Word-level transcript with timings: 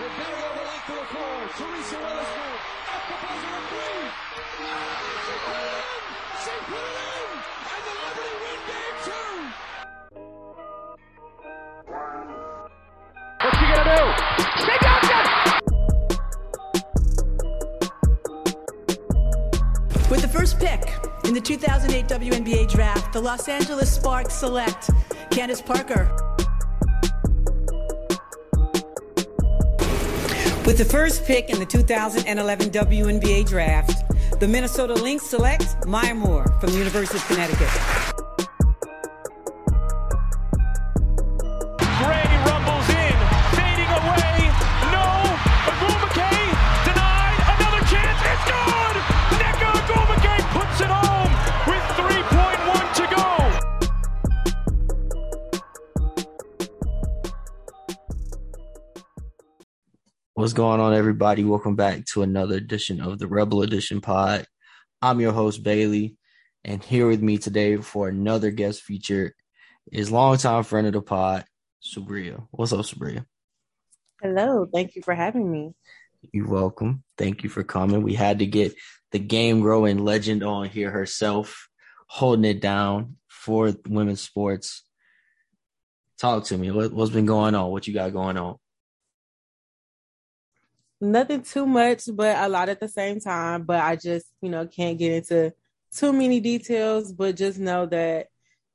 Length 0.00 0.16
to. 0.86 0.96
Teresa 1.58 1.96
the 1.96 3.16
buzzer 3.20 3.60
three. 3.68 4.00
She 5.26 5.34
put 5.44 5.60
it 5.60 5.76
in. 5.76 6.00
She 6.40 6.54
put 6.68 6.80
it 6.80 6.96
in. 7.10 7.28
And 7.70 7.82
the 7.84 7.94
Liberty 8.00 8.34
win 8.40 8.60
game 8.70 8.96
two. 9.04 9.28
What's 13.42 13.56
she 13.58 13.66
gonna 13.68 13.88
do? 13.92 14.02
She 14.64 14.74
got 14.80 15.04
it! 15.04 15.26
With 20.10 20.22
the 20.22 20.28
first 20.28 20.58
pick 20.58 20.82
in 21.24 21.34
the 21.34 21.40
2008 21.42 22.08
WNBA 22.08 22.70
draft, 22.70 23.12
the 23.12 23.20
Los 23.20 23.48
Angeles 23.48 23.92
Sparks 23.92 24.32
select 24.32 24.88
Candace 25.30 25.60
Parker. 25.60 26.29
With 30.70 30.78
the 30.78 30.84
first 30.84 31.24
pick 31.24 31.50
in 31.50 31.58
the 31.58 31.66
2011 31.66 32.70
WNBA 32.70 33.44
draft, 33.44 34.04
the 34.38 34.46
Minnesota 34.46 34.94
Lynx 34.94 35.26
select 35.26 35.74
Maya 35.84 36.14
Moore 36.14 36.46
from 36.60 36.70
the 36.70 36.78
University 36.78 37.18
of 37.18 37.26
Connecticut. 37.26 37.99
What's 60.50 60.56
going 60.56 60.80
on, 60.80 60.94
everybody? 60.94 61.44
Welcome 61.44 61.76
back 61.76 62.06
to 62.06 62.22
another 62.22 62.56
edition 62.56 63.00
of 63.00 63.20
the 63.20 63.28
Rebel 63.28 63.62
Edition 63.62 64.00
Pod. 64.00 64.46
I'm 65.00 65.20
your 65.20 65.30
host, 65.30 65.62
Bailey, 65.62 66.16
and 66.64 66.82
here 66.82 67.06
with 67.06 67.22
me 67.22 67.38
today 67.38 67.76
for 67.76 68.08
another 68.08 68.50
guest 68.50 68.82
feature 68.82 69.36
is 69.92 70.10
longtime 70.10 70.64
friend 70.64 70.88
of 70.88 70.94
the 70.94 71.02
pod, 71.02 71.44
Subria. 71.80 72.48
What's 72.50 72.72
up, 72.72 72.80
Subria? 72.80 73.26
Hello, 74.20 74.66
thank 74.74 74.96
you 74.96 75.02
for 75.02 75.14
having 75.14 75.48
me. 75.52 75.72
You're 76.32 76.48
welcome. 76.48 77.04
Thank 77.16 77.44
you 77.44 77.48
for 77.48 77.62
coming. 77.62 78.02
We 78.02 78.14
had 78.14 78.40
to 78.40 78.46
get 78.46 78.74
the 79.12 79.20
game 79.20 79.60
growing 79.60 79.98
legend 79.98 80.42
on 80.42 80.68
here 80.68 80.90
herself, 80.90 81.68
holding 82.08 82.44
it 82.44 82.60
down 82.60 83.18
for 83.28 83.72
women's 83.88 84.22
sports. 84.22 84.82
Talk 86.18 86.42
to 86.46 86.58
me. 86.58 86.72
What, 86.72 86.92
what's 86.92 87.12
been 87.12 87.24
going 87.24 87.54
on? 87.54 87.70
What 87.70 87.86
you 87.86 87.94
got 87.94 88.12
going 88.12 88.36
on? 88.36 88.56
Nothing 91.00 91.42
too 91.42 91.64
much, 91.64 92.02
but 92.12 92.36
a 92.36 92.48
lot 92.48 92.68
at 92.68 92.80
the 92.80 92.88
same 92.88 93.20
time. 93.20 93.62
But 93.62 93.82
I 93.82 93.96
just, 93.96 94.26
you 94.42 94.50
know, 94.50 94.66
can't 94.66 94.98
get 94.98 95.12
into 95.12 95.52
too 95.94 96.12
many 96.12 96.40
details, 96.40 97.12
but 97.12 97.36
just 97.36 97.58
know 97.58 97.86
that, 97.86 98.28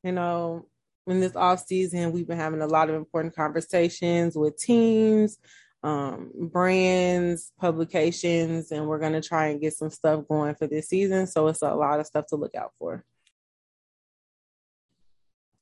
you 0.04 0.12
know, 0.12 0.68
in 1.08 1.20
this 1.20 1.36
off 1.36 1.66
season, 1.66 2.12
we've 2.12 2.28
been 2.28 2.38
having 2.38 2.62
a 2.62 2.68
lot 2.68 2.90
of 2.90 2.96
important 2.96 3.36
conversations 3.36 4.36
with 4.36 4.58
teams, 4.58 5.38
um, 5.84 6.32
brands, 6.34 7.52
publications, 7.60 8.72
and 8.72 8.88
we're 8.88 9.00
going 9.00 9.14
to 9.14 9.22
try 9.22 9.48
and 9.48 9.62
get 9.62 9.74
some 9.74 9.92
stuff 9.92 10.28
going 10.28 10.56
for 10.56 10.66
this 10.66 10.90
season. 10.90 11.28
So 11.28 11.48
it's 11.48 11.62
a 11.62 11.76
lot 11.76 12.00
of 12.00 12.08
stuff 12.08 12.26
to 12.28 12.36
look 12.38 12.56
out 12.56 12.72
for. 12.80 13.06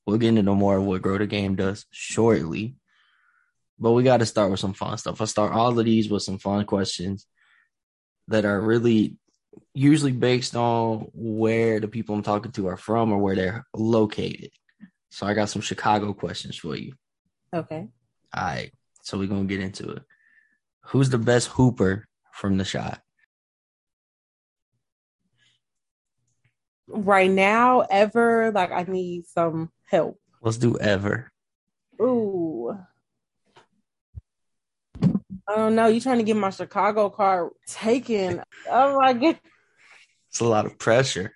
We'll 0.06 0.18
get 0.18 0.30
into 0.38 0.54
more 0.54 0.78
of 0.78 0.84
what 0.84 1.02
Grow 1.02 1.18
the 1.18 1.28
Game 1.28 1.56
does 1.56 1.86
shortly. 1.92 2.76
But 3.80 3.92
we 3.94 4.04
got 4.04 4.18
to 4.18 4.26
start 4.26 4.52
with 4.52 4.60
some 4.60 4.74
fun 4.74 4.98
stuff. 4.98 5.20
I 5.20 5.26
start 5.26 5.54
all 5.54 5.78
of 5.78 5.86
these 5.86 6.10
with 6.10 6.24
some 6.24 6.38
fun 6.38 6.66
questions 6.66 7.28
that 8.28 8.46
are 8.46 8.62
really 8.62 9.18
usually 9.74 10.12
based 10.12 10.56
on 10.56 11.08
where 11.14 11.80
the 11.80 11.88
people 11.88 12.16
I'm 12.16 12.24
talking 12.24 12.52
to 12.54 12.68
are 12.68 12.78
from 12.78 13.12
or 13.12 13.18
where 13.18 13.36
they're 13.36 13.66
located. 13.74 14.52
So 15.10 15.28
I 15.28 15.34
got 15.34 15.50
some 15.50 15.62
Chicago 15.62 16.14
questions 16.14 16.58
for 16.58 16.76
you. 16.76 16.94
Okay. 17.54 17.88
All 18.34 18.44
right. 18.44 18.72
So 19.02 19.18
we're 19.18 19.28
going 19.28 19.48
to 19.48 19.54
get 19.54 19.64
into 19.64 19.90
it. 19.92 20.04
Who's 20.86 21.10
the 21.10 21.18
best 21.18 21.50
hooper 21.50 22.08
from 22.32 22.58
the 22.58 22.66
shot? 22.66 23.00
Right 26.88 27.30
now, 27.30 27.82
ever, 27.82 28.52
like, 28.52 28.72
I 28.72 28.84
need 28.84 29.26
some 29.26 29.72
help. 29.90 30.20
Let's 30.42 30.58
do 30.58 30.78
ever. 30.78 31.32
Ooh. 32.02 32.78
I 35.54 35.58
don't 35.58 35.76
know. 35.76 35.88
You 35.88 36.02
trying 36.02 36.18
to 36.18 36.24
get 36.24 36.36
my 36.36 36.50
Chicago 36.50 37.10
card 37.10 37.52
taken? 37.68 38.42
Oh 38.68 38.98
my 39.00 39.14
god! 39.14 39.40
It's 40.30 40.40
a 40.40 40.46
lot 40.46 40.66
of 40.66 40.80
pressure. 40.80 41.34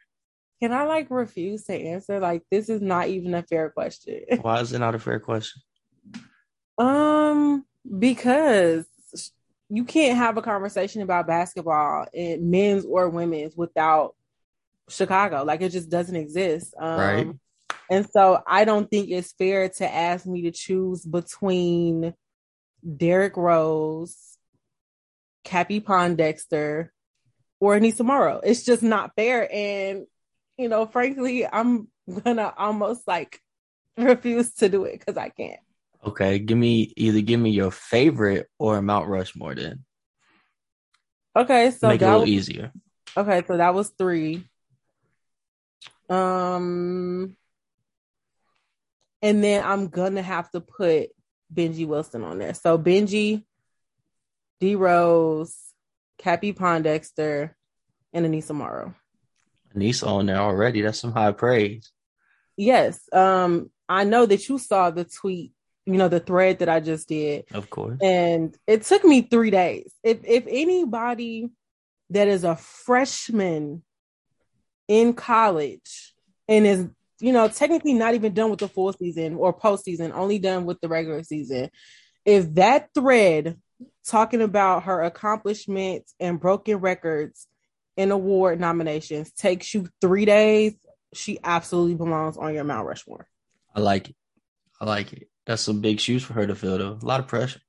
Can 0.60 0.74
I 0.74 0.86
like 0.86 1.12
refuse 1.12 1.66
to 1.66 1.74
answer? 1.74 2.20
Like 2.20 2.42
this 2.50 2.68
is 2.68 2.82
not 2.82 3.10
even 3.10 3.36
a 3.36 3.44
fair 3.44 3.70
question. 3.70 4.22
Why 4.42 4.60
is 4.62 4.74
it 4.74 4.80
not 4.80 4.96
a 4.96 5.00
fair 5.00 5.20
question? 5.20 5.62
Um, 6.80 7.64
because 8.00 8.88
you 9.70 9.84
can't 9.84 10.18
have 10.18 10.38
a 10.38 10.42
conversation 10.42 11.04
about 11.04 11.28
basketball 11.28 12.08
in 12.12 12.50
men's 12.50 12.86
or 12.86 13.10
women's 13.10 13.56
without 13.56 14.16
Chicago. 14.90 15.44
Like 15.44 15.62
it 15.62 15.70
just 15.70 15.90
doesn't 15.90 16.16
exist. 16.16 16.74
Um, 16.80 17.00
Right. 17.00 17.28
And 17.90 18.08
so 18.10 18.42
I 18.46 18.66
don't 18.66 18.90
think 18.90 19.10
it's 19.10 19.34
fair 19.34 19.70
to 19.70 19.94
ask 19.94 20.26
me 20.26 20.42
to 20.42 20.52
choose 20.52 21.06
between 21.06 22.14
Derrick 22.96 23.36
Rose, 23.36 24.38
Cappie 25.44 25.82
Pondexter, 25.82 26.90
or 27.60 27.76
Aneesah 27.78 28.06
Morrow. 28.06 28.40
It's 28.44 28.64
just 28.64 28.84
not 28.84 29.12
fair. 29.16 29.50
And, 29.52 30.06
you 30.58 30.70
know, 30.70 30.86
frankly, 30.86 31.46
I'm 31.46 31.88
gonna 32.24 32.54
almost 32.58 33.08
like 33.08 33.42
refuse 33.98 34.54
to 34.56 34.70
do 34.70 34.86
it 34.86 35.00
because 35.00 35.18
I 35.18 35.30
can't. 35.30 35.60
Okay. 36.06 36.40
Give 36.40 36.58
me 36.58 36.94
either 36.96 37.22
give 37.22 37.40
me 37.40 37.50
your 37.50 37.72
favorite 37.72 38.48
or 38.60 38.82
Mount 38.82 39.08
Rushmore 39.08 39.56
then. 39.56 39.84
Okay, 41.36 41.72
so 41.72 41.90
Make 41.90 42.02
it 42.02 42.06
a 42.06 42.08
little 42.08 42.22
was, 42.22 42.30
easier. 42.30 42.72
okay, 43.16 43.44
so 43.46 43.58
that 43.58 43.74
was 43.74 43.90
three. 43.90 44.44
Um 46.10 47.36
and 49.22 49.44
then 49.44 49.64
I'm 49.66 49.88
gonna 49.90 50.22
have 50.22 50.50
to 50.52 50.62
put 50.62 51.10
Benji 51.54 51.88
Wilson 51.88 52.24
on 52.24 52.40
there. 52.40 52.54
So 52.54 52.78
Benji, 52.78 53.44
D 54.60 54.76
Rose, 54.76 55.56
Cappie 56.18 56.54
Pondexter, 56.54 57.52
and 58.14 58.26
Aneesah 58.26 58.56
Morrow. 58.56 58.94
Aneesah 59.76 60.08
on 60.08 60.26
there 60.26 60.38
already. 60.38 60.82
That's 60.82 61.00
some 61.00 61.12
high 61.14 61.32
praise. 61.32 61.92
Yes. 62.56 63.00
Um, 63.14 63.70
I 63.88 64.04
know 64.04 64.26
that 64.26 64.50
you 64.50 64.58
saw 64.58 64.90
the 64.90 65.06
tweet, 65.06 65.54
you 65.86 65.94
know, 65.94 66.08
the 66.08 66.20
thread 66.20 66.60
that 66.60 66.70
I 66.70 66.80
just 66.80 67.08
did. 67.08 67.46
Of 67.54 67.70
course. 67.70 68.00
And 68.02 68.56
it 68.66 68.84
took 68.84 69.04
me 69.06 69.22
three 69.22 69.52
days. 69.52 69.94
If 70.04 70.20
if 70.24 70.46
anybody 70.48 71.50
that 72.10 72.28
is 72.28 72.44
a 72.44 72.56
freshman 72.56 73.84
in 74.88 75.14
college 75.14 76.14
and 76.48 76.66
is, 76.66 76.88
you 77.20 77.32
know, 77.32 77.48
technically 77.48 77.94
not 77.94 78.14
even 78.14 78.34
done 78.34 78.50
with 78.50 78.60
the 78.60 78.68
full 78.68 78.94
season 78.94 79.36
or 79.36 79.58
postseason, 79.58 80.14
only 80.14 80.40
done 80.40 80.66
with 80.66 80.80
the 80.82 80.88
regular 80.88 81.24
season, 81.24 81.70
if 82.26 82.54
that 82.56 82.90
thread 82.94 83.58
talking 84.06 84.42
about 84.42 84.84
her 84.84 85.02
accomplishments 85.04 86.14
and 86.20 86.40
broken 86.40 86.78
records 86.78 87.48
in 87.96 88.12
award 88.12 88.60
nominations 88.60 89.32
takes 89.32 89.74
you 89.74 89.90
three 90.02 90.26
days, 90.26 90.76
she 91.14 91.40
absolutely 91.44 91.96
belongs 91.96 92.38
on 92.38 92.54
your 92.54 92.64
Mount 92.64 92.88
Rushmore. 92.88 93.28
I 93.74 93.80
like 93.80 94.10
it. 94.10 94.16
I 94.80 94.86
like 94.86 95.14
it. 95.14 95.30
That's 95.46 95.62
some 95.62 95.82
big 95.82 96.00
shoes 96.00 96.24
for 96.24 96.34
her 96.34 96.46
to 96.46 96.56
fill 96.56 96.78
though. 96.78 97.00
A 97.02 97.06
lot 97.06 97.20
of 97.20 97.28
pressure. 97.28 97.62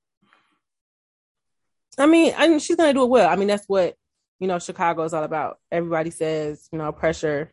I 1.99 2.07
mean, 2.07 2.35
I 2.37 2.49
mean, 2.49 2.59
she's 2.59 2.77
gonna 2.77 2.93
do 2.93 3.03
it 3.03 3.09
well. 3.09 3.29
I 3.29 3.37
mean, 3.37 3.49
that's 3.49 3.67
what 3.67 3.95
you 4.39 4.47
know 4.47 4.59
Chicago 4.59 5.05
is 5.05 5.15
all 5.15 5.25
about. 5.25 5.59
Everybody 5.71 6.11
says, 6.11 6.69
you 6.73 6.79
know, 6.79 6.93
pressure 6.93 7.53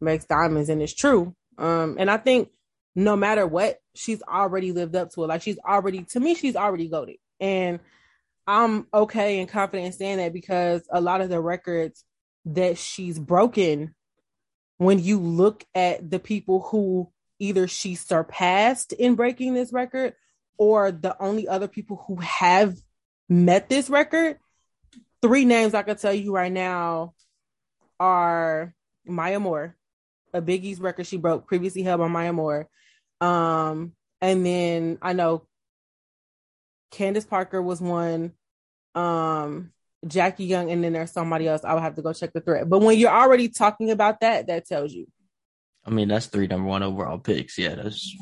makes 0.00 0.24
diamonds, 0.24 0.68
and 0.68 0.82
it's 0.82 0.94
true. 0.94 1.34
Um, 1.58 1.96
and 1.98 2.10
I 2.10 2.16
think 2.16 2.50
no 2.94 3.16
matter 3.16 3.46
what, 3.46 3.78
she's 3.94 4.22
already 4.22 4.72
lived 4.72 4.96
up 4.96 5.10
to 5.12 5.24
it. 5.24 5.28
Like 5.28 5.42
she's 5.42 5.58
already, 5.58 6.04
to 6.10 6.20
me, 6.20 6.34
she's 6.34 6.56
already 6.56 6.88
goaded, 6.88 7.16
and 7.38 7.80
I'm 8.46 8.86
okay 8.92 9.40
and 9.40 9.48
confident 9.48 9.86
in 9.86 9.92
saying 9.92 10.18
that 10.18 10.32
because 10.32 10.82
a 10.90 11.00
lot 11.00 11.20
of 11.20 11.28
the 11.28 11.40
records 11.40 12.04
that 12.46 12.78
she's 12.78 13.18
broken, 13.18 13.94
when 14.78 14.98
you 14.98 15.20
look 15.20 15.64
at 15.74 16.10
the 16.10 16.18
people 16.18 16.60
who 16.60 17.10
either 17.38 17.68
she 17.68 17.94
surpassed 17.94 18.92
in 18.92 19.14
breaking 19.14 19.54
this 19.54 19.72
record, 19.72 20.14
or 20.58 20.92
the 20.92 21.16
only 21.22 21.48
other 21.48 21.68
people 21.68 22.04
who 22.06 22.16
have 22.16 22.76
met 23.28 23.68
this 23.68 23.88
record, 23.88 24.38
three 25.22 25.44
names 25.44 25.74
I 25.74 25.82
can 25.82 25.96
tell 25.96 26.12
you 26.12 26.34
right 26.34 26.52
now 26.52 27.14
are 27.98 28.74
Maya 29.06 29.40
Moore, 29.40 29.76
a 30.32 30.40
Big 30.40 30.64
East 30.64 30.80
record 30.80 31.06
she 31.06 31.16
broke 31.16 31.46
previously 31.46 31.82
held 31.82 32.00
by 32.00 32.08
Maya 32.08 32.32
Moore. 32.32 32.68
Um, 33.20 33.92
and 34.20 34.44
then 34.44 34.98
I 35.02 35.12
know 35.12 35.46
Candace 36.90 37.24
Parker 37.26 37.60
was 37.60 37.80
one. 37.80 38.32
Um, 38.94 39.72
Jackie 40.06 40.46
Young, 40.46 40.70
and 40.70 40.82
then 40.82 40.94
there's 40.94 41.12
somebody 41.12 41.46
else. 41.46 41.62
I 41.62 41.74
would 41.74 41.82
have 41.82 41.96
to 41.96 42.02
go 42.02 42.12
check 42.12 42.32
the 42.32 42.40
thread. 42.40 42.70
But 42.70 42.80
when 42.80 42.98
you're 42.98 43.10
already 43.10 43.48
talking 43.48 43.90
about 43.90 44.20
that, 44.20 44.46
that 44.46 44.66
tells 44.66 44.92
you. 44.92 45.06
I 45.84 45.90
mean, 45.90 46.08
that's 46.08 46.26
three 46.26 46.46
number 46.46 46.68
one 46.68 46.82
overall 46.82 47.18
picks. 47.18 47.58
Yeah, 47.58 47.74
that's 47.74 48.16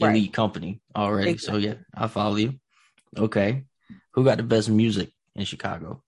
Right. 0.00 0.10
elite 0.10 0.32
company 0.32 0.80
already. 0.94 1.30
Exactly. 1.30 1.62
So 1.62 1.68
yeah, 1.68 1.74
I 1.94 2.08
follow 2.08 2.36
you. 2.36 2.54
Okay, 3.16 3.64
who 4.12 4.24
got 4.24 4.36
the 4.38 4.42
best 4.42 4.68
music 4.68 5.10
in 5.34 5.44
Chicago? 5.44 6.02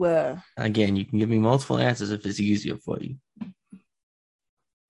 Uh, 0.00 0.36
Again, 0.56 0.96
you 0.96 1.04
can 1.04 1.18
give 1.18 1.28
me 1.28 1.38
multiple 1.38 1.78
answers 1.78 2.10
if 2.10 2.24
it's 2.24 2.40
easier 2.40 2.76
for 2.76 2.98
you. 3.00 3.16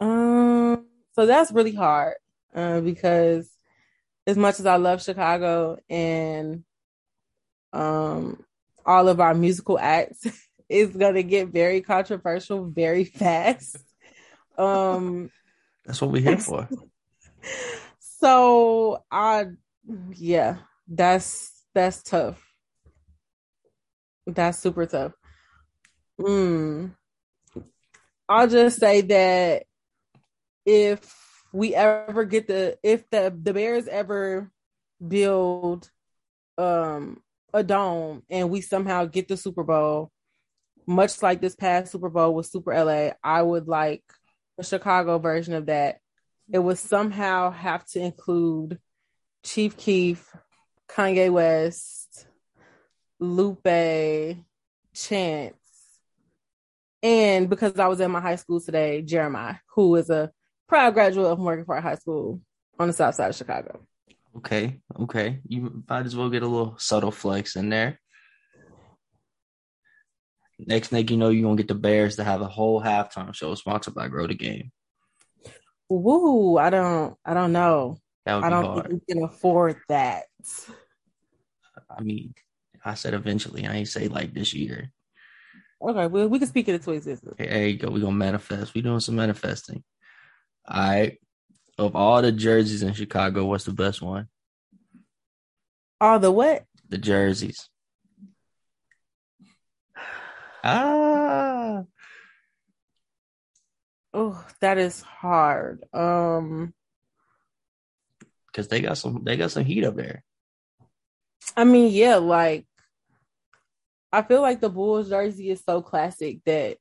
Um, 0.01 0.87
so 1.15 1.27
that's 1.27 1.53
really 1.53 1.75
hard 1.75 2.15
uh, 2.55 2.81
because 2.81 3.51
as 4.27 4.37
much 4.37 4.61
as 4.61 4.67
I 4.67 4.77
love 4.77 5.03
Chicago 5.03 5.79
and 5.89 6.65
um 7.73 8.43
all 8.87 9.09
of 9.09 9.21
our 9.21 9.35
musical 9.35 9.79
acts 9.79 10.27
is 10.69 10.97
gonna 10.97 11.23
get 11.23 11.49
very 11.49 11.81
controversial 11.81 12.67
very 12.67 13.05
fast. 13.23 13.77
Um, 14.57 15.31
That's 15.85 16.01
what 16.01 16.11
we're 16.11 16.23
here 16.23 16.39
for. 16.39 16.69
so 18.01 19.05
I, 19.11 19.47
yeah, 20.15 20.57
that's 20.89 21.65
that's 21.75 22.03
tough. 22.03 22.45
That's 24.27 24.59
super 24.59 24.85
tough. 24.87 25.13
Mm. 26.21 26.95
I'll 28.29 28.49
just 28.49 28.79
say 28.79 29.01
that 29.03 29.63
if 30.69 31.01
we 31.51 31.75
ever 31.75 32.25
get 32.27 32.47
the 32.47 32.77
if 32.83 33.09
the 33.09 33.35
the 33.43 33.55
Bears 33.55 33.89
ever 33.89 34.51
build 35.07 35.91
um 36.59 37.23
a 37.55 37.63
dome 37.63 38.23
and 38.29 38.51
we 38.51 38.61
somehow 38.61 39.07
get 39.07 39.29
the 39.29 39.37
Super 39.39 39.65
Bowl, 39.65 40.13
much 40.87 41.23
like 41.23 41.41
this 41.41 41.57
past 41.57 41.91
Super 41.91 42.11
Bowl 42.11 42.35
with 42.35 42.47
Super 42.47 42.75
LA, 42.75 43.13
I 43.25 43.41
would 43.41 43.67
like 43.67 44.05
a 44.59 44.65
Chicago 44.65 45.19
version 45.19 45.55
of 45.55 45.67
that. 45.67 46.01
It 46.53 46.59
would 46.59 46.79
somehow 46.79 47.51
have 47.51 47.87
to 47.89 48.01
include 48.01 48.79
Chief 49.43 49.75
Keef, 49.75 50.31
Kanye 50.87 51.31
West, 51.33 52.27
Lupe, 53.19 54.37
Chance, 54.95 55.55
and 57.03 57.49
because 57.49 57.79
I 57.79 57.87
was 57.87 58.03
at 58.03 58.11
my 58.11 58.21
high 58.21 58.37
school 58.37 58.61
today, 58.61 59.01
Jeremiah, 59.01 59.57
who 59.75 59.95
is 59.97 60.11
a 60.11 60.31
proud 60.69 60.95
graduate 60.95 61.27
of 61.27 61.39
Morgan 61.39 61.65
Park 61.65 61.83
High 61.83 61.97
School 61.97 62.41
on 62.79 62.89
the 62.89 62.95
south 62.95 63.15
side 63.15 63.31
of 63.31 63.37
Chicago. 63.37 63.81
Okay, 64.37 64.81
okay. 65.01 65.41
You 65.49 65.83
might 65.89 66.07
as 66.07 66.15
well 66.15 66.29
get 66.29 66.43
a 66.43 66.47
little 66.47 66.77
subtle 66.79 67.11
flex 67.11 67.57
in 67.57 67.71
there. 67.71 67.99
Next 70.59 70.89
thing 70.89 71.09
you 71.09 71.17
know, 71.17 71.31
you're 71.31 71.45
gonna 71.45 71.57
get 71.57 71.69
the 71.69 71.75
Bears 71.75 72.17
to 72.17 72.25
have 72.25 72.41
a 72.41 72.47
whole 72.47 72.83
halftime 72.83 73.35
show 73.35 73.55
sponsored 73.55 73.95
by 73.95 74.09
Grow 74.09 74.27
the 74.27 74.35
Game. 74.35 74.71
Woo, 75.89 76.59
I 76.59 76.71
don't 76.71 77.17
I 77.25 77.35
don't 77.35 77.53
know. 77.53 77.99
That 78.27 78.37
would 78.37 78.45
I 78.45 78.51
don't 78.51 78.65
hard. 78.65 78.89
think 78.89 79.03
we 79.09 79.15
can 79.15 79.25
afford 79.25 79.77
that. 79.89 80.25
I 81.91 82.03
mean, 82.03 82.35
I 82.85 82.95
said 82.95 83.15
eventually. 83.15 83.67
I 83.67 83.75
ain't 83.77 83.89
say 83.89 84.09
like 84.09 84.35
this 84.35 84.53
year. 84.53 84.93
Okay, 85.81 86.07
well 86.09 86.29
we 86.29 86.39
can 86.39 86.49
speak 86.49 86.69
it 86.69 86.75
into 86.75 86.91
existence. 86.91 87.33
Okay, 87.41 87.49
there 87.49 87.69
you 87.69 87.79
go. 87.79 87.91
We 87.91 88.01
gonna 88.01 88.13
manifest. 88.13 88.75
We 88.75 88.83
doing 88.83 89.01
some 89.01 89.17
manifesting. 89.17 89.83
All 90.69 90.81
right. 90.81 91.19
Of 91.79 91.95
all 91.95 92.21
the 92.23 92.33
jerseys 92.33 92.83
in 92.83 92.93
Chicago, 92.93 93.45
what's 93.45 93.65
the 93.65 93.73
best 93.73 94.03
one? 94.03 94.29
All 96.01 96.19
the 96.19 96.31
what? 96.31 96.65
The 96.89 96.99
jerseys. 96.99 97.69
Ah, 100.65 101.85
Oh, 104.15 104.45
that 104.61 104.79
is 104.79 105.01
hard. 105.03 105.85
Um 105.93 106.75
because 108.47 108.69
they 108.69 108.81
got 108.81 108.99
some. 108.99 109.23
They 109.23 109.37
got 109.37 109.53
some 109.53 109.65
heat 109.65 109.85
up 109.85 109.95
there. 109.95 110.25
I 111.57 111.65
mean, 111.65 111.93
yeah, 111.93 112.17
like 112.17 112.67
I 114.13 114.23
feel 114.23 114.41
like 114.41 114.61
the 114.61 114.71
Bulls 114.71 115.11
jersey 115.11 115.51
is 115.51 115.63
so 115.65 115.83
classic 115.83 116.41
that 116.47 116.79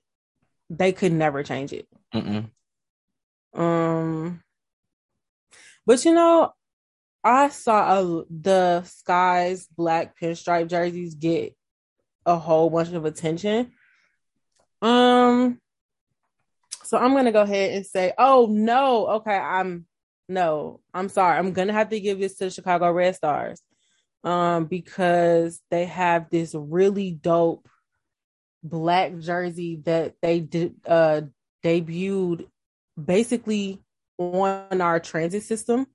they 0.70 0.94
could 0.94 1.12
never 1.12 1.44
change 1.44 1.74
it. 1.74 1.88
Mm-mm. 2.16 2.50
Um, 3.54 4.42
but 5.86 6.04
you 6.06 6.14
know, 6.14 6.54
I 7.24 7.50
saw 7.50 8.00
a, 8.00 8.24
the 8.30 8.84
Skies 8.84 9.68
black 9.76 10.20
pinstripe 10.20 10.70
jerseys 10.70 11.16
get 11.16 11.56
a 12.26 12.38
whole 12.38 12.70
bunch 12.70 12.92
of 12.92 13.06
attention. 13.06 13.72
Um, 14.82 15.60
so 16.84 16.98
I'm 16.98 17.14
gonna 17.14 17.32
go 17.32 17.42
ahead 17.42 17.74
and 17.74 17.86
say, 17.86 18.14
oh 18.18 18.48
no, 18.50 19.08
okay, 19.08 19.36
I'm 19.36 19.86
no, 20.30 20.82
I'm 20.94 21.10
sorry, 21.10 21.38
I'm 21.38 21.54
gonna 21.54 21.74
have 21.74 21.90
to 21.90 22.00
give 22.00 22.20
this 22.20 22.38
to 22.38 22.46
the 22.46 22.52
Chicago 22.52 22.92
Red 22.92 23.16
Stars, 23.16 23.62
um, 24.24 24.66
because 24.66 25.62
they 25.72 25.86
have 25.86 26.30
this 26.30 26.54
really 26.54 27.12
dope 27.12 27.68
black 28.64 29.18
jersey 29.20 29.82
that 29.86 30.16
they 30.22 30.40
did 30.40 30.76
uh 30.86 31.22
debuted 31.64 32.48
basically 33.02 33.82
on 34.18 34.82
our 34.82 35.00
transit 35.00 35.44
system 35.44 35.86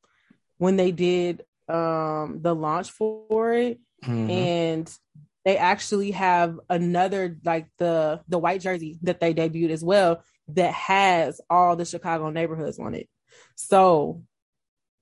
when 0.59 0.77
they 0.77 0.93
did 0.93 1.45
um 1.69 2.41
the 2.43 2.55
launch 2.55 2.91
for 2.91 3.53
it 3.53 3.79
Mhm. 4.05 4.31
and 4.31 4.99
they 5.45 5.57
actually 5.57 6.11
have 6.13 6.59
another 6.69 7.37
like 7.45 7.67
the 7.79 8.21
the 8.29 8.39
white 8.39 8.61
jersey 8.61 8.99
that 9.03 9.21
they 9.21 9.33
debuted 9.35 9.71
as 9.71 9.83
well 9.85 10.23
that 10.49 10.73
has 10.75 11.41
all 11.49 11.77
the 11.77 11.85
Chicago 11.85 12.31
neighborhoods 12.31 12.79
on 12.79 12.95
it. 12.95 13.09
So 13.57 14.23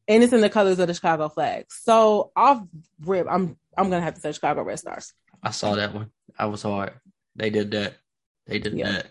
and 0.09 0.23
it's 0.23 0.33
in 0.33 0.41
the 0.41 0.51
colors 0.51 0.79
of 0.79 0.89
the 0.89 0.95
Chicago 0.95 1.29
flag. 1.29 1.67
So 1.71 2.33
off 2.37 2.63
rip, 3.05 3.27
I'm 3.29 3.57
I'm 3.77 3.91
gonna 3.91 4.03
have 4.03 4.15
to 4.15 4.21
say 4.21 4.33
Chicago 4.33 4.63
Red 4.63 4.79
Stars. 4.79 5.13
I 5.43 5.51
saw 5.51 5.75
that 5.77 5.95
one. 5.95 6.11
I 6.39 6.47
was 6.47 6.63
hard. 6.63 6.93
They 7.37 7.51
did 7.51 7.71
that. 7.73 7.95
They 8.47 8.59
did 8.59 8.75
Yeah. 8.79 8.93
that. 8.93 9.07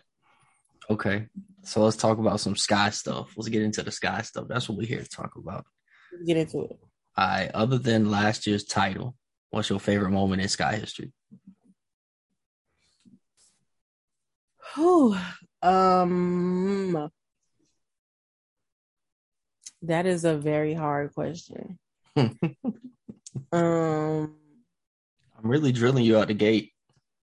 Okay. 0.90 1.28
So 1.64 1.84
let's 1.84 1.98
talk 1.98 2.18
about 2.18 2.40
some 2.40 2.56
sky 2.56 2.90
stuff. 2.90 3.34
Let's 3.38 3.50
get 3.50 3.62
into 3.62 3.84
the 3.84 3.92
sky 3.92 4.22
stuff. 4.22 4.46
That's 4.48 4.68
what 4.68 4.78
we're 4.78 4.88
here 4.88 5.04
to 5.04 5.10
talk 5.10 5.36
about. 5.36 5.66
Let's 6.12 6.26
get 6.26 6.38
into 6.38 6.64
it. 6.64 6.80
All 7.18 7.28
right. 7.28 7.52
Other 7.54 7.78
than 7.78 8.10
last 8.10 8.48
year's 8.48 8.64
title, 8.64 9.16
what's 9.52 9.70
your 9.70 9.80
favorite 9.80 10.12
moment 10.12 10.42
in 10.42 10.48
sky 10.48 10.78
history? 10.78 11.12
Whew. 14.76 15.16
Um, 15.62 17.12
that 19.82 20.06
is 20.06 20.26
a 20.26 20.36
very 20.36 20.74
hard 20.74 21.14
question. 21.14 21.78
um, 22.16 22.36
I'm 23.52 24.36
really 25.44 25.72
drilling 25.72 26.04
you 26.04 26.18
out 26.18 26.28
the 26.28 26.34
gate. 26.34 26.72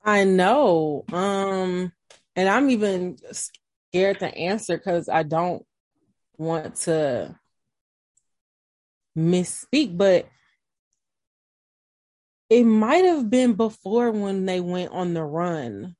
I 0.04 0.24
know. 0.24 1.04
Um, 1.12 1.92
and 2.34 2.48
I'm 2.48 2.70
even 2.70 3.16
scared 3.96 4.18
to 4.18 4.36
answer 4.36 4.76
because 4.76 5.08
I 5.08 5.22
don't 5.22 5.64
want 6.36 6.74
to 6.82 7.34
misspeak, 9.16 9.96
but 9.96 10.28
it 12.50 12.64
might 12.64 13.06
have 13.06 13.30
been 13.30 13.54
before 13.54 14.10
when 14.10 14.44
they 14.44 14.60
went 14.60 14.92
on 14.92 15.14
the 15.14 15.24
run. 15.24 15.96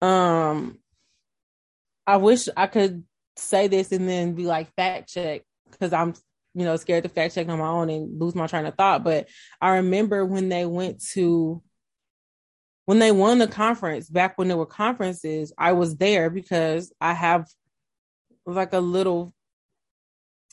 Um, 0.00 0.78
I 2.06 2.18
wish 2.18 2.48
I 2.56 2.68
could 2.68 3.02
say 3.34 3.66
this 3.66 3.90
and 3.90 4.08
then 4.08 4.34
be 4.34 4.44
like 4.44 4.72
fact 4.76 5.12
check 5.12 5.42
because 5.68 5.92
I'm, 5.92 6.14
you 6.54 6.64
know, 6.64 6.76
scared 6.76 7.02
to 7.02 7.08
fact 7.08 7.34
check 7.34 7.48
on 7.48 7.58
my 7.58 7.66
own 7.66 7.90
and 7.90 8.20
lose 8.20 8.36
my 8.36 8.46
train 8.46 8.66
of 8.66 8.76
thought. 8.76 9.02
But 9.02 9.28
I 9.60 9.78
remember 9.78 10.24
when 10.24 10.48
they 10.48 10.64
went 10.64 11.02
to 11.14 11.60
when 12.86 13.00
they 13.00 13.12
won 13.12 13.38
the 13.38 13.48
conference 13.48 14.08
back 14.08 14.38
when 14.38 14.48
there 14.48 14.56
were 14.56 14.66
conferences, 14.66 15.52
I 15.58 15.72
was 15.72 15.96
there 15.96 16.30
because 16.30 16.92
I 17.00 17.12
have 17.12 17.46
like 18.46 18.72
a 18.72 18.80
little 18.80 19.34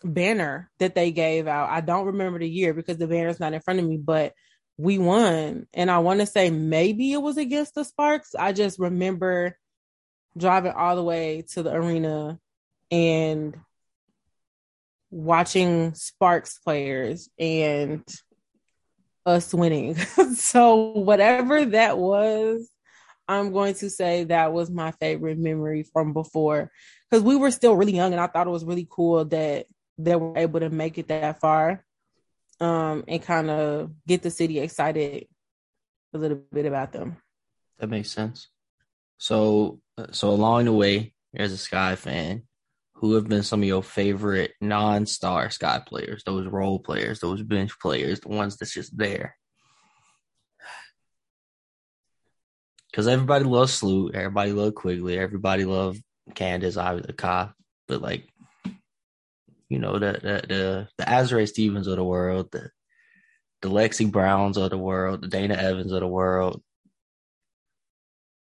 banner 0.03 0.69
that 0.79 0.95
they 0.95 1.11
gave 1.11 1.47
out. 1.47 1.69
I 1.69 1.81
don't 1.81 2.07
remember 2.07 2.39
the 2.39 2.49
year 2.49 2.73
because 2.73 2.97
the 2.97 3.07
banner's 3.07 3.39
not 3.39 3.53
in 3.53 3.61
front 3.61 3.79
of 3.79 3.85
me, 3.85 3.97
but 3.97 4.33
we 4.77 4.97
won. 4.97 5.67
And 5.73 5.91
I 5.91 5.99
want 5.99 6.19
to 6.19 6.25
say 6.25 6.49
maybe 6.49 7.13
it 7.13 7.21
was 7.21 7.37
against 7.37 7.75
the 7.75 7.85
Sparks. 7.85 8.35
I 8.37 8.51
just 8.51 8.79
remember 8.79 9.55
driving 10.35 10.71
all 10.71 10.95
the 10.95 11.03
way 11.03 11.45
to 11.53 11.61
the 11.61 11.71
arena 11.71 12.39
and 12.89 13.55
watching 15.11 15.93
Sparks 15.93 16.57
players 16.57 17.29
and 17.37 18.03
us 19.25 19.53
winning. 19.53 19.95
so 20.35 20.91
whatever 20.91 21.65
that 21.65 21.97
was, 21.97 22.69
I'm 23.27 23.51
going 23.53 23.73
to 23.75 23.89
say 23.89 24.25
that 24.25 24.53
was 24.53 24.69
my 24.69 24.91
favorite 24.91 25.37
memory 25.37 25.83
from 25.83 26.13
before 26.13 26.71
because 27.09 27.23
we 27.23 27.35
were 27.35 27.51
still 27.51 27.75
really 27.75 27.95
young 27.95 28.11
and 28.11 28.21
I 28.21 28.27
thought 28.27 28.47
it 28.47 28.51
was 28.51 28.65
really 28.65 28.87
cool 28.89 29.25
that 29.25 29.67
they 29.97 30.15
were 30.15 30.37
able 30.37 30.59
to 30.59 30.69
make 30.69 30.97
it 30.97 31.07
that 31.07 31.39
far. 31.39 31.85
um, 32.59 33.03
and 33.07 33.21
kind 33.21 33.49
of 33.49 33.91
get 34.07 34.21
the 34.21 34.29
city 34.31 34.59
excited 34.59 35.27
a 36.13 36.17
little 36.17 36.41
bit 36.51 36.65
about 36.65 36.91
them. 36.91 37.17
That 37.79 37.89
makes 37.89 38.11
sense. 38.11 38.49
So, 39.17 39.79
so 40.11 40.29
along 40.29 40.65
the 40.65 40.73
way, 40.73 41.13
as 41.35 41.51
a 41.51 41.57
Sky 41.57 41.95
fan, 41.95 42.43
who 43.03 43.15
have 43.15 43.27
been 43.27 43.43
some 43.43 43.61
of 43.61 43.67
your 43.67 43.83
favorite 43.83 44.53
non-star 44.61 45.49
Sky 45.49 45.81
players? 45.85 46.23
Those 46.23 46.47
role 46.47 46.79
players, 46.79 47.19
those 47.19 47.43
bench 47.43 47.77
players, 47.77 48.21
the 48.21 48.29
ones 48.29 48.55
that's 48.55 48.73
just 48.73 48.97
there. 48.97 49.35
Because 52.89 53.09
everybody 53.09 53.43
loves 53.43 53.73
Sloot, 53.73 54.15
everybody 54.15 54.53
loves 54.53 54.75
Quigley, 54.77 55.19
everybody 55.19 55.65
loves 55.65 56.01
Candace, 56.33 56.77
obviously 56.77 57.11
uh, 57.11 57.17
Ka, 57.17 57.53
but 57.89 58.01
like, 58.01 58.25
you 59.67 59.79
know, 59.79 59.99
the 59.99 60.13
the 60.47 60.87
the, 60.97 61.37
the 61.37 61.45
Stevens 61.45 61.87
of 61.87 61.97
the 61.97 62.05
world, 62.05 62.51
the 62.53 62.69
the 63.61 63.69
Lexi 63.69 64.09
Browns 64.09 64.55
of 64.55 64.69
the 64.69 64.77
world, 64.77 65.23
the 65.23 65.27
Dana 65.27 65.55
Evans 65.55 65.91
of 65.91 65.99
the 65.99 66.07
world. 66.07 66.63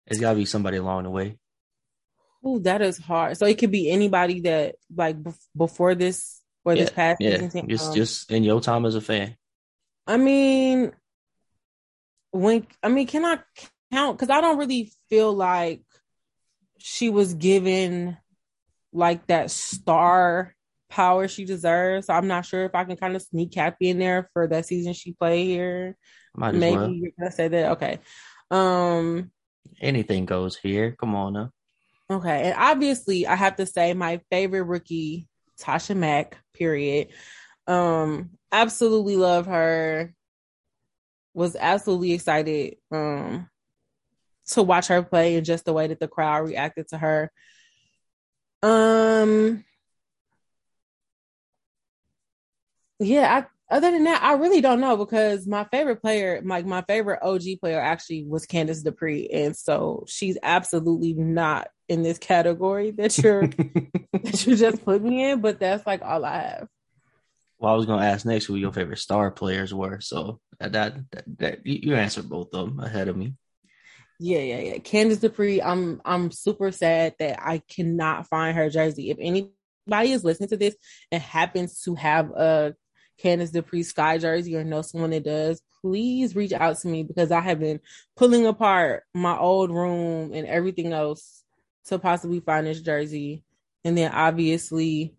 It's 0.06 0.20
got 0.20 0.32
to 0.32 0.36
be 0.36 0.44
somebody 0.44 0.76
along 0.76 1.04
the 1.04 1.10
way. 1.10 1.38
Ooh, 2.46 2.60
that 2.60 2.80
is 2.82 2.98
hard. 2.98 3.36
So 3.36 3.46
it 3.46 3.58
could 3.58 3.70
be 3.70 3.90
anybody 3.90 4.40
that 4.40 4.76
like 4.94 5.16
before 5.56 5.94
this 5.94 6.40
or 6.64 6.74
yeah, 6.74 6.82
this 6.82 6.90
past 6.90 7.20
yeah. 7.20 7.38
season. 7.38 7.68
Just 7.68 7.88
Um, 7.88 7.94
just 7.94 8.30
in 8.30 8.44
your 8.44 8.60
time 8.60 8.86
as 8.86 8.94
a 8.94 9.00
fan. 9.00 9.36
I 10.06 10.16
mean, 10.16 10.92
when 12.30 12.66
I 12.82 12.88
mean, 12.88 13.06
can 13.06 13.24
I 13.24 13.38
count? 13.92 14.18
Because 14.18 14.30
I 14.30 14.40
don't 14.40 14.58
really 14.58 14.92
feel 15.08 15.32
like 15.32 15.82
she 16.78 17.10
was 17.10 17.34
given 17.34 18.16
like 18.92 19.26
that 19.26 19.50
star 19.50 20.54
power 20.88 21.28
she 21.28 21.44
deserves. 21.44 22.06
So 22.06 22.14
I'm 22.14 22.26
not 22.26 22.46
sure 22.46 22.64
if 22.64 22.74
I 22.74 22.84
can 22.84 22.96
kind 22.96 23.14
of 23.14 23.22
sneak 23.22 23.52
Cappie 23.52 23.90
in 23.90 23.98
there 23.98 24.28
for 24.32 24.46
that 24.48 24.66
season 24.66 24.92
she 24.92 25.12
played 25.12 25.46
here. 25.46 25.96
Might 26.34 26.54
Maybe 26.54 26.76
well. 26.76 26.90
you're 26.90 27.12
gonna 27.18 27.32
say 27.32 27.48
that. 27.48 27.72
Okay. 27.72 27.98
Um. 28.50 29.30
Anything 29.80 30.26
goes 30.26 30.56
here. 30.56 30.96
Come 30.98 31.14
on 31.14 31.34
now. 31.34 31.50
Okay, 32.10 32.42
and 32.50 32.54
obviously 32.58 33.26
I 33.26 33.36
have 33.36 33.56
to 33.56 33.66
say 33.66 33.94
my 33.94 34.20
favorite 34.30 34.64
rookie, 34.64 35.28
Tasha 35.60 35.96
Mack, 35.96 36.38
period. 36.54 37.08
Um, 37.68 38.30
absolutely 38.50 39.16
love 39.16 39.46
her. 39.46 40.12
Was 41.34 41.54
absolutely 41.54 42.12
excited 42.12 42.76
um 42.90 43.48
to 44.48 44.62
watch 44.64 44.88
her 44.88 45.02
play 45.02 45.36
and 45.36 45.46
just 45.46 45.64
the 45.64 45.72
way 45.72 45.86
that 45.86 46.00
the 46.00 46.08
crowd 46.08 46.48
reacted 46.48 46.88
to 46.88 46.98
her. 46.98 47.30
Um 48.62 49.64
yeah, 52.98 53.44
I 53.44 53.46
other 53.70 53.90
than 53.90 54.04
that, 54.04 54.22
I 54.22 54.34
really 54.34 54.60
don't 54.60 54.80
know 54.80 54.96
because 54.96 55.46
my 55.46 55.64
favorite 55.64 56.02
player, 56.02 56.42
like 56.44 56.66
my 56.66 56.82
favorite 56.82 57.20
OG 57.22 57.60
player 57.60 57.80
actually 57.80 58.24
was 58.24 58.46
Candice 58.46 58.82
Dupree. 58.82 59.28
And 59.32 59.56
so 59.56 60.04
she's 60.08 60.36
absolutely 60.42 61.14
not 61.14 61.68
in 61.88 62.02
this 62.02 62.18
category 62.18 62.90
that 62.92 63.16
you're 63.18 63.46
that 64.12 64.46
you 64.46 64.56
just 64.56 64.84
put 64.84 65.02
me 65.02 65.30
in, 65.30 65.40
but 65.40 65.60
that's 65.60 65.86
like 65.86 66.02
all 66.02 66.24
I 66.24 66.38
have. 66.40 66.68
Well, 67.58 67.72
I 67.72 67.76
was 67.76 67.86
gonna 67.86 68.06
ask 68.06 68.26
next 68.26 68.46
who 68.46 68.56
your 68.56 68.72
favorite 68.72 68.98
star 68.98 69.30
players 69.30 69.72
were. 69.72 70.00
So 70.00 70.40
that 70.58 70.72
that, 70.72 70.94
that, 71.12 71.24
that 71.38 71.66
you 71.66 71.80
you 71.82 71.94
answered 71.94 72.28
both 72.28 72.52
of 72.54 72.66
them 72.68 72.80
ahead 72.80 73.08
of 73.08 73.16
me. 73.16 73.34
Yeah, 74.18 74.40
yeah, 74.40 74.58
yeah. 74.58 74.78
Candice 74.78 75.20
Dupree, 75.20 75.62
I'm 75.62 76.00
I'm 76.04 76.30
super 76.30 76.72
sad 76.72 77.14
that 77.18 77.38
I 77.40 77.58
cannot 77.58 78.26
find 78.26 78.56
her 78.56 78.68
jersey. 78.68 79.10
If 79.10 79.18
anybody 79.20 80.12
is 80.12 80.24
listening 80.24 80.48
to 80.48 80.56
this 80.56 80.76
and 81.12 81.22
happens 81.22 81.82
to 81.82 81.94
have 81.94 82.30
a 82.30 82.74
Candice 83.22 83.52
Dupree 83.52 83.82
Sky 83.82 84.18
jersey 84.18 84.56
or 84.56 84.64
know 84.64 84.82
someone 84.82 85.10
that 85.10 85.24
does, 85.24 85.60
please 85.80 86.34
reach 86.36 86.52
out 86.52 86.78
to 86.78 86.88
me 86.88 87.02
because 87.02 87.30
I 87.30 87.40
have 87.40 87.60
been 87.60 87.80
pulling 88.16 88.46
apart 88.46 89.04
my 89.14 89.36
old 89.36 89.70
room 89.70 90.32
and 90.32 90.46
everything 90.46 90.92
else 90.92 91.44
to 91.86 91.98
possibly 91.98 92.40
find 92.40 92.66
this 92.66 92.80
jersey. 92.80 93.44
And 93.84 93.96
then 93.96 94.12
obviously, 94.12 95.14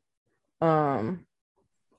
um, 0.62 1.26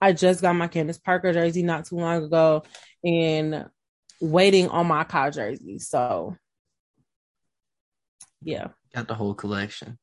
I 0.00 0.12
just 0.12 0.42
got 0.42 0.54
my 0.54 0.68
Candace 0.68 0.98
Parker 0.98 1.32
jersey 1.32 1.62
not 1.62 1.86
too 1.86 1.96
long 1.96 2.24
ago 2.24 2.64
and 3.04 3.66
waiting 4.20 4.68
on 4.68 4.86
my 4.86 5.04
Ka 5.04 5.30
jersey. 5.30 5.78
So 5.78 6.36
yeah, 8.40 8.68
Got 8.94 9.08
the 9.08 9.14
whole 9.14 9.34
collection. 9.34 9.98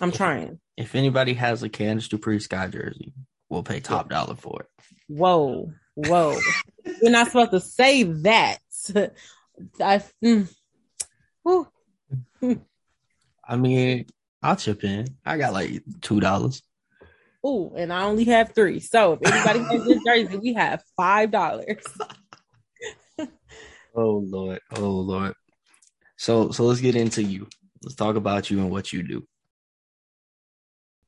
I'm 0.00 0.12
trying. 0.12 0.58
If 0.76 0.94
anybody 0.94 1.34
has 1.34 1.62
a 1.62 1.68
Candice 1.68 2.08
Dupree 2.08 2.38
Sky 2.38 2.68
jersey, 2.68 3.12
we'll 3.50 3.62
pay 3.62 3.80
top 3.80 4.08
dollar 4.08 4.34
for 4.34 4.62
it. 4.62 4.68
Whoa, 5.08 5.70
whoa. 5.94 6.38
You're 7.02 7.12
not 7.12 7.26
supposed 7.26 7.50
to 7.50 7.60
say 7.60 8.04
that. 8.04 8.58
I, 9.80 10.02
mm. 10.24 10.48
I 13.46 13.56
mean, 13.56 14.06
I'll 14.42 14.56
chip 14.56 14.84
in. 14.84 15.06
I 15.26 15.36
got 15.36 15.52
like 15.52 15.82
two 16.00 16.20
dollars. 16.20 16.62
Ooh, 17.46 17.72
and 17.76 17.92
I 17.92 18.04
only 18.04 18.24
have 18.24 18.54
three. 18.54 18.80
So 18.80 19.14
if 19.20 19.32
anybody 19.32 19.60
has 19.60 19.84
this 19.84 20.04
jersey, 20.04 20.38
we 20.38 20.54
have 20.54 20.82
five 20.96 21.30
dollars. 21.30 21.82
Oh 23.92 24.24
Lord, 24.24 24.60
oh 24.76 24.88
Lord. 24.88 25.34
So 26.16 26.52
so 26.52 26.64
let's 26.64 26.80
get 26.80 26.94
into 26.94 27.24
you. 27.24 27.48
Let's 27.82 27.96
talk 27.96 28.14
about 28.14 28.48
you 28.48 28.60
and 28.60 28.70
what 28.70 28.92
you 28.92 29.02
do. 29.02 29.26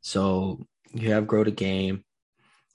So 0.01 0.67
you 0.93 1.13
have 1.13 1.29
grow 1.29 1.45
the 1.45 1.53
game, 1.53 2.03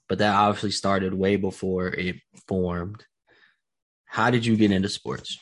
but 0.08 0.18
that 0.18 0.34
obviously 0.34 0.70
started 0.70 1.14
way 1.14 1.36
before 1.36 1.88
it 1.88 2.16
formed. 2.46 3.04
How 4.06 4.30
did 4.30 4.46
you 4.46 4.56
get 4.56 4.72
into 4.72 4.88
sports? 4.88 5.38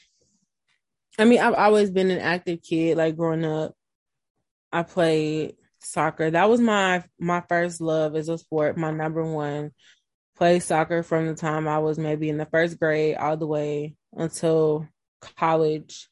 I 1.18 1.24
mean, 1.24 1.40
I've 1.40 1.54
always 1.54 1.90
been 1.90 2.10
an 2.10 2.18
active 2.18 2.60
kid. 2.62 2.96
Like 2.96 3.16
growing 3.16 3.44
up, 3.44 3.74
I 4.72 4.82
played 4.82 5.56
soccer. 5.80 6.30
That 6.30 6.48
was 6.48 6.60
my 6.60 7.04
my 7.18 7.42
first 7.48 7.80
love 7.80 8.16
as 8.16 8.28
a 8.28 8.38
sport. 8.38 8.76
My 8.76 8.90
number 8.90 9.24
one. 9.24 9.72
Played 10.36 10.62
soccer 10.64 11.02
from 11.02 11.26
the 11.26 11.34
time 11.34 11.66
I 11.66 11.78
was 11.78 11.96
maybe 11.96 12.28
in 12.28 12.36
the 12.36 12.44
first 12.44 12.78
grade 12.78 13.16
all 13.16 13.38
the 13.38 13.46
way 13.46 13.96
until 14.12 14.86
college. 15.38 16.10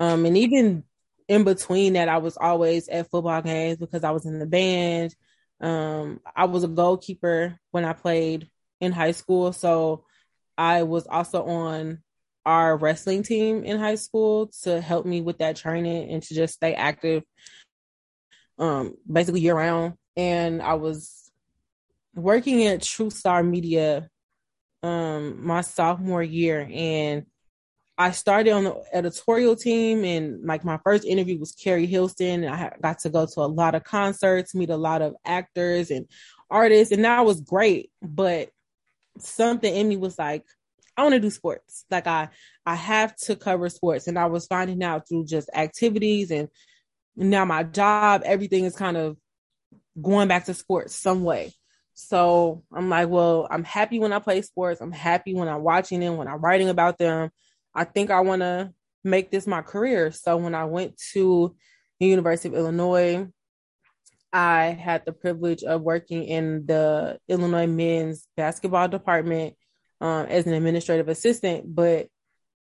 Um, 0.00 0.26
and 0.26 0.36
even 0.36 0.82
in 1.28 1.44
between 1.44 1.92
that, 1.92 2.08
I 2.08 2.18
was 2.18 2.36
always 2.36 2.88
at 2.88 3.08
football 3.10 3.42
games 3.42 3.78
because 3.78 4.02
I 4.02 4.10
was 4.10 4.26
in 4.26 4.40
the 4.40 4.46
band. 4.46 5.14
Um, 5.60 6.20
I 6.34 6.46
was 6.46 6.64
a 6.64 6.68
goalkeeper 6.68 7.58
when 7.70 7.84
I 7.84 7.92
played 7.92 8.50
in 8.80 8.92
high 8.92 9.12
school, 9.12 9.52
so 9.52 10.04
I 10.58 10.82
was 10.82 11.06
also 11.06 11.44
on 11.44 12.02
our 12.46 12.76
wrestling 12.76 13.22
team 13.22 13.64
in 13.64 13.78
high 13.78 13.94
school 13.94 14.50
to 14.62 14.80
help 14.80 15.06
me 15.06 15.20
with 15.20 15.38
that 15.38 15.56
training 15.56 16.10
and 16.10 16.22
to 16.22 16.34
just 16.34 16.54
stay 16.54 16.74
active 16.74 17.22
um 18.58 18.94
basically 19.10 19.40
year 19.40 19.56
round. 19.56 19.94
And 20.16 20.62
I 20.62 20.74
was 20.74 21.30
working 22.14 22.64
at 22.66 22.82
True 22.82 23.10
Star 23.10 23.42
Media 23.42 24.08
um 24.82 25.44
my 25.44 25.62
sophomore 25.62 26.22
year 26.22 26.68
and 26.70 27.24
I 27.96 28.10
started 28.10 28.50
on 28.50 28.64
the 28.64 28.82
editorial 28.92 29.54
team 29.54 30.04
and 30.04 30.44
like 30.44 30.64
my 30.64 30.78
first 30.84 31.04
interview 31.04 31.38
was 31.38 31.52
Keri 31.52 31.86
Hilson 31.86 32.42
and 32.44 32.54
I 32.54 32.72
got 32.82 32.98
to 33.00 33.10
go 33.10 33.26
to 33.26 33.40
a 33.40 33.46
lot 33.46 33.74
of 33.74 33.84
concerts, 33.84 34.54
meet 34.54 34.70
a 34.70 34.76
lot 34.76 35.00
of 35.00 35.14
actors 35.24 35.90
and 35.90 36.06
artists 36.50 36.92
and 36.92 37.04
that 37.04 37.24
was 37.24 37.40
great, 37.40 37.90
but 38.02 38.50
something 39.18 39.72
in 39.72 39.88
me 39.88 39.96
was 39.96 40.18
like 40.18 40.44
I 40.96 41.02
want 41.02 41.14
to 41.14 41.20
do 41.20 41.30
sports. 41.30 41.84
Like 41.90 42.06
I 42.06 42.30
I 42.66 42.74
have 42.74 43.14
to 43.24 43.36
cover 43.36 43.68
sports 43.68 44.08
and 44.08 44.18
I 44.18 44.26
was 44.26 44.46
finding 44.46 44.82
out 44.82 45.08
through 45.08 45.26
just 45.26 45.48
activities 45.54 46.30
and 46.30 46.48
now 47.16 47.44
my 47.44 47.62
job 47.62 48.22
everything 48.24 48.64
is 48.64 48.74
kind 48.74 48.96
of 48.96 49.16
going 50.00 50.26
back 50.26 50.46
to 50.46 50.54
sports 50.54 50.96
some 50.96 51.22
way. 51.22 51.52
So 51.94 52.64
I'm 52.72 52.88
like, 52.90 53.08
well, 53.08 53.46
I'm 53.48 53.62
happy 53.62 54.00
when 54.00 54.12
I 54.12 54.18
play 54.18 54.42
sports. 54.42 54.80
I'm 54.80 54.90
happy 54.90 55.32
when 55.32 55.48
I'm 55.48 55.62
watching 55.62 56.00
them, 56.00 56.16
when 56.16 56.26
I'm 56.26 56.40
writing 56.40 56.68
about 56.68 56.98
them. 56.98 57.30
I 57.74 57.84
think 57.84 58.10
I 58.10 58.20
want 58.20 58.42
to 58.42 58.72
make 59.02 59.30
this 59.30 59.46
my 59.46 59.62
career. 59.62 60.10
So 60.12 60.36
when 60.36 60.54
I 60.54 60.64
went 60.64 60.96
to 61.12 61.54
the 62.00 62.06
University 62.06 62.48
of 62.48 62.54
Illinois, 62.54 63.28
I 64.32 64.64
had 64.66 65.04
the 65.04 65.12
privilege 65.12 65.62
of 65.62 65.82
working 65.82 66.24
in 66.24 66.66
the 66.66 67.18
Illinois 67.28 67.66
men's 67.66 68.26
basketball 68.36 68.88
department 68.88 69.54
um, 70.00 70.26
as 70.26 70.46
an 70.46 70.54
administrative 70.54 71.08
assistant, 71.08 71.72
but 71.72 72.08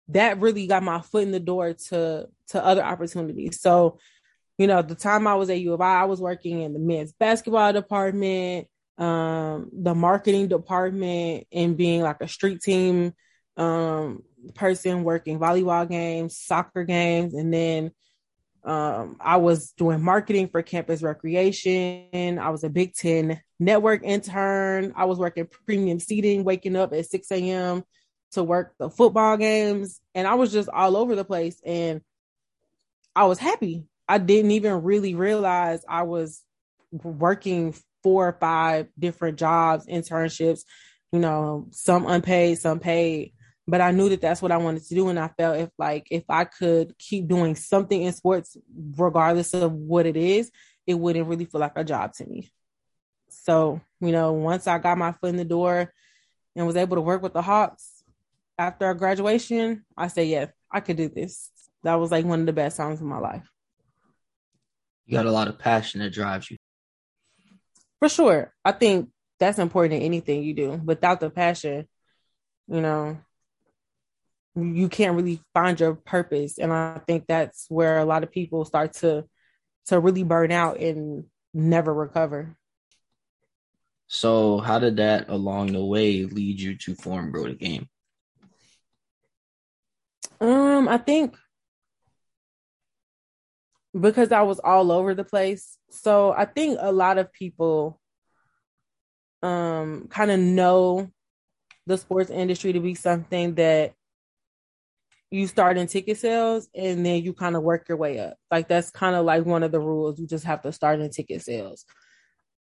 that 0.08 0.40
really 0.40 0.68
got 0.68 0.84
my 0.84 1.00
foot 1.00 1.24
in 1.24 1.32
the 1.32 1.40
door 1.40 1.72
to 1.88 2.28
to 2.48 2.64
other 2.64 2.84
opportunities. 2.84 3.60
So, 3.60 3.98
you 4.56 4.68
know, 4.68 4.80
the 4.82 4.94
time 4.94 5.26
I 5.26 5.34
was 5.34 5.50
at 5.50 5.58
U 5.58 5.72
of 5.72 5.80
I, 5.80 6.02
I 6.02 6.04
was 6.04 6.20
working 6.20 6.62
in 6.62 6.72
the 6.72 6.78
men's 6.78 7.12
basketball 7.12 7.72
department, 7.72 8.68
um, 8.98 9.70
the 9.72 9.94
marketing 9.96 10.46
department, 10.46 11.48
and 11.50 11.76
being 11.76 12.02
like 12.02 12.18
a 12.20 12.28
street 12.28 12.60
team 12.60 13.12
um, 13.56 14.22
person 14.54 15.04
working 15.04 15.38
volleyball 15.38 15.88
games, 15.88 16.36
soccer 16.36 16.84
games, 16.84 17.34
and 17.34 17.52
then 17.52 17.92
Um, 18.64 19.16
I 19.20 19.36
was 19.36 19.70
doing 19.78 20.02
marketing 20.02 20.48
for 20.48 20.60
campus 20.60 21.00
recreation. 21.00 22.38
I 22.40 22.50
was 22.50 22.64
a 22.64 22.68
Big 22.68 22.94
Ten 22.94 23.40
network 23.60 24.02
intern. 24.02 24.92
I 24.96 25.04
was 25.04 25.18
working 25.18 25.46
premium 25.66 26.00
seating, 26.00 26.42
waking 26.42 26.74
up 26.74 26.92
at 26.92 27.06
6 27.06 27.30
a.m. 27.30 27.84
to 28.32 28.42
work 28.42 28.74
the 28.78 28.90
football 28.90 29.36
games. 29.36 30.00
And 30.16 30.26
I 30.26 30.34
was 30.34 30.50
just 30.52 30.68
all 30.68 30.96
over 30.96 31.14
the 31.14 31.24
place. 31.24 31.60
And 31.64 32.00
I 33.14 33.26
was 33.26 33.38
happy. 33.38 33.84
I 34.08 34.18
didn't 34.18 34.50
even 34.50 34.82
really 34.82 35.14
realize 35.14 35.84
I 35.88 36.02
was 36.02 36.42
working 36.90 37.72
four 38.02 38.26
or 38.28 38.36
five 38.40 38.88
different 38.98 39.38
jobs, 39.38 39.86
internships, 39.86 40.62
you 41.12 41.20
know, 41.20 41.68
some 41.70 42.06
unpaid, 42.06 42.58
some 42.58 42.80
paid. 42.80 43.32
But 43.68 43.80
I 43.80 43.90
knew 43.90 44.08
that 44.10 44.20
that's 44.20 44.40
what 44.40 44.52
I 44.52 44.58
wanted 44.58 44.84
to 44.84 44.94
do. 44.94 45.08
And 45.08 45.18
I 45.18 45.28
felt 45.28 45.58
if 45.58 45.70
like, 45.76 46.06
if 46.10 46.24
I 46.28 46.44
could 46.44 46.96
keep 46.98 47.26
doing 47.26 47.56
something 47.56 48.00
in 48.00 48.12
sports, 48.12 48.56
regardless 48.96 49.54
of 49.54 49.72
what 49.72 50.06
it 50.06 50.16
is, 50.16 50.50
it 50.86 50.94
wouldn't 50.94 51.26
really 51.26 51.46
feel 51.46 51.60
like 51.60 51.72
a 51.76 51.82
job 51.82 52.12
to 52.14 52.26
me. 52.26 52.50
So, 53.28 53.80
you 54.00 54.12
know, 54.12 54.32
once 54.32 54.66
I 54.66 54.78
got 54.78 54.98
my 54.98 55.12
foot 55.12 55.30
in 55.30 55.36
the 55.36 55.44
door 55.44 55.92
and 56.54 56.66
was 56.66 56.76
able 56.76 56.96
to 56.96 57.00
work 57.00 57.22
with 57.22 57.32
the 57.32 57.42
Hawks 57.42 58.04
after 58.56 58.94
graduation, 58.94 59.84
I 59.96 60.08
said, 60.08 60.28
yeah, 60.28 60.46
I 60.70 60.80
could 60.80 60.96
do 60.96 61.08
this. 61.08 61.50
That 61.82 61.94
was 61.94 62.10
like 62.10 62.24
one 62.24 62.40
of 62.40 62.46
the 62.46 62.52
best 62.52 62.76
times 62.76 63.00
of 63.00 63.06
my 63.06 63.18
life. 63.18 63.48
You 65.06 65.16
got 65.16 65.26
a 65.26 65.32
lot 65.32 65.48
of 65.48 65.58
passion 65.58 66.00
that 66.00 66.12
drives 66.12 66.50
you. 66.50 66.56
For 67.98 68.08
sure. 68.08 68.52
I 68.64 68.72
think 68.72 69.10
that's 69.38 69.58
important 69.58 69.94
in 69.94 70.02
anything 70.02 70.42
you 70.42 70.54
do. 70.54 70.80
Without 70.84 71.20
the 71.20 71.30
passion, 71.30 71.88
you 72.68 72.80
know, 72.80 73.18
you 74.56 74.88
can't 74.88 75.16
really 75.16 75.40
find 75.52 75.78
your 75.78 75.94
purpose. 75.94 76.58
And 76.58 76.72
I 76.72 77.00
think 77.06 77.26
that's 77.28 77.66
where 77.68 77.98
a 77.98 78.04
lot 78.04 78.22
of 78.22 78.32
people 78.32 78.64
start 78.64 78.94
to 78.94 79.24
to 79.86 80.00
really 80.00 80.24
burn 80.24 80.50
out 80.50 80.80
and 80.80 81.24
never 81.54 81.92
recover. 81.94 82.56
So 84.08 84.58
how 84.58 84.78
did 84.78 84.96
that 84.96 85.28
along 85.28 85.72
the 85.72 85.84
way 85.84 86.24
lead 86.24 86.60
you 86.60 86.76
to 86.78 86.94
form 86.94 87.30
Grow 87.30 87.44
the 87.44 87.54
Game? 87.54 87.88
Um, 90.40 90.88
I 90.88 90.98
think 90.98 91.36
because 93.98 94.32
I 94.32 94.42
was 94.42 94.58
all 94.58 94.92
over 94.92 95.14
the 95.14 95.24
place. 95.24 95.78
So 95.90 96.32
I 96.32 96.44
think 96.44 96.78
a 96.80 96.92
lot 96.92 97.18
of 97.18 97.32
people 97.32 98.00
um 99.42 100.06
kind 100.08 100.30
of 100.30 100.40
know 100.40 101.10
the 101.86 101.98
sports 101.98 102.30
industry 102.30 102.72
to 102.72 102.80
be 102.80 102.94
something 102.94 103.54
that 103.54 103.92
you 105.30 105.46
start 105.46 105.76
in 105.76 105.86
ticket 105.86 106.18
sales 106.18 106.68
and 106.74 107.04
then 107.04 107.22
you 107.22 107.32
kind 107.32 107.56
of 107.56 107.62
work 107.62 107.88
your 107.88 107.98
way 107.98 108.18
up. 108.18 108.36
Like 108.50 108.68
that's 108.68 108.90
kind 108.90 109.16
of 109.16 109.24
like 109.24 109.44
one 109.44 109.62
of 109.62 109.72
the 109.72 109.80
rules. 109.80 110.18
You 110.18 110.26
just 110.26 110.44
have 110.44 110.62
to 110.62 110.72
start 110.72 111.00
in 111.00 111.10
ticket 111.10 111.42
sales. 111.42 111.84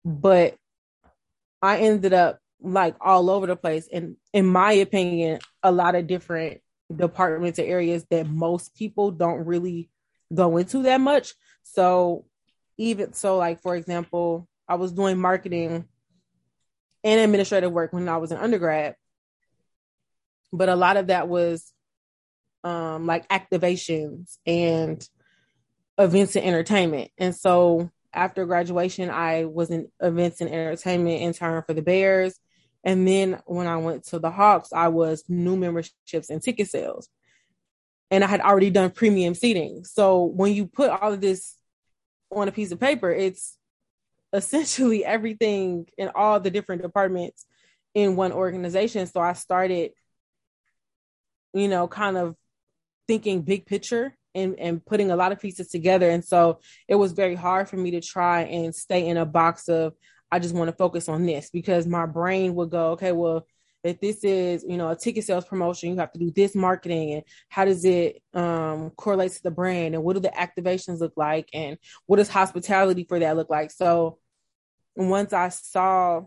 But 0.03 0.55
I 1.61 1.79
ended 1.79 2.13
up 2.13 2.39
like 2.61 2.95
all 2.99 3.29
over 3.29 3.47
the 3.47 3.55
place. 3.55 3.87
And 3.91 4.15
in 4.33 4.45
my 4.45 4.73
opinion, 4.73 5.39
a 5.61 5.71
lot 5.71 5.95
of 5.95 6.07
different 6.07 6.61
departments 6.93 7.59
or 7.59 7.63
areas 7.63 8.05
that 8.09 8.27
most 8.27 8.75
people 8.75 9.11
don't 9.11 9.45
really 9.45 9.89
go 10.33 10.57
into 10.57 10.83
that 10.83 11.01
much. 11.01 11.33
So 11.63 12.25
even 12.77 13.13
so, 13.13 13.37
like 13.37 13.61
for 13.61 13.75
example, 13.75 14.47
I 14.67 14.75
was 14.75 14.91
doing 14.91 15.19
marketing 15.19 15.85
and 17.03 17.21
administrative 17.21 17.71
work 17.71 17.93
when 17.93 18.09
I 18.09 18.17
was 18.17 18.31
an 18.31 18.39
undergrad. 18.39 18.95
But 20.51 20.69
a 20.69 20.75
lot 20.75 20.97
of 20.97 21.07
that 21.07 21.27
was 21.27 21.71
um, 22.65 23.05
like 23.05 23.29
activations 23.29 24.37
and 24.45 25.07
events 25.97 26.35
and 26.35 26.45
entertainment. 26.45 27.11
And 27.17 27.33
so 27.33 27.89
after 28.13 28.45
graduation, 28.45 29.09
I 29.09 29.45
was 29.45 29.69
an 29.69 29.89
events 30.01 30.41
and 30.41 30.49
entertainment 30.49 31.21
intern 31.21 31.63
for 31.65 31.73
the 31.73 31.81
Bears. 31.81 32.37
And 32.83 33.07
then 33.07 33.39
when 33.45 33.67
I 33.67 33.77
went 33.77 34.05
to 34.07 34.19
the 34.19 34.31
Hawks, 34.31 34.73
I 34.73 34.89
was 34.89 35.23
new 35.29 35.55
memberships 35.55 36.29
and 36.29 36.41
ticket 36.41 36.67
sales 36.67 37.09
and 38.11 38.23
I 38.23 38.27
had 38.27 38.41
already 38.41 38.69
done 38.69 38.91
premium 38.91 39.33
seating. 39.33 39.83
So 39.83 40.23
when 40.23 40.53
you 40.53 40.67
put 40.67 40.89
all 40.89 41.13
of 41.13 41.21
this 41.21 41.55
on 42.31 42.47
a 42.47 42.51
piece 42.51 42.71
of 42.71 42.79
paper, 42.79 43.11
it's 43.11 43.57
essentially 44.33 45.03
everything 45.05 45.87
in 45.97 46.09
all 46.13 46.39
the 46.39 46.51
different 46.51 46.81
departments 46.81 47.45
in 47.93 48.15
one 48.15 48.31
organization. 48.31 49.07
So 49.07 49.21
I 49.21 49.33
started, 49.33 49.91
you 51.53 51.67
know, 51.67 51.87
kind 51.87 52.17
of 52.17 52.35
thinking 53.07 53.41
big 53.41 53.65
picture 53.65 54.15
and, 54.33 54.59
and 54.59 54.85
putting 54.85 55.11
a 55.11 55.15
lot 55.15 55.31
of 55.31 55.39
pieces 55.39 55.69
together. 55.69 56.09
And 56.09 56.23
so 56.23 56.59
it 56.87 56.95
was 56.95 57.13
very 57.13 57.35
hard 57.35 57.69
for 57.69 57.77
me 57.77 57.91
to 57.91 58.01
try 58.01 58.41
and 58.41 58.75
stay 58.75 59.07
in 59.07 59.17
a 59.17 59.25
box 59.25 59.69
of, 59.69 59.93
I 60.31 60.39
just 60.39 60.55
want 60.55 60.69
to 60.69 60.75
focus 60.75 61.07
on 61.07 61.25
this 61.25 61.49
because 61.49 61.87
my 61.87 62.05
brain 62.05 62.55
would 62.55 62.69
go, 62.69 62.91
okay, 62.91 63.11
well, 63.11 63.47
if 63.85 63.99
this 63.99 64.23
is 64.23 64.65
you 64.67 64.77
know 64.77 64.89
a 64.89 64.95
ticket 64.95 65.23
sales 65.23 65.45
promotion 65.45 65.89
you 65.89 65.97
have 65.97 66.11
to 66.11 66.19
do 66.19 66.31
this 66.31 66.55
marketing 66.55 67.13
and 67.13 67.23
how 67.49 67.63
does 67.65 67.85
it 67.85 68.21
um, 68.33 68.89
correlate 68.97 69.31
to 69.31 69.43
the 69.43 69.51
brand 69.51 69.93
and 69.93 70.03
what 70.03 70.13
do 70.13 70.19
the 70.19 70.29
activations 70.29 70.99
look 70.99 71.13
like 71.15 71.47
and 71.53 71.77
what 72.07 72.17
does 72.17 72.27
hospitality 72.27 73.05
for 73.07 73.19
that 73.19 73.37
look 73.37 73.49
like 73.49 73.69
so 73.71 74.17
once 74.95 75.33
i 75.33 75.49
saw 75.49 76.21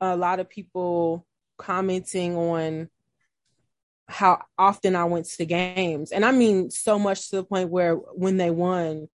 a 0.00 0.14
lot 0.14 0.40
of 0.40 0.48
people 0.50 1.26
commenting 1.56 2.36
on 2.36 2.88
how 4.10 4.42
often 4.58 4.96
i 4.96 5.04
went 5.04 5.26
to 5.26 5.44
games 5.44 6.12
and 6.12 6.24
i 6.24 6.32
mean 6.32 6.70
so 6.70 6.98
much 6.98 7.30
to 7.30 7.36
the 7.36 7.44
point 7.44 7.70
where 7.70 7.94
when 7.94 8.36
they 8.36 8.50
won 8.50 9.08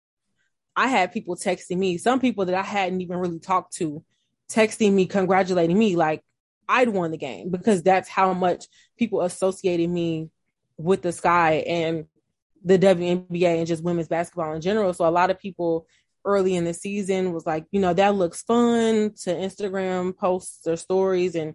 i 0.76 0.88
had 0.88 1.12
people 1.12 1.36
texting 1.36 1.78
me 1.78 1.98
some 1.98 2.20
people 2.20 2.44
that 2.44 2.54
i 2.54 2.62
hadn't 2.62 3.00
even 3.00 3.18
really 3.18 3.40
talked 3.40 3.74
to 3.74 4.04
texting 4.50 4.92
me 4.92 5.06
congratulating 5.06 5.78
me 5.78 5.96
like 5.96 6.22
I'd 6.68 6.88
won 6.88 7.10
the 7.10 7.18
game 7.18 7.50
because 7.50 7.82
that's 7.82 8.08
how 8.08 8.32
much 8.32 8.66
people 8.98 9.22
associated 9.22 9.90
me 9.90 10.30
with 10.76 11.02
the 11.02 11.12
sky 11.12 11.64
and 11.66 12.06
the 12.64 12.78
WNBA 12.78 13.58
and 13.58 13.66
just 13.66 13.84
women's 13.84 14.08
basketball 14.08 14.54
in 14.54 14.60
general. 14.60 14.94
So 14.94 15.06
a 15.06 15.10
lot 15.10 15.30
of 15.30 15.38
people 15.38 15.86
early 16.24 16.56
in 16.56 16.64
the 16.64 16.72
season 16.72 17.32
was 17.32 17.44
like, 17.44 17.66
you 17.70 17.80
know, 17.80 17.92
that 17.92 18.14
looks 18.14 18.42
fun 18.42 19.12
to 19.22 19.34
Instagram 19.34 20.16
posts 20.16 20.66
or 20.66 20.76
stories 20.76 21.34
and 21.34 21.54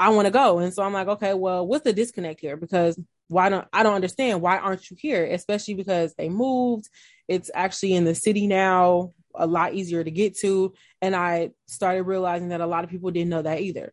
I 0.00 0.08
want 0.08 0.24
to 0.24 0.32
go. 0.32 0.58
And 0.60 0.72
so 0.72 0.82
I'm 0.82 0.94
like, 0.94 1.08
okay, 1.08 1.34
well, 1.34 1.66
what's 1.66 1.84
the 1.84 1.92
disconnect 1.92 2.40
here? 2.40 2.56
Because 2.56 2.98
why 3.28 3.50
don't 3.50 3.68
I 3.70 3.82
don't 3.82 3.94
understand 3.94 4.40
why 4.40 4.56
aren't 4.56 4.90
you 4.90 4.96
here? 4.98 5.24
Especially 5.26 5.74
because 5.74 6.14
they 6.14 6.30
moved. 6.30 6.88
It's 7.28 7.50
actually 7.54 7.92
in 7.92 8.04
the 8.04 8.14
city 8.14 8.46
now, 8.46 9.12
a 9.34 9.46
lot 9.46 9.74
easier 9.74 10.02
to 10.02 10.10
get 10.10 10.38
to. 10.38 10.72
And 11.02 11.14
I 11.14 11.50
started 11.66 12.04
realizing 12.04 12.48
that 12.48 12.62
a 12.62 12.66
lot 12.66 12.82
of 12.82 12.90
people 12.90 13.10
didn't 13.10 13.28
know 13.28 13.42
that 13.42 13.60
either. 13.60 13.92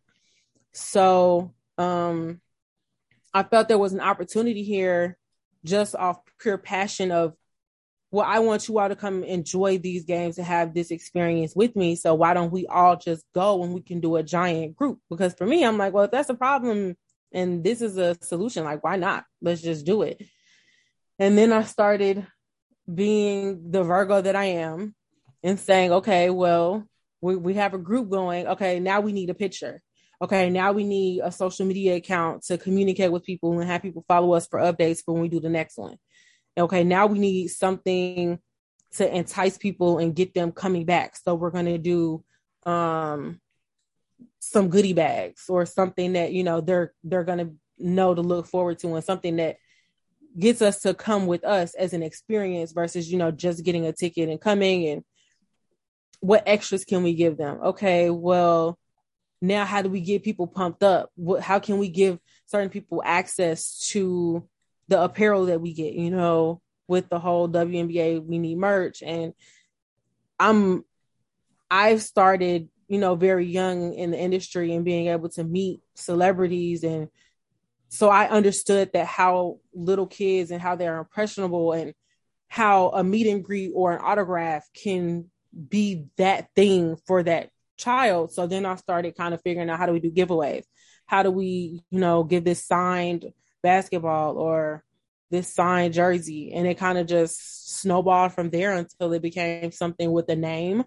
So 0.72 1.54
um, 1.76 2.40
I 3.34 3.42
felt 3.42 3.68
there 3.68 3.78
was 3.78 3.92
an 3.92 4.00
opportunity 4.00 4.64
here 4.64 5.18
just 5.64 5.94
off 5.94 6.20
pure 6.40 6.58
passion 6.58 7.12
of, 7.12 7.34
well, 8.10 8.26
I 8.26 8.38
want 8.38 8.68
you 8.68 8.78
all 8.78 8.88
to 8.88 8.96
come 8.96 9.22
enjoy 9.22 9.78
these 9.78 10.04
games 10.04 10.38
and 10.38 10.46
have 10.46 10.72
this 10.72 10.90
experience 10.90 11.54
with 11.54 11.76
me. 11.76 11.94
So 11.96 12.14
why 12.14 12.32
don't 12.34 12.52
we 12.52 12.66
all 12.66 12.96
just 12.96 13.24
go 13.34 13.62
and 13.62 13.74
we 13.74 13.82
can 13.82 14.00
do 14.00 14.16
a 14.16 14.22
giant 14.22 14.76
group? 14.76 15.00
Because 15.10 15.34
for 15.34 15.46
me, 15.46 15.64
I'm 15.64 15.76
like, 15.76 15.92
well, 15.92 16.04
if 16.04 16.10
that's 16.10 16.30
a 16.30 16.34
problem 16.34 16.96
and 17.32 17.62
this 17.62 17.82
is 17.82 17.98
a 17.98 18.16
solution, 18.22 18.64
like, 18.64 18.82
why 18.82 18.96
not? 18.96 19.24
Let's 19.42 19.60
just 19.60 19.84
do 19.84 20.02
it. 20.02 20.22
And 21.18 21.36
then 21.36 21.52
I 21.52 21.64
started 21.64 22.26
being 22.92 23.70
the 23.70 23.82
Virgo 23.82 24.22
that 24.22 24.36
I 24.36 24.44
am 24.44 24.94
and 25.42 25.60
saying, 25.60 25.92
okay, 25.92 26.30
well, 26.30 26.88
we, 27.20 27.36
we 27.36 27.54
have 27.54 27.74
a 27.74 27.78
group 27.78 28.08
going. 28.08 28.46
Okay, 28.46 28.80
now 28.80 29.00
we 29.00 29.12
need 29.12 29.28
a 29.28 29.34
picture 29.34 29.82
okay, 30.20 30.50
now 30.50 30.72
we 30.72 30.84
need 30.84 31.20
a 31.22 31.30
social 31.30 31.66
media 31.66 31.96
account 31.96 32.42
to 32.44 32.58
communicate 32.58 33.12
with 33.12 33.24
people 33.24 33.58
and 33.58 33.68
have 33.68 33.82
people 33.82 34.04
follow 34.08 34.34
us 34.34 34.46
for 34.46 34.58
updates 34.58 35.04
for 35.04 35.14
when 35.14 35.22
we 35.22 35.28
do 35.28 35.40
the 35.40 35.48
next 35.48 35.78
one. 35.78 35.96
Okay, 36.58 36.84
now 36.84 37.06
we 37.06 37.18
need 37.18 37.48
something 37.48 38.38
to 38.96 39.16
entice 39.16 39.58
people 39.58 39.98
and 39.98 40.14
get 40.14 40.34
them 40.34 40.52
coming 40.52 40.84
back. 40.84 41.16
So 41.16 41.34
we're 41.34 41.50
going 41.50 41.66
to 41.66 41.78
do 41.78 42.24
um 42.66 43.40
some 44.40 44.68
goodie 44.68 44.92
bags 44.92 45.44
or 45.48 45.66
something 45.66 46.14
that 46.14 46.32
you 46.32 46.44
know 46.44 46.60
they're 46.60 46.92
they're 47.04 47.24
going 47.24 47.38
to 47.38 47.52
know 47.78 48.14
to 48.14 48.20
look 48.20 48.46
forward 48.46 48.78
to 48.78 48.94
and 48.94 49.04
something 49.04 49.36
that 49.36 49.56
gets 50.38 50.62
us 50.62 50.80
to 50.80 50.94
come 50.94 51.26
with 51.26 51.44
us 51.44 51.74
as 51.74 51.92
an 51.92 52.02
experience 52.02 52.72
versus 52.72 53.10
you 53.10 53.18
know 53.18 53.30
just 53.30 53.64
getting 53.64 53.86
a 53.86 53.92
ticket 53.92 54.28
and 54.28 54.40
coming 54.40 54.88
and 54.88 55.04
what 56.20 56.42
extras 56.46 56.84
can 56.84 57.02
we 57.02 57.14
give 57.14 57.36
them 57.36 57.58
okay 57.62 58.10
well 58.10 58.78
now 59.40 59.64
how 59.64 59.82
do 59.82 59.88
we 59.88 60.00
get 60.00 60.24
people 60.24 60.46
pumped 60.46 60.82
up 60.82 61.10
what 61.14 61.40
how 61.42 61.58
can 61.58 61.78
we 61.78 61.88
give 61.88 62.18
certain 62.46 62.70
people 62.70 63.02
access 63.04 63.88
to 63.90 64.46
the 64.88 65.02
apparel 65.02 65.46
that 65.46 65.60
we 65.60 65.72
get 65.72 65.94
you 65.94 66.10
know 66.10 66.60
with 66.86 67.08
the 67.08 67.18
whole 67.18 67.48
WNBA 67.48 68.24
we 68.24 68.38
need 68.38 68.58
merch 68.58 69.02
and 69.02 69.34
I'm 70.38 70.84
I've 71.70 72.02
started 72.02 72.68
you 72.88 72.98
know 72.98 73.14
very 73.14 73.46
young 73.46 73.94
in 73.94 74.10
the 74.10 74.18
industry 74.18 74.74
and 74.74 74.84
being 74.84 75.08
able 75.08 75.28
to 75.30 75.44
meet 75.44 75.80
celebrities 75.94 76.84
and 76.84 77.08
so 77.90 78.10
I 78.10 78.28
understood 78.28 78.90
that 78.92 79.06
how 79.06 79.60
little 79.74 80.06
kids 80.06 80.50
and 80.50 80.60
how 80.60 80.76
they're 80.76 80.98
impressionable 80.98 81.72
and 81.72 81.94
how 82.48 82.88
a 82.90 83.02
meet 83.02 83.26
and 83.26 83.42
greet 83.42 83.72
or 83.74 83.92
an 83.92 84.00
autograph 84.02 84.68
can 84.74 85.30
be 85.68 86.06
that 86.16 86.48
thing 86.54 86.96
for 87.06 87.22
that 87.22 87.50
child. 87.76 88.32
So 88.32 88.46
then 88.46 88.66
I 88.66 88.74
started 88.76 89.16
kind 89.16 89.34
of 89.34 89.42
figuring 89.42 89.70
out 89.70 89.78
how 89.78 89.86
do 89.86 89.92
we 89.92 90.00
do 90.00 90.10
giveaways? 90.10 90.64
How 91.06 91.22
do 91.22 91.30
we, 91.30 91.82
you 91.90 92.00
know, 92.00 92.24
give 92.24 92.44
this 92.44 92.64
signed 92.66 93.32
basketball 93.62 94.38
or 94.38 94.84
this 95.30 95.52
signed 95.52 95.94
jersey? 95.94 96.52
And 96.52 96.66
it 96.66 96.78
kind 96.78 96.98
of 96.98 97.06
just 97.06 97.78
snowballed 97.80 98.32
from 98.32 98.50
there 98.50 98.72
until 98.72 99.12
it 99.12 99.22
became 99.22 99.72
something 99.72 100.10
with 100.10 100.28
a 100.28 100.36
name, 100.36 100.84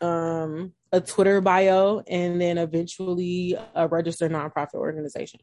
um, 0.00 0.72
a 0.92 1.00
Twitter 1.00 1.40
bio, 1.40 2.02
and 2.06 2.40
then 2.40 2.58
eventually 2.58 3.56
a 3.74 3.88
registered 3.88 4.32
nonprofit 4.32 4.74
organization. 4.74 5.40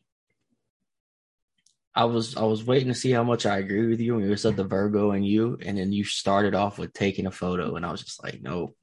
I 1.95 2.05
was 2.05 2.35
I 2.35 2.43
was 2.43 2.63
waiting 2.63 2.87
to 2.87 2.95
see 2.95 3.11
how 3.11 3.23
much 3.23 3.45
I 3.45 3.59
agree 3.59 3.87
with 3.87 3.99
you 3.99 4.15
when 4.15 4.27
you 4.27 4.35
said 4.35 4.55
the 4.55 4.63
Virgo 4.63 5.11
and 5.11 5.25
you, 5.25 5.59
and 5.63 5.77
then 5.77 5.91
you 5.91 6.03
started 6.03 6.55
off 6.55 6.79
with 6.79 6.91
taking 6.93 7.27
a 7.27 7.31
photo, 7.31 7.75
and 7.75 7.85
I 7.85 7.91
was 7.91 8.03
just 8.03 8.23
like, 8.23 8.41
no, 8.41 8.73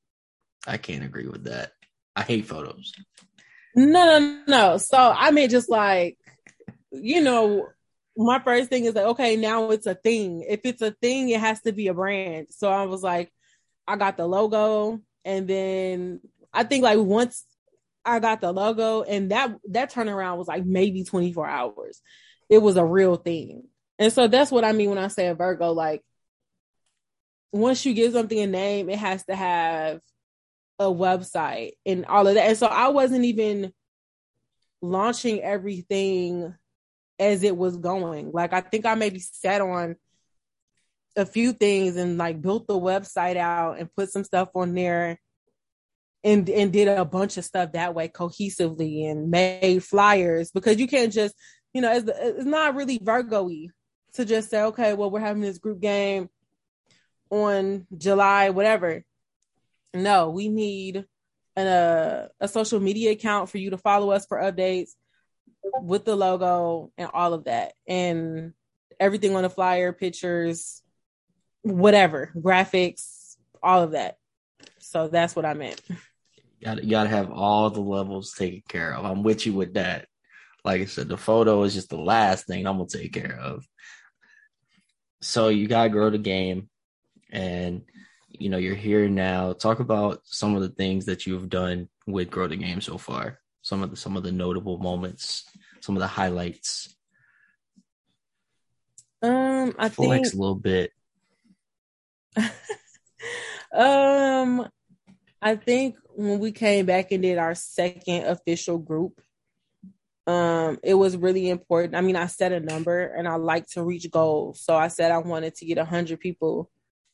I 0.67 0.77
can't 0.77 1.05
agree 1.05 1.27
with 1.27 1.45
that. 1.45 1.73
I 2.15 2.23
hate 2.23 2.47
photos. 2.47 2.93
No, 3.75 4.19
no, 4.19 4.43
no. 4.47 4.77
So 4.77 4.97
I 4.97 5.33
mean, 5.33 5.49
just 5.49 5.69
like, 5.69 6.19
you 6.93 7.23
know, 7.23 7.69
my 8.17 8.41
first 8.41 8.69
thing 8.69 8.85
is 8.85 8.95
like, 8.95 9.07
okay, 9.07 9.37
now 9.37 9.71
it's 9.71 9.87
a 9.87 9.95
thing. 9.95 10.45
If 10.49 10.61
it's 10.65 10.83
a 10.83 10.91
thing, 10.91 11.29
it 11.29 11.41
has 11.41 11.61
to 11.63 11.73
be 11.73 11.89
a 11.89 11.95
brand. 11.95 12.49
So 12.51 12.71
I 12.71 12.85
was 12.85 13.03
like, 13.03 13.33
I 13.87 13.97
got 13.97 14.17
the 14.17 14.27
logo, 14.27 15.01
and 15.25 15.49
then 15.49 16.21
I 16.53 16.65
think 16.65 16.85
like 16.85 16.99
once 16.99 17.45
I 18.05 18.19
got 18.19 18.41
the 18.41 18.53
logo, 18.53 19.03
and 19.03 19.31
that 19.31 19.57
that 19.71 19.93
turnaround 19.93 20.39
was 20.39 20.49
like 20.49 20.65
maybe 20.65 21.05
24 21.05 21.47
hours 21.47 22.01
it 22.51 22.59
was 22.59 22.77
a 22.77 22.85
real 22.85 23.17
thing. 23.17 23.69
And 23.99 24.13
so 24.13 24.27
that's 24.27 24.51
what 24.51 24.65
I 24.65 24.73
mean 24.73 24.91
when 24.91 24.99
I 24.99 25.09
say 25.09 25.29
a 25.29 25.35
Virgo. 25.35 25.73
Like, 25.73 26.03
once 27.53 27.87
you 27.87 27.95
give 27.95 28.13
something 28.13 28.39
a 28.39 28.47
name, 28.47 28.91
it 28.91 28.99
has 28.99 29.25
to 29.27 29.37
have 29.37 30.01
a 30.79 30.87
website 30.87 31.73
and 31.87 32.05
all 32.07 32.27
of 32.27 32.35
that. 32.35 32.49
And 32.49 32.59
so 32.59 32.67
I 32.67 32.89
wasn't 32.89 33.25
even 33.25 33.73
launching 34.83 35.41
everything 35.41 36.55
as 37.21 37.45
it 37.45 37.57
was 37.57 37.77
going. 37.77 38.33
Like, 38.33 38.53
I 38.53 38.61
think 38.63 38.87
I 38.87 38.97
maybe 38.97 39.21
sat 39.21 39.61
on 39.61 39.95
a 41.17 41.27
few 41.27 41.53
things 41.53 41.97
and 41.97 42.19
like 42.19 42.41
built 42.41 42.67
the 42.67 42.79
website 42.79 43.37
out 43.37 43.79
and 43.79 43.95
put 43.95 44.11
some 44.11 44.25
stuff 44.25 44.49
on 44.55 44.75
there 44.75 45.21
and 46.23 46.49
and 46.49 46.73
did 46.73 46.89
a 46.89 47.05
bunch 47.05 47.37
of 47.37 47.45
stuff 47.45 47.73
that 47.73 47.95
way 47.95 48.09
cohesively 48.09 49.11
and 49.11 49.31
made 49.31 49.83
flyers 49.83 50.51
because 50.51 50.79
you 50.79 50.87
can't 50.87 51.13
just 51.13 51.35
you 51.73 51.81
know, 51.81 51.93
it's, 51.93 52.11
it's 52.13 52.45
not 52.45 52.75
really 52.75 52.99
Virgo-y 53.03 53.69
to 54.15 54.25
just 54.25 54.51
say, 54.51 54.63
okay, 54.63 54.95
well, 54.95 55.11
we're 55.11 55.21
having 55.21 55.43
this 55.43 55.59
group 55.59 55.81
game 55.81 56.29
on 57.31 57.87
July, 57.97 58.51
whatever. 58.51 59.05
No, 59.95 60.31
we 60.31 60.49
need 60.49 61.05
an, 61.57 61.67
uh, 61.67 62.29
a 62.41 62.49
social 62.49 62.81
media 62.81 63.13
account 63.13 63.49
for 63.49 63.59
you 63.59 63.71
to 63.71 63.79
follow 63.79 64.11
us 64.11 64.27
for 64.27 64.39
updates 64.39 64.91
with 65.83 66.05
the 66.05 66.17
logo 66.17 66.93
and 66.97 67.11
all 67.13 67.35
of 67.35 67.45
that. 67.45 67.75
And 67.87 68.53
everything 68.99 69.35
on 69.35 69.43
the 69.43 69.51
flyer, 69.51 69.93
pictures, 69.93 70.83
whatever, 71.63 72.33
graphics, 72.37 73.37
all 73.63 73.83
of 73.83 73.93
that. 73.93 74.17
So 74.79 75.09
that's 75.09 75.37
what 75.37 75.45
I 75.45 75.55
meant. 75.55 75.81
You 75.89 76.67
gotta, 76.67 76.87
gotta 76.87 77.09
have 77.09 77.31
all 77.31 77.71
the 77.71 77.81
levels 77.81 78.33
taken 78.33 78.63
care 78.69 78.95
of. 78.95 79.05
I'm 79.05 79.23
with 79.23 79.47
you 79.47 79.55
with 79.55 79.75
that. 79.75 80.07
Like 80.65 80.83
I 80.83 80.85
said, 80.85 81.09
the 81.09 81.17
photo 81.17 81.63
is 81.63 81.75
just 81.75 81.89
the 81.89 81.97
last 81.97 82.47
thing 82.47 82.67
I'm 82.67 82.77
gonna 82.77 82.89
take 82.89 83.15
care 83.15 83.39
of. 83.41 83.67
So 85.23 85.49
you 85.49 85.67
gotta 85.67 85.89
grow 85.89 86.11
the 86.11 86.19
game, 86.19 86.69
and 87.31 87.83
you 88.29 88.51
know 88.51 88.59
you're 88.59 88.75
here 88.75 89.09
now. 89.09 89.55
Talk 89.55 89.81
about 89.81 90.21
some 90.25 90.55
of 90.55 90.63
the 90.63 90.69
things 90.69 91.07
that 91.07 91.27
you've 91.27 91.49
done 91.49 91.89
with 92.07 92.31
grow 92.31 92.47
the 92.47 92.57
game 92.57 92.83
so 92.83 92.99
far. 92.99 93.39
Some 93.71 93.85
of 93.85 93.91
the 93.91 93.97
some 93.97 94.17
of 94.17 94.25
the 94.25 94.33
notable 94.33 94.79
moments, 94.79 95.45
some 95.79 95.95
of 95.95 96.01
the 96.01 96.09
highlights. 96.09 96.93
Um, 99.23 99.77
I 99.79 99.89
Flex 99.91 100.31
think 100.31 100.35
a 100.35 100.37
little 100.37 100.57
bit. 100.57 100.91
um, 103.73 104.69
I 105.41 105.55
think 105.55 105.95
when 106.17 106.41
we 106.41 106.51
came 106.51 106.85
back 106.85 107.13
and 107.13 107.23
did 107.23 107.39
our 107.39 107.55
second 107.55 108.25
official 108.25 108.77
group, 108.77 109.21
um 110.27 110.77
it 110.83 110.95
was 110.95 111.17
really 111.17 111.49
important 111.49 111.95
i 111.95 112.03
mean 112.03 112.15
i 112.15 112.27
set 112.27 112.53
a 112.53 112.61
number 112.61 113.07
and 113.07 113.27
i 113.27 113.37
like 113.37 113.67
to 113.67 113.83
reach 113.83 114.09
goals 114.11 114.61
so 114.61 114.77
i 114.77 114.87
said 114.87 115.11
i 115.11 115.17
wanted 115.19 115.55
to 115.55 115.65
get 115.65 115.79
a 115.79 115.81
100 115.81 116.21
people 116.21 116.71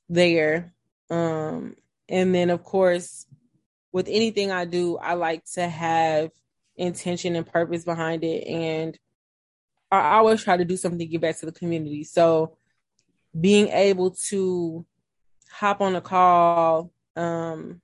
there 0.09 0.75
um 1.09 1.77
and 2.09 2.35
then 2.35 2.51
of 2.51 2.65
course 2.65 3.25
with 3.93 4.09
anything 4.09 4.51
i 4.51 4.65
do 4.65 4.99
i 4.99 5.15
like 5.15 5.45
to 5.45 5.69
have 5.69 6.31
intention 6.77 7.37
and 7.37 7.47
purpose 7.47 7.85
behind 7.85 8.25
it. 8.25 8.47
And 8.47 8.99
i 9.91 10.17
always 10.17 10.43
try 10.43 10.57
to 10.57 10.65
do 10.65 10.77
something 10.77 10.99
to 10.99 11.07
give 11.07 11.21
back 11.21 11.39
to 11.39 11.47
the 11.47 11.53
community. 11.53 12.05
So 12.05 12.57
being 13.39 13.69
able 13.69 14.13
to 14.29 14.85
hop 15.51 15.81
on 15.81 15.95
a 15.95 16.01
call 16.01 16.91
um 17.15 17.81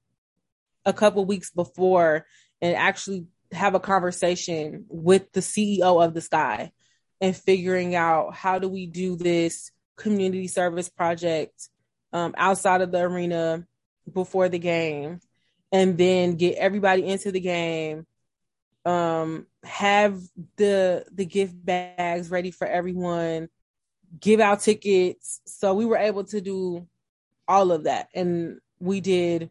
a 0.85 0.93
couple 0.93 1.25
weeks 1.25 1.51
before 1.51 2.27
and 2.61 2.77
actually 2.77 3.27
have 3.53 3.75
a 3.75 3.81
conversation 3.81 4.85
with 4.89 5.31
the 5.33 5.41
CEO 5.41 6.05
of 6.05 6.15
the 6.15 6.21
sky 6.21 6.73
and 7.21 7.37
figuring 7.37 7.95
out 7.95 8.35
how 8.35 8.59
do 8.59 8.69
we 8.69 8.87
do 8.87 9.17
this 9.17 9.71
community 9.97 10.49
service 10.49 10.89
project 10.89 11.69
um, 12.13 12.35
outside 12.37 12.81
of 12.81 12.91
the 12.91 13.01
arena 13.01 13.65
before 14.13 14.49
the 14.49 14.59
game 14.59 15.21
and 15.71 15.97
then 15.97 16.37
get 16.37 16.57
everybody 16.57 17.07
into 17.07 17.31
the 17.31 17.41
game 17.41 18.07
um, 18.85 19.47
have 19.65 20.21
the 20.57 21.05
the 21.13 21.25
gift 21.25 21.55
bags 21.65 22.31
ready 22.31 22.51
for 22.51 22.67
everyone 22.67 23.49
give 24.21 24.41
out 24.41 24.61
tickets 24.61 25.41
so 25.47 25.73
we 25.73 25.85
were 25.85 25.97
able 25.97 26.25
to 26.25 26.41
do 26.41 26.87
all 27.49 27.73
of 27.73 27.85
that 27.85 28.09
and 28.15 28.59
we 28.81 29.01
did 29.01 29.51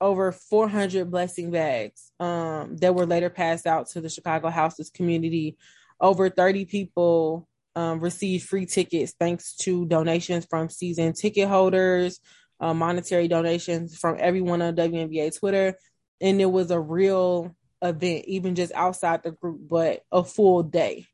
over 0.00 0.32
400 0.32 1.10
blessing 1.10 1.50
bags 1.50 2.12
um, 2.20 2.76
that 2.76 2.94
were 2.94 3.06
later 3.06 3.30
passed 3.30 3.66
out 3.66 3.88
to 3.88 4.02
the 4.02 4.10
Chicago 4.10 4.50
Houses 4.50 4.90
community. 4.90 5.56
Over 5.98 6.28
30 6.28 6.66
people 6.66 7.48
um, 7.74 8.00
received 8.00 8.46
free 8.46 8.66
tickets 8.66 9.14
thanks 9.18 9.56
to 9.56 9.86
donations 9.86 10.46
from 10.48 10.68
season 10.68 11.14
ticket 11.14 11.48
holders, 11.48 12.20
uh, 12.60 12.74
monetary 12.74 13.28
donations 13.28 13.96
from 13.96 14.16
everyone 14.18 14.60
on 14.62 14.76
WNBA 14.76 15.38
Twitter. 15.38 15.74
And 16.20 16.40
it 16.40 16.50
was 16.50 16.70
a 16.70 16.78
real 16.78 17.56
event, 17.84 18.24
even 18.26 18.54
just 18.54 18.72
outside 18.72 19.22
the 19.22 19.32
group, 19.32 19.60
but 19.68 20.02
a 20.10 20.24
full 20.24 20.62
day. 20.62 21.06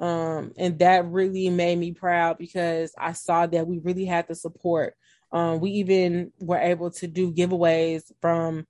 Um, 0.00 0.52
and 0.58 0.78
that 0.80 1.06
really 1.06 1.50
made 1.50 1.78
me 1.78 1.92
proud 1.92 2.38
because 2.38 2.92
I 2.98 3.12
saw 3.12 3.46
that 3.46 3.66
we 3.66 3.78
really 3.78 4.04
had 4.04 4.26
the 4.26 4.34
support 4.34 4.94
um, 5.34 5.58
we 5.58 5.70
even 5.72 6.30
were 6.38 6.58
able 6.58 6.92
to 6.92 7.08
do 7.08 7.32
giveaways 7.32 8.04
from, 8.20 8.68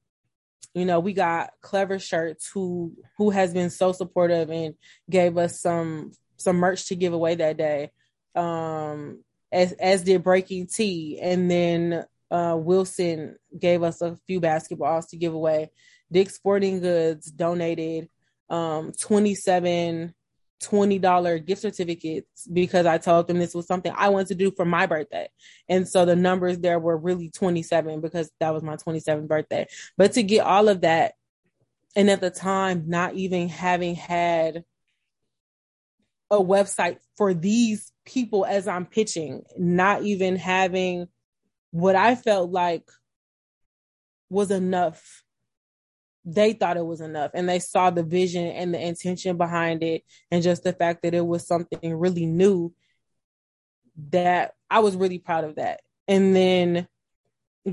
you 0.73 0.87
know, 0.87 0.99
we 0.99 1.13
got 1.13 1.51
clever 1.61 1.99
shirts 1.99 2.51
who 2.53 2.95
who 3.19 3.29
has 3.29 3.53
been 3.53 3.69
so 3.69 3.93
supportive 3.93 4.51
and 4.51 4.75
gave 5.09 5.37
us 5.37 5.61
some 5.61 6.13
some 6.39 6.57
merch 6.57 6.87
to 6.87 6.97
give 6.97 7.13
away 7.13 7.35
that 7.35 7.59
day. 7.59 7.93
Um, 8.35 9.23
as 9.53 9.73
as 9.73 10.05
did 10.05 10.25
BreakingT, 10.25 11.19
and 11.21 11.51
then 11.51 12.05
uh, 12.31 12.57
Wilson 12.59 13.37
gave 13.57 13.83
us 13.83 14.01
a 14.01 14.17
few 14.27 14.41
basketballs 14.41 15.11
to 15.11 15.19
give 15.19 15.35
away. 15.35 15.71
Dick 16.11 16.31
Sporting 16.31 16.81
Goods 16.81 17.31
donated 17.31 18.09
um, 18.49 18.93
27 18.93 20.15
$20 20.63 21.45
gift 21.45 21.63
certificates 21.63 22.47
because 22.51 22.87
I 22.87 22.99
told 22.99 23.27
them 23.27 23.39
this 23.39 23.55
was 23.55 23.67
something 23.67 23.93
I 23.95 24.09
wanted 24.09 24.29
to 24.29 24.35
do 24.35 24.51
for 24.51 24.65
my 24.65 24.87
birthday. 24.87 25.29
And 25.69 25.87
so 25.87 26.05
the 26.05 26.17
numbers 26.17 26.59
there 26.59 26.79
were 26.79 26.97
really 26.97 27.29
27 27.31 28.01
because 28.01 28.31
that 28.41 28.55
was 28.55 28.63
my 28.63 28.77
27th 28.77 29.29
birthday. 29.29 29.67
But 29.99 30.13
to 30.13 30.23
get 30.23 30.47
all 30.47 30.69
of 30.69 30.83
that, 30.83 31.15
and 31.97 32.11
at 32.11 32.21
the 32.21 32.31
time, 32.31 32.85
not 32.87 33.15
even 33.15 33.49
having 33.49 33.95
had 33.95 34.65
a 36.31 36.39
website 36.39 36.99
for 37.17 37.35
these 37.35 37.93
people 38.05 38.45
as 38.45 38.67
I'm 38.67 38.87
pitching, 38.87 39.45
not 39.57 40.03
even 40.03 40.37
having 40.37 41.07
what 41.71 41.95
I 41.95 42.15
felt 42.15 42.51
like 42.51 42.89
was 44.29 44.51
enough 44.51 45.24
they 46.25 46.53
thought 46.55 46.77
it 46.77 46.87
was 46.87 47.01
enough 47.01 47.31
and 47.35 47.49
they 47.49 47.59
saw 47.59 47.91
the 47.91 48.03
vision 48.03 48.47
and 48.47 48.73
the 48.73 48.81
intention 48.81 49.37
behind 49.37 49.83
it 49.83 50.03
and 50.31 50.43
just 50.43 50.63
the 50.63 50.73
fact 50.73 51.03
that 51.03 51.15
it 51.15 51.27
was 51.27 51.47
something 51.47 51.95
really 51.95 52.27
new 52.27 52.73
that 54.11 54.55
I 54.71 54.81
was 54.81 54.97
really 54.97 55.19
proud 55.19 55.45
of 55.45 55.57
that. 55.57 55.81
And 56.09 56.35
then 56.35 56.89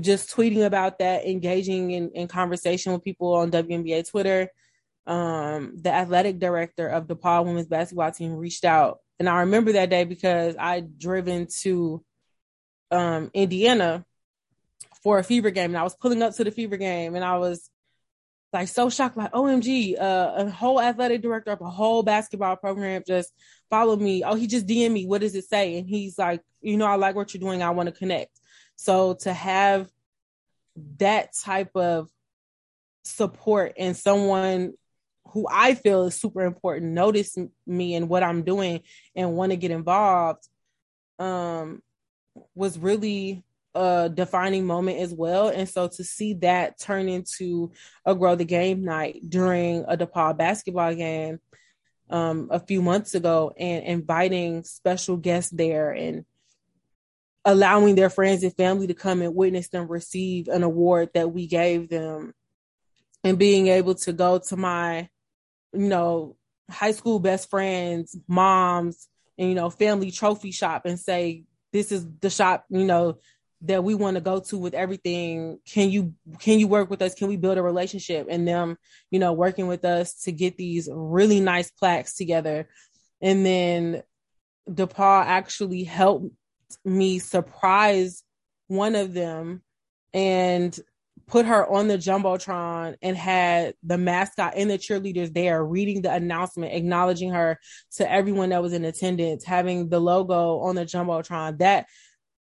just 0.00 0.34
tweeting 0.34 0.64
about 0.64 0.98
that, 0.98 1.26
engaging 1.26 1.90
in, 1.90 2.10
in 2.10 2.28
conversation 2.28 2.92
with 2.92 3.04
people 3.04 3.34
on 3.34 3.50
WNBA 3.50 4.08
Twitter. 4.08 4.48
Um, 5.06 5.76
the 5.76 5.90
athletic 5.90 6.38
director 6.38 6.86
of 6.86 7.08
DePaul 7.08 7.44
women's 7.44 7.66
basketball 7.66 8.12
team 8.12 8.34
reached 8.34 8.64
out. 8.64 9.00
And 9.18 9.28
I 9.28 9.40
remember 9.40 9.72
that 9.72 9.90
day 9.90 10.04
because 10.04 10.54
I'd 10.58 10.98
driven 10.98 11.48
to 11.62 12.04
um, 12.90 13.30
Indiana 13.34 14.04
for 15.02 15.18
a 15.18 15.24
fever 15.24 15.50
game, 15.50 15.70
and 15.70 15.78
I 15.78 15.82
was 15.82 15.96
pulling 15.96 16.22
up 16.22 16.34
to 16.36 16.44
the 16.44 16.52
fever 16.52 16.76
game, 16.76 17.16
and 17.16 17.24
I 17.24 17.38
was 17.38 17.68
like 18.52 18.68
so 18.68 18.90
shocked, 18.90 19.16
like 19.16 19.32
OMG, 19.32 20.00
uh, 20.00 20.32
a 20.36 20.50
whole 20.50 20.80
athletic 20.80 21.22
director 21.22 21.52
of 21.52 21.60
a 21.60 21.70
whole 21.70 22.02
basketball 22.02 22.56
program 22.56 23.02
just 23.06 23.32
followed 23.70 24.00
me. 24.00 24.22
Oh, 24.24 24.34
he 24.34 24.46
just 24.46 24.66
DM 24.66 24.92
me. 24.92 25.06
What 25.06 25.22
does 25.22 25.34
it 25.34 25.46
say? 25.46 25.78
And 25.78 25.88
he's 25.88 26.18
like, 26.18 26.42
you 26.60 26.76
know, 26.76 26.86
I 26.86 26.96
like 26.96 27.14
what 27.14 27.32
you're 27.32 27.40
doing. 27.40 27.62
I 27.62 27.70
want 27.70 27.88
to 27.88 27.94
connect. 27.94 28.38
So 28.76 29.14
to 29.20 29.32
have 29.32 29.88
that 30.98 31.30
type 31.34 31.74
of 31.74 32.08
support 33.04 33.74
and 33.78 33.96
someone 33.96 34.74
who 35.28 35.46
I 35.50 35.74
feel 35.74 36.04
is 36.04 36.20
super 36.20 36.42
important 36.42 36.92
notice 36.92 37.36
me 37.66 37.94
and 37.94 38.08
what 38.08 38.22
I'm 38.22 38.42
doing 38.42 38.82
and 39.16 39.34
want 39.34 39.50
to 39.52 39.56
get 39.56 39.70
involved 39.70 40.46
um 41.18 41.82
was 42.54 42.78
really 42.78 43.44
a 43.74 44.10
defining 44.12 44.66
moment 44.66 44.98
as 44.98 45.12
well. 45.12 45.48
And 45.48 45.68
so 45.68 45.88
to 45.88 46.04
see 46.04 46.34
that 46.34 46.78
turn 46.78 47.08
into 47.08 47.72
a 48.04 48.14
grow 48.14 48.34
the 48.34 48.44
game 48.44 48.84
night 48.84 49.20
during 49.28 49.84
a 49.88 49.96
DePaul 49.96 50.36
basketball 50.36 50.94
game 50.94 51.40
um, 52.10 52.48
a 52.50 52.60
few 52.60 52.82
months 52.82 53.14
ago 53.14 53.52
and 53.58 53.84
inviting 53.84 54.64
special 54.64 55.16
guests 55.16 55.50
there 55.50 55.92
and 55.92 56.24
allowing 57.44 57.94
their 57.94 58.10
friends 58.10 58.42
and 58.44 58.56
family 58.56 58.86
to 58.86 58.94
come 58.94 59.22
and 59.22 59.34
witness 59.34 59.68
them 59.68 59.88
receive 59.88 60.48
an 60.48 60.62
award 60.62 61.10
that 61.14 61.32
we 61.32 61.46
gave 61.46 61.88
them 61.88 62.34
and 63.24 63.38
being 63.38 63.68
able 63.68 63.94
to 63.94 64.12
go 64.12 64.38
to 64.38 64.56
my 64.56 65.08
you 65.72 65.88
know 65.88 66.36
high 66.70 66.92
school 66.92 67.18
best 67.18 67.50
friends 67.50 68.16
moms 68.28 69.08
and 69.38 69.48
you 69.48 69.54
know 69.54 69.70
family 69.70 70.10
trophy 70.10 70.52
shop 70.52 70.86
and 70.86 71.00
say 71.00 71.44
this 71.72 71.90
is 71.90 72.06
the 72.20 72.30
shop 72.30 72.64
you 72.68 72.84
know 72.84 73.18
that 73.62 73.84
we 73.84 73.94
want 73.94 74.16
to 74.16 74.20
go 74.20 74.40
to 74.40 74.58
with 74.58 74.74
everything. 74.74 75.58
Can 75.66 75.90
you 75.90 76.14
can 76.40 76.58
you 76.58 76.68
work 76.68 76.90
with 76.90 77.02
us? 77.02 77.14
Can 77.14 77.28
we 77.28 77.36
build 77.36 77.58
a 77.58 77.62
relationship? 77.62 78.26
And 78.28 78.46
them 78.46 78.76
you 79.10 79.18
know 79.18 79.32
working 79.32 79.66
with 79.68 79.84
us 79.84 80.14
to 80.22 80.32
get 80.32 80.56
these 80.56 80.88
really 80.92 81.40
nice 81.40 81.70
plaques 81.70 82.14
together. 82.14 82.68
And 83.20 83.46
then 83.46 84.02
DePaul 84.68 85.24
actually 85.24 85.84
helped 85.84 86.34
me 86.84 87.18
surprise 87.18 88.22
one 88.68 88.94
of 88.94 89.12
them 89.12 89.62
and 90.12 90.78
put 91.26 91.46
her 91.46 91.66
on 91.66 91.88
the 91.88 91.96
jumbotron 91.96 92.96
and 93.00 93.16
had 93.16 93.74
the 93.82 93.96
mascot 93.96 94.54
and 94.56 94.70
the 94.70 94.78
cheerleaders 94.78 95.32
there 95.32 95.64
reading 95.64 96.02
the 96.02 96.12
announcement 96.12 96.74
acknowledging 96.74 97.30
her 97.30 97.58
to 97.96 98.10
everyone 98.10 98.50
that 98.50 98.62
was 98.62 98.72
in 98.72 98.84
attendance 98.84 99.44
having 99.44 99.88
the 99.88 100.00
logo 100.00 100.58
on 100.58 100.74
the 100.74 100.84
jumbotron. 100.84 101.58
That 101.58 101.86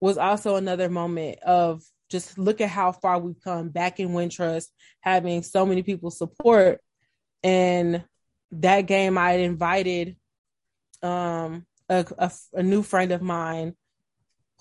was 0.00 0.18
also 0.18 0.56
another 0.56 0.88
moment 0.88 1.38
of 1.40 1.82
just 2.10 2.38
look 2.38 2.60
at 2.60 2.68
how 2.68 2.92
far 2.92 3.18
we've 3.18 3.40
come 3.42 3.70
back 3.70 3.98
in 3.98 4.10
Wintrust, 4.10 4.68
having 5.00 5.42
so 5.42 5.66
many 5.66 5.82
people 5.82 6.10
support. 6.10 6.80
And 7.42 8.04
that 8.52 8.82
game, 8.82 9.18
I 9.18 9.32
invited 9.32 10.16
um, 11.02 11.66
a, 11.88 12.06
a, 12.18 12.30
a 12.54 12.62
new 12.62 12.82
friend 12.82 13.12
of 13.12 13.22
mine 13.22 13.74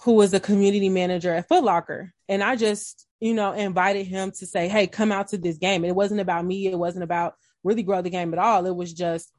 who 0.02 0.14
was 0.14 0.34
a 0.34 0.40
community 0.40 0.90
manager 0.90 1.34
at 1.34 1.48
Foot 1.48 1.64
Locker. 1.64 2.14
And 2.28 2.44
I 2.44 2.56
just, 2.56 3.08
you 3.20 3.34
know, 3.34 3.52
invited 3.54 4.08
him 4.08 4.32
to 4.32 4.46
say, 4.46 4.68
hey, 4.68 4.88
come 4.88 5.12
out 5.12 5.30
to 5.30 5.38
this 5.38 5.58
game. 5.58 5.84
And 5.84 5.90
it 5.90 5.96
wasn't 5.96 6.22
about 6.22 6.46
me. 6.46 6.68
It 6.68 6.78
wasn't 6.78 7.04
about 7.04 7.36
really 7.64 7.84
grow 7.84 8.02
the 8.02 8.10
game 8.10 8.34
at 8.34 8.40
all. 8.40 8.66
It 8.66 8.76
was 8.76 8.94
just, 8.94 9.32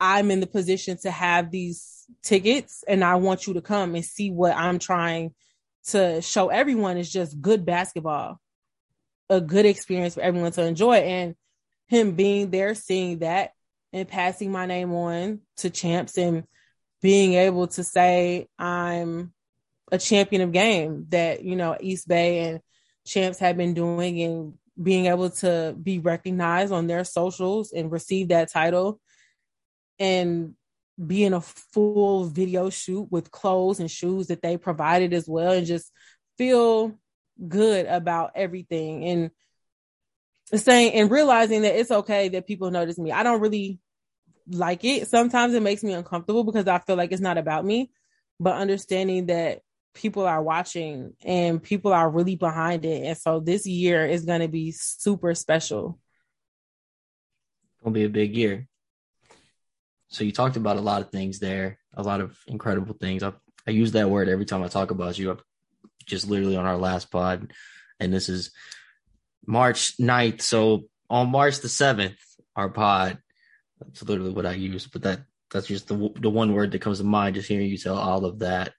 I'm 0.00 0.30
in 0.30 0.40
the 0.40 0.46
position 0.46 0.96
to 1.02 1.10
have 1.10 1.50
these 1.50 2.06
tickets 2.22 2.84
and 2.86 3.04
I 3.04 3.16
want 3.16 3.46
you 3.46 3.54
to 3.54 3.60
come 3.60 3.94
and 3.94 4.04
see 4.04 4.30
what 4.30 4.56
I'm 4.56 4.78
trying 4.78 5.34
to 5.88 6.20
show 6.22 6.48
everyone 6.48 6.98
is 6.98 7.10
just 7.10 7.40
good 7.40 7.64
basketball, 7.64 8.40
a 9.28 9.40
good 9.40 9.66
experience 9.66 10.14
for 10.14 10.20
everyone 10.20 10.52
to 10.52 10.62
enjoy. 10.62 10.96
And 10.96 11.34
him 11.88 12.12
being 12.12 12.50
there, 12.50 12.74
seeing 12.74 13.20
that 13.20 13.52
and 13.92 14.06
passing 14.06 14.52
my 14.52 14.66
name 14.66 14.92
on 14.92 15.40
to 15.58 15.70
champs 15.70 16.18
and 16.18 16.44
being 17.00 17.34
able 17.34 17.66
to 17.68 17.84
say 17.84 18.48
I'm 18.58 19.32
a 19.90 19.98
champion 19.98 20.42
of 20.42 20.52
game 20.52 21.06
that, 21.08 21.42
you 21.42 21.56
know, 21.56 21.76
Eastbay 21.82 22.48
and 22.48 22.60
champs 23.06 23.38
have 23.38 23.56
been 23.56 23.74
doing 23.74 24.20
and 24.20 24.54
being 24.80 25.06
able 25.06 25.30
to 25.30 25.74
be 25.82 25.98
recognized 25.98 26.72
on 26.72 26.86
their 26.86 27.04
socials 27.04 27.72
and 27.72 27.90
receive 27.90 28.28
that 28.28 28.50
title 28.50 29.00
and 29.98 30.54
be 31.04 31.24
in 31.24 31.32
a 31.32 31.40
full 31.40 32.24
video 32.24 32.70
shoot 32.70 33.06
with 33.10 33.30
clothes 33.30 33.80
and 33.80 33.90
shoes 33.90 34.28
that 34.28 34.42
they 34.42 34.56
provided 34.56 35.12
as 35.14 35.28
well 35.28 35.52
and 35.52 35.66
just 35.66 35.92
feel 36.36 36.98
good 37.46 37.86
about 37.86 38.32
everything 38.34 39.04
and 39.04 39.30
saying 40.60 40.94
and 40.94 41.10
realizing 41.10 41.62
that 41.62 41.76
it's 41.78 41.90
okay 41.90 42.28
that 42.30 42.46
people 42.46 42.70
notice 42.70 42.98
me. 42.98 43.12
I 43.12 43.22
don't 43.22 43.40
really 43.40 43.78
like 44.50 44.84
it. 44.84 45.08
Sometimes 45.08 45.54
it 45.54 45.62
makes 45.62 45.84
me 45.84 45.92
uncomfortable 45.92 46.44
because 46.44 46.66
I 46.66 46.78
feel 46.78 46.96
like 46.96 47.12
it's 47.12 47.20
not 47.20 47.38
about 47.38 47.64
me, 47.64 47.90
but 48.40 48.56
understanding 48.56 49.26
that 49.26 49.60
people 49.94 50.26
are 50.26 50.42
watching 50.42 51.12
and 51.24 51.62
people 51.62 51.92
are 51.92 52.08
really 52.08 52.36
behind 52.36 52.84
it. 52.84 53.04
And 53.04 53.16
so 53.16 53.40
this 53.40 53.66
year 53.66 54.06
is 54.06 54.24
going 54.24 54.40
to 54.40 54.48
be 54.48 54.72
super 54.72 55.34
special. 55.34 55.98
Gonna 57.82 57.94
be 57.94 58.04
a 58.04 58.08
big 58.08 58.36
year. 58.36 58.66
So 60.08 60.24
you 60.24 60.32
talked 60.32 60.56
about 60.56 60.76
a 60.76 60.82
lot 60.82 61.02
of 61.02 61.10
things 61.10 61.38
there, 61.38 61.78
a 61.94 62.02
lot 62.02 62.20
of 62.20 62.36
incredible 62.46 62.94
things. 62.94 63.22
I, 63.22 63.32
I 63.66 63.72
use 63.72 63.92
that 63.92 64.10
word 64.10 64.28
every 64.28 64.46
time 64.46 64.62
I 64.62 64.68
talk 64.68 64.90
about 64.90 65.18
you. 65.18 65.32
I 65.32 65.36
just 66.06 66.28
literally 66.28 66.56
on 66.56 66.64
our 66.64 66.78
last 66.78 67.10
pod, 67.10 67.52
and 68.00 68.12
this 68.12 68.28
is 68.28 68.50
March 69.46 69.96
9th. 69.98 70.40
So 70.40 70.84
on 71.10 71.30
March 71.30 71.60
the 71.60 71.68
7th, 71.68 72.16
our 72.56 72.70
pod, 72.70 73.18
that's 73.80 74.02
literally 74.02 74.32
what 74.32 74.46
I 74.46 74.52
use, 74.52 74.86
but 74.86 75.02
that 75.02 75.20
that's 75.50 75.66
just 75.66 75.88
the 75.88 76.10
the 76.16 76.30
one 76.30 76.52
word 76.52 76.72
that 76.72 76.80
comes 76.80 76.98
to 76.98 77.04
mind 77.04 77.34
just 77.34 77.48
hearing 77.48 77.68
you 77.68 77.78
tell 77.78 77.96
all 77.96 78.24
of 78.24 78.40
that 78.40 78.72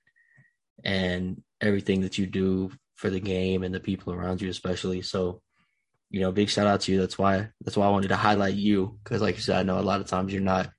and 0.84 1.42
everything 1.62 2.02
that 2.02 2.18
you 2.18 2.26
do 2.26 2.72
for 2.96 3.10
the 3.10 3.20
game 3.20 3.64
and 3.64 3.74
the 3.74 3.80
people 3.80 4.14
around 4.14 4.42
you 4.42 4.50
especially. 4.50 5.02
So 5.02 5.42
you 6.10 6.22
know, 6.22 6.32
big 6.32 6.50
shout 6.50 6.68
out 6.68 6.82
to 6.82 6.92
you. 6.92 7.00
That's 7.00 7.18
why 7.18 7.50
that's 7.62 7.78
why 7.78 7.86
I 7.86 7.92
wanted 7.92 8.10
to 8.10 8.16
highlight 8.16 8.56
you 8.56 9.00
because, 9.04 9.22
like 9.22 9.36
you 9.36 9.42
said, 9.42 9.58
I 9.58 9.64
know 9.64 9.80
a 9.80 9.82
lot 9.82 10.02
of 10.02 10.08
times 10.08 10.34
you're 10.34 10.42
not 10.42 10.70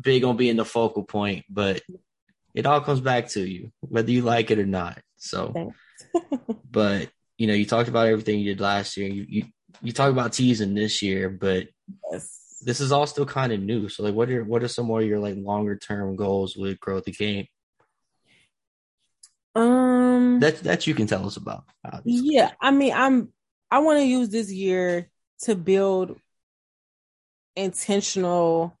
big 0.00 0.24
on 0.24 0.36
being 0.36 0.56
the 0.56 0.64
focal 0.64 1.02
point, 1.02 1.44
but 1.48 1.82
it 2.54 2.66
all 2.66 2.80
comes 2.80 3.00
back 3.00 3.28
to 3.28 3.40
you, 3.40 3.70
whether 3.80 4.10
you 4.10 4.22
like 4.22 4.50
it 4.50 4.58
or 4.58 4.66
not. 4.66 4.98
So, 5.16 5.72
but 6.70 7.08
you 7.36 7.46
know, 7.46 7.54
you 7.54 7.66
talked 7.66 7.88
about 7.88 8.08
everything 8.08 8.38
you 8.38 8.54
did 8.54 8.60
last 8.60 8.96
year. 8.96 9.08
You 9.08 9.26
you, 9.28 9.44
you 9.82 9.92
talk 9.92 10.10
about 10.10 10.32
teasing 10.32 10.74
this 10.74 11.02
year, 11.02 11.28
but 11.28 11.68
yes. 12.10 12.62
this 12.64 12.80
is 12.80 12.92
all 12.92 13.06
still 13.06 13.26
kind 13.26 13.52
of 13.52 13.60
new. 13.60 13.88
So, 13.88 14.02
like, 14.02 14.14
what 14.14 14.30
are 14.30 14.44
what 14.44 14.62
are 14.62 14.68
some 14.68 14.86
more 14.86 15.00
of 15.00 15.06
your 15.06 15.18
like 15.18 15.36
longer 15.36 15.76
term 15.76 16.16
goals 16.16 16.56
with 16.56 16.80
growth 16.80 17.04
the 17.04 17.12
game? 17.12 17.46
Um, 19.54 20.40
that 20.40 20.58
that 20.60 20.86
you 20.86 20.94
can 20.94 21.06
tell 21.06 21.26
us 21.26 21.36
about. 21.36 21.64
Obviously. 21.84 22.34
Yeah, 22.34 22.52
I 22.60 22.70
mean, 22.70 22.92
I'm 22.94 23.32
I 23.70 23.80
want 23.80 23.98
to 23.98 24.04
use 24.04 24.28
this 24.28 24.52
year 24.52 25.10
to 25.42 25.54
build 25.54 26.18
intentional 27.56 28.77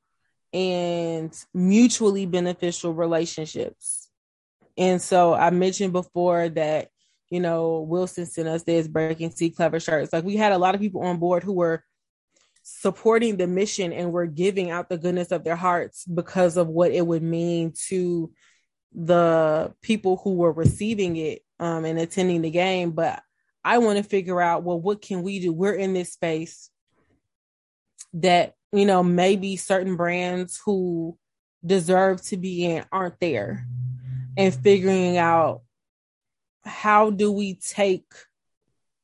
and 0.52 1.32
mutually 1.52 2.26
beneficial 2.26 2.94
relationships. 2.94 4.08
And 4.76 5.02
so 5.02 5.34
I 5.34 5.50
mentioned 5.50 5.92
before 5.92 6.48
that, 6.50 6.88
you 7.30 7.40
know, 7.40 7.80
Wilson 7.80 8.26
sent 8.26 8.48
us 8.48 8.62
this 8.62 8.88
breaking 8.88 9.32
sea 9.32 9.50
clever 9.50 9.80
shirts. 9.80 10.12
Like 10.12 10.24
we 10.24 10.36
had 10.36 10.52
a 10.52 10.58
lot 10.58 10.74
of 10.74 10.80
people 10.80 11.02
on 11.02 11.18
board 11.18 11.42
who 11.42 11.52
were 11.52 11.84
supporting 12.62 13.36
the 13.36 13.46
mission 13.46 13.92
and 13.92 14.12
were 14.12 14.26
giving 14.26 14.70
out 14.70 14.88
the 14.88 14.98
goodness 14.98 15.32
of 15.32 15.44
their 15.44 15.56
hearts 15.56 16.04
because 16.04 16.56
of 16.56 16.68
what 16.68 16.92
it 16.92 17.06
would 17.06 17.22
mean 17.22 17.72
to 17.88 18.30
the 18.94 19.74
people 19.82 20.18
who 20.22 20.34
were 20.34 20.52
receiving 20.52 21.16
it 21.16 21.42
um, 21.58 21.84
and 21.84 21.98
attending 21.98 22.42
the 22.42 22.50
game. 22.50 22.92
But 22.92 23.22
I 23.64 23.78
want 23.78 23.98
to 23.98 24.04
figure 24.04 24.40
out, 24.40 24.62
well, 24.62 24.80
what 24.80 25.02
can 25.02 25.22
we 25.22 25.40
do? 25.40 25.52
We're 25.52 25.74
in 25.74 25.92
this 25.92 26.12
space 26.12 26.70
that 28.14 28.54
you 28.72 28.84
know, 28.84 29.02
maybe 29.02 29.56
certain 29.56 29.96
brands 29.96 30.60
who 30.64 31.16
deserve 31.64 32.22
to 32.22 32.36
be 32.36 32.64
in 32.64 32.84
aren't 32.92 33.18
there 33.20 33.66
and 34.36 34.54
figuring 34.54 35.16
out 35.16 35.62
how 36.64 37.10
do 37.10 37.32
we 37.32 37.54
take 37.54 38.06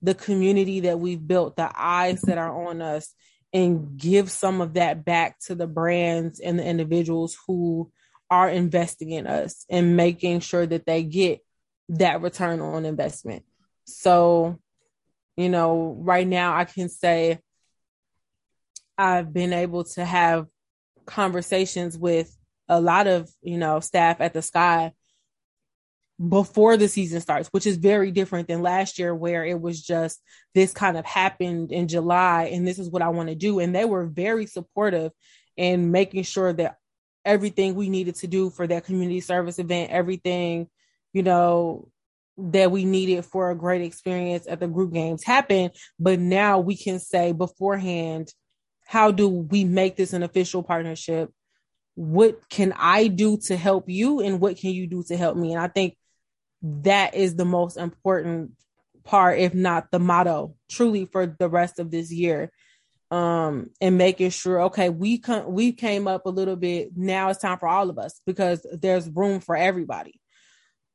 the 0.03 0.15
community 0.15 0.81
that 0.81 1.01
we've 1.01 1.27
built, 1.27 1.57
the 1.57 1.71
eyes 1.75 2.21
that 2.23 2.39
are 2.39 2.69
on 2.69 2.83
us, 2.83 3.15
and 3.53 3.97
give 3.97 4.31
some 4.31 4.61
of 4.61 4.75
that 4.75 5.05
back 5.05 5.39
to 5.39 5.55
the 5.55 5.67
brands 5.67 6.41
and 6.41 6.59
the 6.59 6.65
individuals 6.65 7.37
who 7.47 7.91
are 8.31 8.51
investing 8.51 9.11
in 9.11 9.27
us 9.27 9.65
and 9.71 9.97
making 9.97 10.41
sure 10.41 10.67
that 10.67 10.85
they 10.87 11.03
get 11.03 11.41
that 11.89 12.21
return 12.21 12.61
on 12.61 12.85
investment. 12.85 13.45
So, 13.87 14.59
you 15.37 15.49
know, 15.49 15.97
right 16.01 16.27
now 16.27 16.57
I 16.57 16.65
can 16.65 16.89
say 16.89 17.39
I've 18.97 19.33
been 19.33 19.53
able 19.53 19.85
to 19.85 20.05
have 20.05 20.47
conversations 21.07 21.99
with 21.99 22.35
a 22.69 22.81
lot 22.81 23.07
of, 23.07 23.31
you 23.43 23.59
know, 23.59 23.81
staff 23.81 24.21
at 24.21 24.33
the 24.33 24.43
Sky 24.43 24.93
before 26.29 26.77
the 26.77 26.89
season 26.89 27.21
starts, 27.21 27.49
which 27.49 27.67
is 27.67 27.77
very 27.77 28.11
different 28.11 28.49
than 28.49 28.63
last 28.63 28.99
year 28.99 29.15
where 29.15 29.45
it 29.45 29.61
was 29.61 29.83
just 29.83 30.23
this 30.55 30.73
kind 30.73 30.97
of 30.97 31.05
happened 31.05 31.73
in 31.73 31.89
July 31.89 32.51
and 32.53 32.67
this 32.67 32.79
is 32.79 32.89
what 32.89 33.03
I 33.03 33.09
want 33.09 33.29
to 33.29 33.35
do. 33.35 33.59
And 33.59 33.75
they 33.75 33.85
were 33.85 34.07
very 34.07 34.47
supportive 34.47 35.13
in 35.57 35.91
making 35.91 36.23
sure 36.23 36.53
that 36.53 36.77
everything 37.25 37.75
we 37.75 37.89
needed 37.89 38.15
to 38.17 38.27
do 38.27 38.51
for 38.51 38.67
that 38.67 38.85
community 38.85 39.21
service 39.21 39.59
event, 39.59 39.91
everything, 39.91 40.69
you 41.13 41.23
know, 41.23 41.89
that 42.37 42.71
we 42.71 42.85
needed 42.85 43.25
for 43.25 43.51
a 43.51 43.57
great 43.57 43.83
experience 43.83 44.47
at 44.49 44.61
the 44.61 44.69
group 44.69 44.93
games 44.93 45.23
happened. 45.23 45.73
But 45.99 46.19
now 46.21 46.59
we 46.61 46.77
can 46.77 46.99
say 46.99 47.33
beforehand, 47.33 48.33
how 48.85 49.11
do 49.11 49.29
we 49.29 49.65
make 49.65 49.97
this 49.97 50.13
an 50.13 50.23
official 50.23 50.63
partnership? 50.63 51.31
What 51.95 52.49
can 52.49 52.75
I 52.77 53.09
do 53.09 53.39
to 53.47 53.57
help 53.57 53.89
you 53.89 54.21
and 54.21 54.41
what 54.41 54.57
can 54.57 54.71
you 54.71 54.87
do 54.87 55.03
to 55.05 55.17
help 55.17 55.37
me? 55.37 55.53
And 55.53 55.61
I 55.61 55.69
think 55.69 55.97
that 56.63 57.15
is 57.15 57.37
the 57.37 57.45
most 57.45 57.77
important 57.77 58.53
part, 59.05 59.39
if 59.39 59.55
not 59.55 59.91
the 59.91 59.99
motto, 59.99 60.55
truly 60.71 61.05
for 61.05 61.27
the 61.27 61.49
rest 61.49 61.79
of 61.79 61.91
this 61.91 62.13
year. 62.13 62.51
Um, 63.11 63.71
and 63.81 63.97
making 63.97 64.31
sure, 64.31 64.63
okay, 64.63 64.89
we 64.89 65.19
come, 65.19 65.53
we 65.53 65.73
came 65.73 66.09
up 66.09 66.27
a 66.27 66.31
little 66.31 66.57
bit. 66.57 66.97
Now 66.97 67.29
it's 67.29 67.41
time 67.41 67.59
for 67.59 67.69
all 67.69 67.89
of 67.91 67.99
us 67.99 68.21
because 68.27 68.67
there's 68.73 69.09
room 69.09 69.41
for 69.41 69.55
everybody. 69.55 70.21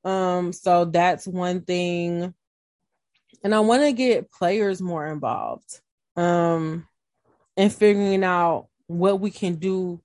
Um, 0.04 0.52
so 0.52 0.86
that's 0.86 1.25
one 1.28 1.62
thing. 1.62 2.34
And 3.43 3.56
I 3.56 3.62
want 3.62 3.84
to 3.84 3.93
get 3.93 4.32
players 4.32 4.82
more 4.82 5.08
involved. 5.08 5.80
Um, 6.17 6.88
and 7.60 7.74
figuring 7.74 8.24
out 8.24 8.67
what 8.88 9.19
we 9.19 9.30
can 9.30 9.56
do 9.56 10.02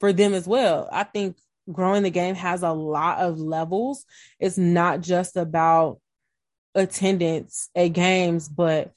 for 0.00 0.10
them 0.10 0.32
as 0.32 0.46
well. 0.46 0.88
I 0.90 1.04
think 1.04 1.36
growing 1.70 2.02
the 2.02 2.08
game 2.08 2.34
has 2.34 2.62
a 2.62 2.72
lot 2.72 3.18
of 3.18 3.38
levels. 3.38 4.06
It's 4.40 4.56
not 4.56 5.02
just 5.02 5.36
about 5.36 6.00
attendance 6.74 7.68
at 7.76 7.88
games, 7.88 8.48
but 8.48 8.90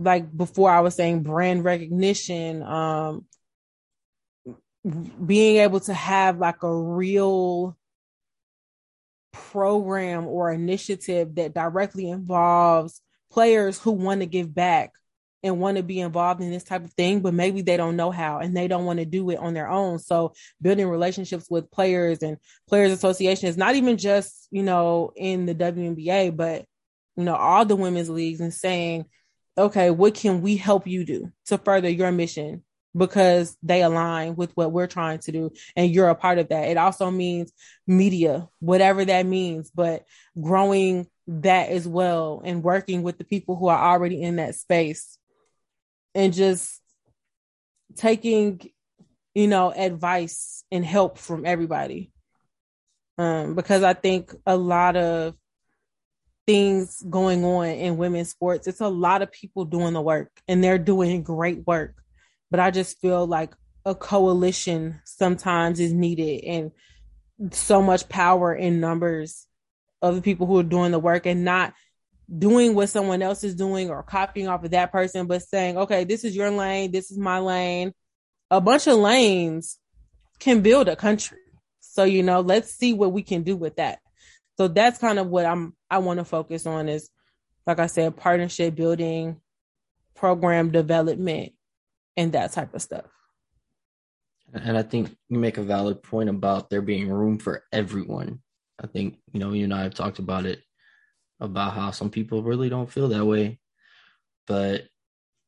like 0.00 0.36
before 0.36 0.68
I 0.68 0.80
was 0.80 0.96
saying 0.96 1.22
brand 1.22 1.62
recognition, 1.62 2.64
um 2.64 3.24
being 5.24 5.58
able 5.58 5.80
to 5.80 5.94
have 5.94 6.38
like 6.38 6.64
a 6.64 6.74
real 6.74 7.76
program 9.32 10.26
or 10.26 10.50
initiative 10.50 11.36
that 11.36 11.54
directly 11.54 12.10
involves 12.10 13.00
players 13.30 13.78
who 13.78 13.92
want 13.92 14.22
to 14.22 14.26
give 14.26 14.52
back 14.52 14.92
and 15.42 15.60
want 15.60 15.76
to 15.76 15.82
be 15.82 16.00
involved 16.00 16.40
in 16.40 16.50
this 16.50 16.64
type 16.64 16.84
of 16.84 16.92
thing, 16.94 17.20
but 17.20 17.34
maybe 17.34 17.62
they 17.62 17.76
don't 17.76 17.96
know 17.96 18.10
how 18.10 18.38
and 18.38 18.56
they 18.56 18.68
don't 18.68 18.84
want 18.84 18.98
to 18.98 19.04
do 19.04 19.30
it 19.30 19.38
on 19.38 19.54
their 19.54 19.68
own. 19.68 19.98
So 19.98 20.32
building 20.60 20.88
relationships 20.88 21.46
with 21.50 21.70
players 21.70 22.22
and 22.22 22.38
players 22.68 22.92
association 22.92 23.48
is 23.48 23.56
not 23.56 23.76
even 23.76 23.96
just, 23.96 24.48
you 24.50 24.62
know, 24.62 25.12
in 25.14 25.46
the 25.46 25.54
WNBA, 25.54 26.36
but 26.36 26.64
you 27.16 27.24
know, 27.24 27.34
all 27.34 27.64
the 27.64 27.76
women's 27.76 28.10
leagues 28.10 28.40
and 28.40 28.52
saying, 28.52 29.06
okay, 29.58 29.90
what 29.90 30.14
can 30.14 30.42
we 30.42 30.56
help 30.56 30.86
you 30.86 31.04
do 31.04 31.32
to 31.46 31.58
further 31.58 31.88
your 31.88 32.12
mission? 32.12 32.62
Because 32.94 33.56
they 33.62 33.82
align 33.82 34.36
with 34.36 34.52
what 34.54 34.72
we're 34.72 34.86
trying 34.86 35.18
to 35.20 35.32
do, 35.32 35.50
and 35.74 35.90
you're 35.90 36.08
a 36.08 36.14
part 36.14 36.38
of 36.38 36.48
that. 36.48 36.68
It 36.68 36.76
also 36.76 37.10
means 37.10 37.52
media, 37.86 38.48
whatever 38.60 39.04
that 39.04 39.26
means, 39.26 39.70
but 39.70 40.04
growing 40.40 41.06
that 41.26 41.70
as 41.70 41.86
well 41.86 42.42
and 42.44 42.62
working 42.62 43.02
with 43.02 43.18
the 43.18 43.24
people 43.24 43.56
who 43.56 43.68
are 43.68 43.92
already 43.92 44.22
in 44.22 44.36
that 44.36 44.54
space 44.54 45.18
and 46.16 46.32
just 46.32 46.80
taking 47.94 48.60
you 49.34 49.46
know 49.46 49.70
advice 49.70 50.64
and 50.72 50.84
help 50.84 51.18
from 51.18 51.46
everybody. 51.46 52.10
Um 53.18 53.54
because 53.54 53.82
i 53.82 53.92
think 53.92 54.34
a 54.44 54.56
lot 54.56 54.96
of 54.96 55.34
things 56.46 57.02
going 57.08 57.44
on 57.44 57.66
in 57.66 57.96
women's 57.96 58.30
sports 58.30 58.68
it's 58.68 58.80
a 58.80 58.88
lot 58.88 59.20
of 59.20 59.32
people 59.32 59.64
doing 59.64 59.92
the 59.92 60.00
work 60.00 60.30
and 60.46 60.62
they're 60.62 60.78
doing 60.78 61.22
great 61.22 61.66
work. 61.66 61.94
But 62.50 62.60
i 62.60 62.70
just 62.70 62.98
feel 63.00 63.26
like 63.26 63.54
a 63.84 63.94
coalition 63.94 65.00
sometimes 65.04 65.78
is 65.78 65.92
needed 65.92 66.44
and 66.44 66.72
so 67.52 67.82
much 67.82 68.08
power 68.08 68.54
in 68.54 68.80
numbers 68.80 69.46
of 70.02 70.16
the 70.16 70.22
people 70.22 70.46
who 70.46 70.58
are 70.58 70.64
doing 70.64 70.92
the 70.92 70.98
work 70.98 71.26
and 71.26 71.44
not 71.44 71.74
doing 72.34 72.74
what 72.74 72.88
someone 72.88 73.22
else 73.22 73.44
is 73.44 73.54
doing 73.54 73.90
or 73.90 74.02
copying 74.02 74.48
off 74.48 74.64
of 74.64 74.72
that 74.72 74.92
person, 74.92 75.26
but 75.26 75.42
saying, 75.42 75.76
okay, 75.78 76.04
this 76.04 76.24
is 76.24 76.34
your 76.34 76.50
lane, 76.50 76.90
this 76.90 77.10
is 77.10 77.18
my 77.18 77.38
lane. 77.38 77.92
A 78.50 78.60
bunch 78.60 78.86
of 78.86 78.98
lanes 78.98 79.78
can 80.38 80.60
build 80.60 80.88
a 80.88 80.96
country. 80.96 81.38
So, 81.80 82.04
you 82.04 82.22
know, 82.22 82.40
let's 82.40 82.70
see 82.70 82.92
what 82.92 83.12
we 83.12 83.22
can 83.22 83.42
do 83.42 83.56
with 83.56 83.76
that. 83.76 84.00
So 84.58 84.68
that's 84.68 84.98
kind 84.98 85.18
of 85.18 85.28
what 85.28 85.46
I'm 85.46 85.74
I 85.90 85.98
want 85.98 86.18
to 86.18 86.24
focus 86.24 86.66
on 86.66 86.88
is 86.88 87.10
like 87.66 87.80
I 87.80 87.86
said, 87.86 88.16
partnership 88.16 88.74
building, 88.76 89.40
program 90.14 90.70
development, 90.70 91.52
and 92.16 92.32
that 92.32 92.52
type 92.52 92.74
of 92.74 92.82
stuff. 92.82 93.06
And 94.54 94.78
I 94.78 94.82
think 94.82 95.14
you 95.28 95.38
make 95.38 95.58
a 95.58 95.62
valid 95.62 96.02
point 96.02 96.30
about 96.30 96.70
there 96.70 96.80
being 96.80 97.08
room 97.08 97.38
for 97.38 97.64
everyone. 97.72 98.40
I 98.82 98.86
think, 98.86 99.18
you 99.32 99.40
know, 99.40 99.52
you 99.52 99.64
and 99.64 99.74
I 99.74 99.82
have 99.82 99.94
talked 99.94 100.18
about 100.18 100.46
it 100.46 100.62
about 101.40 101.74
how 101.74 101.90
some 101.90 102.10
people 102.10 102.42
really 102.42 102.68
don't 102.68 102.90
feel 102.90 103.08
that 103.08 103.26
way. 103.26 103.58
But, 104.46 104.84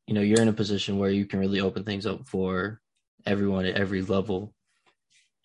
you 0.07 0.13
know, 0.13 0.21
you're 0.21 0.41
in 0.41 0.47
a 0.47 0.53
position 0.53 0.97
where 0.97 1.09
you 1.09 1.25
can 1.25 1.39
really 1.39 1.61
open 1.61 1.83
things 1.83 2.05
up 2.05 2.27
for 2.27 2.79
everyone 3.25 3.65
at 3.65 3.75
every 3.75 4.01
level. 4.01 4.53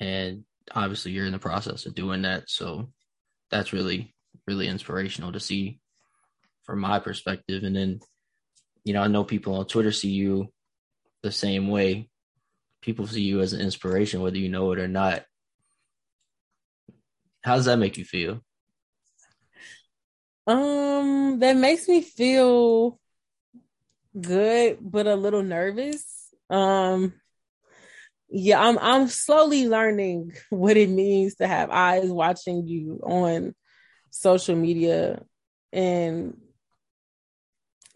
And 0.00 0.44
obviously 0.74 1.12
you're 1.12 1.26
in 1.26 1.32
the 1.32 1.38
process 1.38 1.86
of 1.86 1.94
doing 1.94 2.22
that. 2.22 2.50
So 2.50 2.90
that's 3.50 3.72
really, 3.72 4.14
really 4.46 4.68
inspirational 4.68 5.32
to 5.32 5.40
see 5.40 5.80
from 6.64 6.80
my 6.80 6.98
perspective. 6.98 7.62
And 7.62 7.76
then, 7.76 8.00
you 8.84 8.92
know, 8.92 9.02
I 9.02 9.08
know 9.08 9.24
people 9.24 9.54
on 9.56 9.66
Twitter 9.66 9.92
see 9.92 10.10
you 10.10 10.52
the 11.22 11.32
same 11.32 11.68
way. 11.68 12.10
People 12.82 13.06
see 13.06 13.22
you 13.22 13.40
as 13.40 13.52
an 13.52 13.60
inspiration, 13.60 14.20
whether 14.20 14.36
you 14.36 14.48
know 14.48 14.72
it 14.72 14.78
or 14.78 14.88
not. 14.88 15.24
How 17.42 17.56
does 17.56 17.66
that 17.66 17.78
make 17.78 17.98
you 17.98 18.04
feel? 18.04 18.42
Um, 20.46 21.38
that 21.38 21.56
makes 21.56 21.88
me 21.88 22.02
feel 22.02 22.98
good, 24.18 24.78
but 24.80 25.06
a 25.06 25.16
little 25.16 25.42
nervous. 25.42 26.34
Um, 26.50 27.14
yeah, 28.28 28.60
I'm 28.60 28.78
I'm 28.78 29.08
slowly 29.08 29.68
learning 29.68 30.32
what 30.50 30.76
it 30.76 30.88
means 30.90 31.36
to 31.36 31.46
have 31.46 31.70
eyes 31.70 32.10
watching 32.10 32.66
you 32.66 33.00
on 33.02 33.54
social 34.10 34.56
media, 34.56 35.22
and 35.72 36.36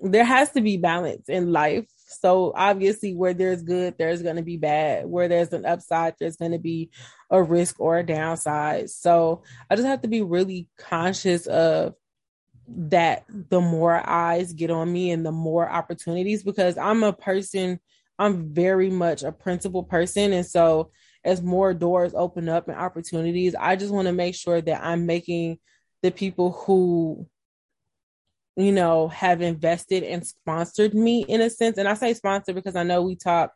there 0.01 0.25
has 0.25 0.53
to 0.53 0.61
be 0.61 0.77
balance 0.77 1.29
in 1.29 1.53
life. 1.53 1.87
So 2.11 2.53
obviously, 2.55 3.15
where 3.15 3.35
there's 3.35 3.63
good, 3.63 3.97
there's 3.99 4.23
going 4.23 4.37
to 4.37 4.43
be 4.43 4.57
bad. 4.57 5.07
Where 5.07 5.29
there's 5.29 5.53
an 5.53 5.67
upside, 5.67 6.15
there's 6.19 6.37
going 6.37 6.53
to 6.53 6.59
be 6.59 6.91
a 7.31 7.43
risk 7.43 7.79
or 7.79 7.99
a 7.99 8.07
downside. 8.07 8.89
So 8.91 9.43
I 9.69 9.77
just 9.77 9.87
have 9.87 10.03
to 10.03 10.09
be 10.09 10.23
really 10.23 10.69
conscious 10.79 11.47
of 11.47 11.95
that 12.69 13.25
the 13.29 13.61
more 13.61 14.03
eyes 14.09 14.53
get 14.53 14.71
on 14.71 14.93
me 14.93 15.11
and 15.11 15.25
the 15.25 15.33
more 15.33 15.69
opportunities 15.69 16.43
because 16.43 16.77
I'm 16.77 17.03
a 17.03 17.13
person, 17.13 17.81
I'm 18.19 18.53
very 18.53 18.91
much 18.91 19.23
a 19.23 19.33
principled 19.33 19.89
person. 19.89 20.33
And 20.33 20.47
so 20.47 20.91
as 21.25 21.43
more 21.43 21.73
doors 21.75 22.13
open 22.15 22.49
up 22.49 22.69
and 22.69 22.77
opportunities, 22.77 23.55
I 23.59 23.77
just 23.77 23.93
want 23.93 24.07
to 24.07 24.13
make 24.13 24.35
sure 24.35 24.61
that 24.61 24.85
I'm 24.85 25.07
making 25.07 25.59
the 26.03 26.11
people 26.11 26.53
who 26.53 27.27
you 28.57 28.73
know 28.73 29.09
have 29.09 29.41
invested 29.41 30.03
and 30.03 30.27
sponsored 30.27 30.93
me 30.93 31.25
in 31.29 31.41
a 31.41 31.49
sense 31.49 31.79
and 31.79 31.89
i 31.89 31.95
say 31.95 32.13
sponsor 32.13 32.53
because 32.53 32.75
i 32.75 32.83
know 32.83 33.03
we 33.03 33.15
talk 33.15 33.53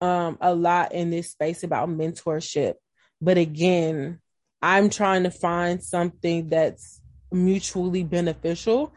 um, 0.00 0.38
a 0.40 0.54
lot 0.54 0.92
in 0.92 1.10
this 1.10 1.32
space 1.32 1.64
about 1.64 1.88
mentorship 1.88 2.74
but 3.20 3.36
again 3.36 4.20
i'm 4.62 4.90
trying 4.90 5.24
to 5.24 5.30
find 5.30 5.82
something 5.82 6.48
that's 6.48 6.97
mutually 7.30 8.04
beneficial. 8.04 8.92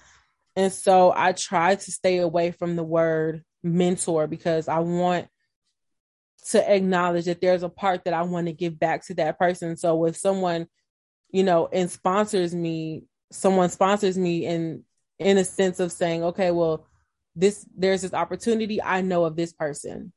And 0.56 0.72
so 0.72 1.14
I 1.16 1.32
try 1.32 1.76
to 1.76 1.92
stay 1.92 2.18
away 2.18 2.52
from 2.52 2.76
the 2.76 2.84
word 2.84 3.44
mentor 3.64 4.28
because 4.28 4.68
I 4.68 4.80
want 4.80 5.28
to 6.50 6.74
acknowledge 6.74 7.26
that 7.26 7.42
there's 7.42 7.64
a 7.64 7.70
part 7.70 8.06
that 8.06 8.14
I 8.14 8.24
want 8.24 8.48
to 8.48 8.54
give 8.54 8.80
back 8.80 9.06
to 9.06 9.14
that 9.16 9.38
person. 9.38 9.78
So 9.78 10.06
if 10.06 10.18
someone, 10.18 10.68
you 11.30 11.44
know, 11.44 11.70
and 11.72 11.90
sponsors 11.90 12.54
me, 12.54 13.06
someone 13.32 13.70
sponsors 13.70 14.18
me 14.18 14.46
in 14.46 14.84
in 15.20 15.38
a 15.38 15.46
sense 15.46 15.80
of 15.80 15.92
saying, 15.92 16.24
okay, 16.24 16.52
well, 16.52 16.88
this 17.36 17.66
there's 17.78 18.02
this 18.02 18.14
opportunity. 18.14 18.82
I 18.82 19.02
know 19.02 19.24
of 19.26 19.36
this 19.36 19.54
person 19.54 20.12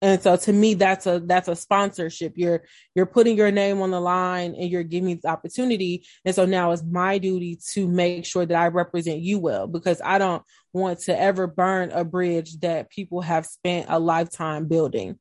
and 0.00 0.22
so 0.22 0.36
to 0.36 0.52
me 0.52 0.74
that's 0.74 1.06
a 1.06 1.20
that's 1.20 1.48
a 1.48 1.56
sponsorship. 1.56 2.34
You're 2.36 2.62
you're 2.94 3.06
putting 3.06 3.36
your 3.36 3.50
name 3.50 3.82
on 3.82 3.90
the 3.90 4.00
line 4.00 4.54
and 4.54 4.70
you're 4.70 4.84
giving 4.84 5.06
me 5.06 5.14
this 5.14 5.24
opportunity. 5.24 6.06
And 6.24 6.34
so 6.34 6.46
now 6.46 6.70
it's 6.70 6.84
my 6.84 7.18
duty 7.18 7.58
to 7.72 7.88
make 7.88 8.24
sure 8.24 8.46
that 8.46 8.56
i 8.56 8.68
represent 8.68 9.20
you 9.20 9.38
well 9.38 9.66
because 9.66 10.00
i 10.04 10.18
don't 10.18 10.42
want 10.72 11.00
to 11.00 11.20
ever 11.20 11.46
burn 11.46 11.90
a 11.90 12.04
bridge 12.04 12.58
that 12.60 12.90
people 12.90 13.22
have 13.22 13.46
spent 13.46 13.86
a 13.88 13.98
lifetime 13.98 14.66
building. 14.66 15.18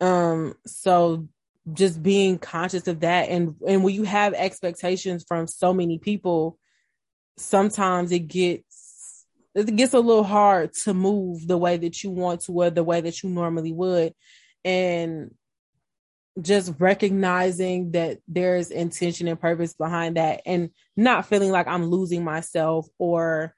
Um 0.00 0.54
so 0.66 1.28
just 1.72 2.02
being 2.02 2.38
conscious 2.38 2.86
of 2.86 3.00
that. 3.00 3.28
And 3.28 3.56
and 3.66 3.82
when 3.82 3.94
you 3.94 4.04
have 4.04 4.34
expectations 4.34 5.24
from 5.26 5.48
so 5.48 5.74
many 5.74 5.98
people 5.98 6.58
sometimes 7.36 8.12
it 8.12 8.28
gets 8.28 8.69
it 9.54 9.76
gets 9.76 9.94
a 9.94 10.00
little 10.00 10.24
hard 10.24 10.72
to 10.84 10.94
move 10.94 11.46
the 11.46 11.58
way 11.58 11.76
that 11.76 12.02
you 12.04 12.10
want 12.10 12.42
to 12.42 12.52
or 12.52 12.70
the 12.70 12.84
way 12.84 13.00
that 13.00 13.22
you 13.22 13.30
normally 13.30 13.72
would. 13.72 14.14
And 14.64 15.34
just 16.40 16.74
recognizing 16.78 17.90
that 17.92 18.18
there's 18.28 18.70
intention 18.70 19.26
and 19.28 19.40
purpose 19.40 19.74
behind 19.74 20.16
that 20.16 20.42
and 20.46 20.70
not 20.96 21.26
feeling 21.26 21.50
like 21.50 21.66
I'm 21.66 21.86
losing 21.86 22.22
myself 22.22 22.86
or 22.98 23.54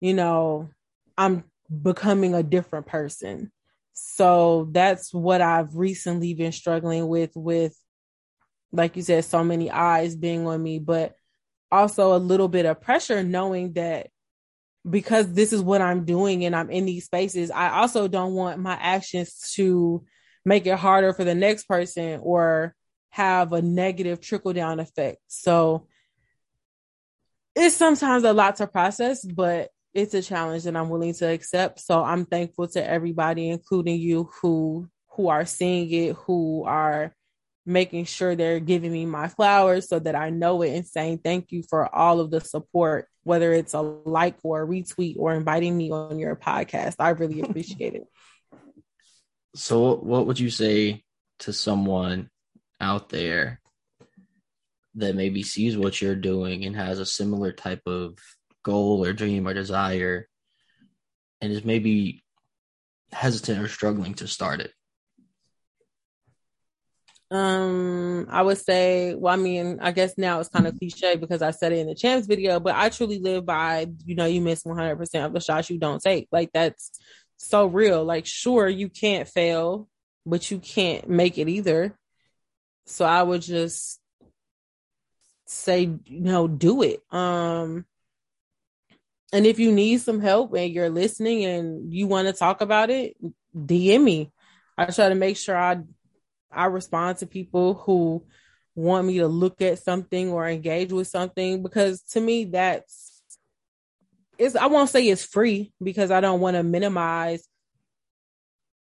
you 0.00 0.14
know 0.14 0.70
I'm 1.16 1.44
becoming 1.82 2.34
a 2.34 2.42
different 2.42 2.86
person. 2.86 3.52
So 3.92 4.68
that's 4.70 5.12
what 5.12 5.40
I've 5.40 5.76
recently 5.76 6.34
been 6.34 6.52
struggling 6.52 7.06
with, 7.06 7.32
with, 7.34 7.76
like 8.72 8.96
you 8.96 9.02
said, 9.02 9.24
so 9.24 9.44
many 9.44 9.70
eyes 9.70 10.16
being 10.16 10.46
on 10.46 10.62
me, 10.62 10.78
but 10.78 11.14
also 11.70 12.16
a 12.16 12.18
little 12.18 12.48
bit 12.48 12.66
of 12.66 12.80
pressure 12.80 13.22
knowing 13.22 13.74
that 13.74 14.08
because 14.88 15.32
this 15.32 15.52
is 15.52 15.60
what 15.60 15.82
I'm 15.82 16.04
doing 16.04 16.44
and 16.44 16.56
I'm 16.56 16.70
in 16.70 16.86
these 16.86 17.04
spaces, 17.04 17.50
I 17.50 17.70
also 17.78 18.08
don't 18.08 18.34
want 18.34 18.60
my 18.60 18.74
actions 18.74 19.52
to 19.54 20.04
make 20.44 20.66
it 20.66 20.78
harder 20.78 21.12
for 21.12 21.24
the 21.24 21.34
next 21.34 21.64
person 21.64 22.20
or 22.22 22.74
have 23.10 23.52
a 23.52 23.60
negative 23.60 24.20
trickle 24.20 24.52
down 24.52 24.80
effect. 24.80 25.18
So 25.26 25.86
it's 27.54 27.76
sometimes 27.76 28.24
a 28.24 28.32
lot 28.32 28.56
to 28.56 28.66
process, 28.66 29.24
but 29.24 29.70
it's 29.92 30.14
a 30.14 30.22
challenge 30.22 30.64
that 30.64 30.76
I'm 30.76 30.88
willing 30.88 31.14
to 31.14 31.26
accept. 31.26 31.80
So 31.80 32.02
I'm 32.02 32.24
thankful 32.24 32.68
to 32.68 32.88
everybody, 32.88 33.48
including 33.48 34.00
you, 34.00 34.30
who 34.40 34.88
who 35.08 35.28
are 35.28 35.44
seeing 35.44 35.90
it, 35.90 36.16
who 36.16 36.64
are 36.64 37.14
making 37.66 38.04
sure 38.04 38.34
they're 38.34 38.60
giving 38.60 38.92
me 38.92 39.04
my 39.04 39.28
flowers 39.28 39.88
so 39.88 39.98
that 39.98 40.14
I 40.14 40.30
know 40.30 40.62
it 40.62 40.74
and 40.74 40.86
saying 40.86 41.18
thank 41.18 41.52
you 41.52 41.62
for 41.68 41.94
all 41.94 42.20
of 42.20 42.30
the 42.30 42.40
support, 42.40 43.08
whether 43.22 43.52
it's 43.52 43.74
a 43.74 43.80
like 43.80 44.36
or 44.42 44.62
a 44.62 44.66
retweet 44.66 45.16
or 45.18 45.34
inviting 45.34 45.76
me 45.76 45.90
on 45.90 46.18
your 46.18 46.36
podcast. 46.36 46.96
I 46.98 47.10
really 47.10 47.40
appreciate 47.40 47.94
it. 47.94 48.04
So, 49.56 49.96
what 49.96 50.28
would 50.28 50.38
you 50.38 50.48
say 50.48 51.02
to 51.40 51.52
someone 51.52 52.30
out 52.80 53.08
there 53.08 53.60
that 54.94 55.16
maybe 55.16 55.42
sees 55.42 55.76
what 55.76 56.00
you're 56.00 56.14
doing 56.14 56.64
and 56.64 56.76
has 56.76 57.00
a 57.00 57.04
similar 57.04 57.50
type 57.50 57.82
of 57.84 58.16
goal 58.64 59.04
or 59.04 59.12
dream 59.12 59.48
or 59.48 59.54
desire 59.54 60.28
and 61.40 61.52
is 61.52 61.64
maybe 61.64 62.22
hesitant 63.10 63.60
or 63.60 63.66
struggling 63.66 64.14
to 64.14 64.28
start 64.28 64.60
it? 64.60 64.72
Um, 67.30 68.26
I 68.28 68.42
would 68.42 68.58
say, 68.58 69.14
well, 69.14 69.32
I 69.32 69.36
mean, 69.36 69.78
I 69.80 69.92
guess 69.92 70.18
now 70.18 70.40
it's 70.40 70.48
kind 70.48 70.66
of 70.66 70.76
cliche 70.78 71.14
because 71.14 71.42
I 71.42 71.52
said 71.52 71.72
it 71.72 71.78
in 71.78 71.86
the 71.86 71.94
champs 71.94 72.26
video, 72.26 72.58
but 72.58 72.74
I 72.74 72.88
truly 72.88 73.20
live 73.20 73.46
by, 73.46 73.86
you 74.04 74.16
know, 74.16 74.26
you 74.26 74.40
miss 74.40 74.64
100% 74.64 75.24
of 75.24 75.32
the 75.32 75.40
shots 75.40 75.70
you 75.70 75.78
don't 75.78 76.02
take. 76.02 76.28
Like 76.32 76.50
that's 76.52 76.90
so 77.36 77.66
real. 77.66 78.04
Like, 78.04 78.26
sure, 78.26 78.68
you 78.68 78.88
can't 78.88 79.28
fail, 79.28 79.88
but 80.26 80.50
you 80.50 80.58
can't 80.58 81.08
make 81.08 81.38
it 81.38 81.48
either. 81.48 81.96
So 82.86 83.04
I 83.04 83.22
would 83.22 83.42
just 83.42 84.00
say, 85.46 85.82
you 85.82 86.20
know, 86.20 86.48
do 86.48 86.82
it. 86.82 87.00
Um, 87.12 87.84
and 89.32 89.46
if 89.46 89.58
you 89.58 89.70
need 89.70 90.00
some 90.00 90.20
help 90.20 90.54
and 90.54 90.72
you're 90.72 90.90
listening 90.90 91.44
and 91.44 91.92
you 91.92 92.08
want 92.08 92.26
to 92.26 92.32
talk 92.32 92.60
about 92.60 92.90
it, 92.90 93.16
DM 93.54 94.02
me. 94.02 94.32
I 94.76 94.86
try 94.86 95.08
to 95.08 95.14
make 95.14 95.36
sure 95.36 95.56
I 95.56 95.82
I 96.52 96.66
respond 96.66 97.18
to 97.18 97.26
people 97.26 97.74
who 97.74 98.24
want 98.74 99.06
me 99.06 99.18
to 99.18 99.28
look 99.28 99.60
at 99.62 99.78
something 99.78 100.30
or 100.30 100.48
engage 100.48 100.92
with 100.92 101.08
something 101.08 101.62
because 101.62 102.02
to 102.02 102.20
me 102.20 102.44
that's 102.44 103.22
it's 104.38 104.56
I 104.56 104.66
won't 104.66 104.88
say 104.88 105.06
it's 105.06 105.24
free 105.24 105.72
because 105.82 106.10
I 106.10 106.20
don't 106.20 106.40
want 106.40 106.56
to 106.56 106.62
minimize 106.62 107.46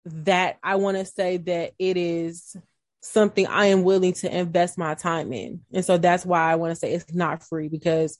that. 0.05 0.57
I 0.63 0.75
want 0.75 0.97
to 0.97 1.05
say 1.05 1.37
that 1.37 1.73
it 1.77 1.97
is 1.97 2.55
something 3.01 3.47
I 3.47 3.67
am 3.67 3.83
willing 3.83 4.13
to 4.13 4.35
invest 4.35 4.77
my 4.77 4.93
time 4.93 5.33
in. 5.33 5.61
And 5.73 5.83
so 5.83 5.97
that's 5.97 6.25
why 6.25 6.51
I 6.51 6.55
want 6.55 6.71
to 6.71 6.75
say 6.75 6.93
it's 6.93 7.13
not 7.13 7.43
free 7.43 7.67
because 7.67 8.17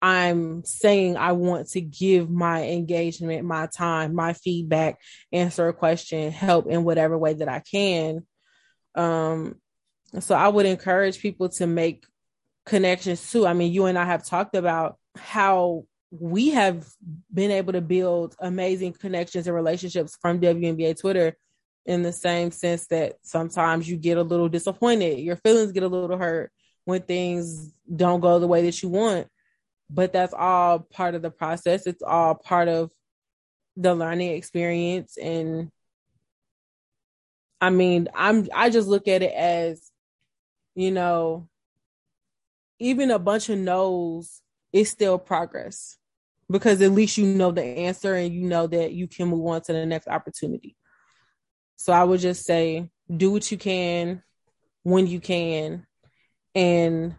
I'm 0.00 0.64
saying 0.64 1.16
I 1.16 1.32
want 1.32 1.70
to 1.70 1.80
give 1.80 2.30
my 2.30 2.62
engagement, 2.64 3.44
my 3.44 3.66
time, 3.66 4.14
my 4.14 4.34
feedback, 4.34 5.00
answer 5.32 5.66
a 5.66 5.72
question, 5.72 6.30
help 6.30 6.68
in 6.68 6.84
whatever 6.84 7.18
way 7.18 7.34
that 7.34 7.48
I 7.48 7.60
can. 7.60 8.26
Um, 8.98 9.56
so 10.20 10.34
I 10.34 10.48
would 10.48 10.66
encourage 10.66 11.20
people 11.20 11.48
to 11.50 11.66
make 11.66 12.04
connections 12.66 13.30
too. 13.30 13.46
I 13.46 13.52
mean, 13.52 13.72
you 13.72 13.86
and 13.86 13.98
I 13.98 14.04
have 14.04 14.24
talked 14.24 14.56
about 14.56 14.98
how 15.16 15.84
we 16.10 16.50
have 16.50 16.86
been 17.32 17.50
able 17.50 17.72
to 17.74 17.80
build 17.80 18.34
amazing 18.40 18.94
connections 18.94 19.46
and 19.46 19.54
relationships 19.54 20.16
from 20.20 20.40
WNBA 20.40 20.98
Twitter 21.00 21.36
in 21.86 22.02
the 22.02 22.12
same 22.12 22.50
sense 22.50 22.86
that 22.88 23.16
sometimes 23.22 23.88
you 23.88 23.96
get 23.96 24.18
a 24.18 24.22
little 24.22 24.48
disappointed, 24.48 25.20
your 25.20 25.36
feelings 25.36 25.72
get 25.72 25.82
a 25.82 25.88
little 25.88 26.18
hurt 26.18 26.50
when 26.84 27.02
things 27.02 27.72
don't 27.94 28.20
go 28.20 28.38
the 28.38 28.46
way 28.46 28.62
that 28.62 28.82
you 28.82 28.88
want 28.88 29.28
but 29.90 30.12
that's 30.12 30.34
all 30.34 30.80
part 30.80 31.14
of 31.14 31.22
the 31.22 31.30
process. 31.30 31.86
It's 31.86 32.02
all 32.02 32.34
part 32.34 32.68
of 32.68 32.90
the 33.76 33.94
learning 33.94 34.32
experience. 34.32 35.16
And 35.16 35.70
I 37.60 37.70
mean, 37.70 38.08
I'm, 38.14 38.48
I 38.54 38.70
just 38.70 38.88
look 38.88 39.08
at 39.08 39.22
it 39.22 39.32
as, 39.32 39.90
you 40.74 40.90
know, 40.90 41.48
even 42.78 43.10
a 43.10 43.18
bunch 43.18 43.48
of 43.48 43.58
no's 43.58 44.40
is 44.72 44.90
still 44.90 45.18
progress. 45.18 45.96
Because 46.50 46.80
at 46.80 46.92
least 46.92 47.18
you 47.18 47.26
know 47.26 47.50
the 47.50 47.62
answer 47.62 48.14
and 48.14 48.32
you 48.32 48.42
know 48.42 48.66
that 48.66 48.92
you 48.92 49.06
can 49.06 49.28
move 49.28 49.46
on 49.46 49.60
to 49.62 49.72
the 49.72 49.84
next 49.84 50.08
opportunity. 50.08 50.76
So 51.76 51.92
I 51.92 52.04
would 52.04 52.20
just 52.20 52.46
say 52.46 52.90
do 53.14 53.32
what 53.32 53.50
you 53.50 53.58
can 53.58 54.22
when 54.82 55.06
you 55.06 55.20
can 55.20 55.86
and 56.54 57.14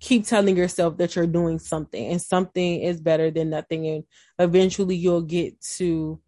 keep 0.00 0.26
telling 0.26 0.56
yourself 0.56 0.96
that 0.96 1.14
you're 1.16 1.26
doing 1.26 1.58
something 1.58 2.06
and 2.12 2.22
something 2.22 2.80
is 2.80 3.00
better 3.00 3.30
than 3.30 3.50
nothing. 3.50 3.86
And 3.86 4.04
eventually 4.38 4.96
you'll 4.96 5.22
get 5.22 5.60
to 5.76 6.18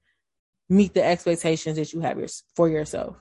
meet 0.68 0.92
the 0.92 1.04
expectations 1.04 1.76
that 1.76 1.94
you 1.94 2.00
have 2.00 2.18
for 2.54 2.68
yourself 2.68 3.16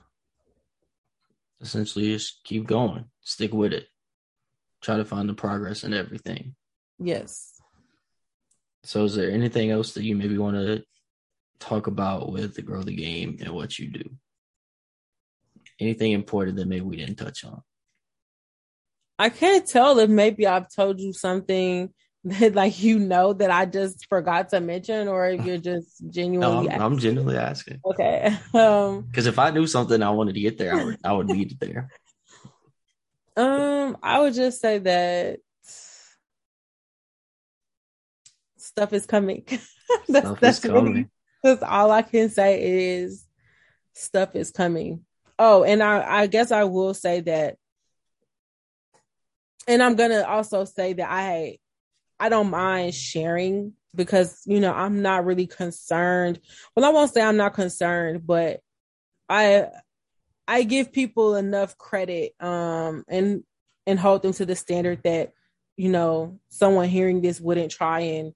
essentially 1.62 2.14
just 2.14 2.44
keep 2.44 2.68
going. 2.68 3.06
Stick 3.22 3.54
with 3.54 3.74
it. 3.74 3.88
Try 4.82 4.98
to 4.98 5.06
find 5.06 5.28
the 5.28 5.34
progress 5.34 5.84
in 5.84 5.94
everything. 5.94 6.56
Yes. 7.00 7.60
So 8.84 9.04
is 9.04 9.16
there 9.16 9.32
anything 9.32 9.72
else 9.72 9.94
that 9.94 10.04
you 10.04 10.16
maybe 10.16 10.38
want 10.38 10.56
to 10.56 10.84
talk 11.60 11.88
about 11.88 12.32
with 12.32 12.56
the 12.56 12.62
grow 12.62 12.84
the 12.84 12.96
game 12.96 13.38
and 13.42 13.54
what 13.54 13.78
you 13.78 13.90
do? 13.90 14.10
Anything 15.80 16.12
important 16.14 16.58
that 16.58 16.68
maybe 16.68 16.86
we 16.86 16.98
didn't 16.98 17.18
touch 17.18 17.44
on? 17.44 17.62
I 19.20 19.30
can't 19.30 19.68
tell 19.68 19.98
if 20.00 20.10
maybe 20.10 20.46
I've 20.46 20.74
told 20.74 21.00
you 21.00 21.12
something 21.12 21.94
that 22.30 22.54
like 22.56 22.82
you 22.82 23.00
know 23.00 23.34
that 23.34 23.52
I 23.52 23.66
just 23.66 24.08
forgot 24.08 24.50
to 24.50 24.60
mention, 24.60 25.08
or 25.08 25.28
if 25.28 25.46
you're 25.46 25.58
just 25.58 26.04
genuinely. 26.10 26.68
no, 26.68 26.74
I'm, 26.74 26.82
I'm, 26.82 26.98
genuinely 26.98 27.38
asking. 27.38 27.82
Okay. 27.86 28.38
Um. 28.54 29.02
Because 29.02 29.28
if 29.28 29.40
I 29.40 29.52
knew 29.52 29.68
something 29.68 30.02
I 30.02 30.10
wanted 30.10 30.36
to 30.36 30.42
get 30.42 30.58
there, 30.58 30.76
I 30.76 30.84
would 30.84 30.98
I 31.04 31.14
would 31.14 31.28
need 31.28 31.52
it 31.52 31.60
there. 31.60 31.90
Um, 33.36 33.98
I 34.02 34.20
would 34.20 34.34
just 34.34 34.60
say 34.60 34.80
that 34.80 35.40
stuff 38.58 38.94
is 38.94 39.06
coming. 39.06 39.44
that's 40.08 40.28
stuff 40.28 40.40
that's 40.40 40.60
coming. 40.60 40.94
really 40.94 41.08
that's 41.44 41.64
all 41.64 41.92
I 41.92 42.02
can 42.02 42.30
say 42.30 42.98
is 42.98 43.26
stuff 43.94 44.36
is 44.36 44.52
coming. 44.52 45.06
Oh, 45.38 45.64
and 45.64 45.84
I 45.84 46.22
I 46.22 46.28
guess 46.28 46.52
I 46.52 46.64
will 46.64 46.94
say 46.94 47.22
that 47.22 47.58
and 49.68 49.84
I'm 49.84 49.96
gonna 49.96 50.24
also 50.24 50.66
say 50.66 50.94
that 50.94 51.10
I 51.10 51.58
I 52.20 52.30
don't 52.30 52.50
mind 52.50 52.96
sharing 52.96 53.74
because 53.94 54.42
you 54.46 54.60
know 54.60 54.74
I'm 54.74 55.02
not 55.02 55.26
really 55.26 55.48
concerned. 55.48 56.40
Well, 56.76 56.86
I 56.86 56.90
won't 56.90 57.14
say 57.14 57.22
I'm 57.22 57.38
not 57.38 57.54
concerned, 57.54 58.26
but 58.26 58.62
I 59.30 59.68
I 60.48 60.64
give 60.64 60.92
people 60.92 61.36
enough 61.36 61.78
credit 61.78 62.34
um 62.40 63.04
and 63.08 63.44
and 63.86 64.00
hold 64.00 64.24
them 64.24 64.34
to 64.34 64.46
the 64.46 64.56
standard 64.56 65.02
that 65.04 65.34
you 65.76 65.90
know 65.90 66.40
someone 66.50 66.90
hearing 66.90 67.22
this 67.22 67.40
wouldn't 67.40 67.72
try 67.72 68.00
and 68.02 68.34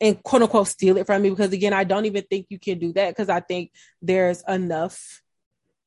and 0.00 0.22
quote 0.22 0.42
unquote 0.42 0.68
steal 0.68 0.96
it 0.96 1.06
from 1.06 1.22
me 1.22 1.30
because 1.30 1.52
again 1.52 1.72
I 1.72 1.84
don't 1.84 2.06
even 2.06 2.24
think 2.24 2.46
you 2.50 2.58
can 2.58 2.78
do 2.78 2.92
that 2.94 3.10
because 3.10 3.28
I 3.28 3.40
think 3.40 3.72
there's 4.02 4.42
enough 4.46 5.22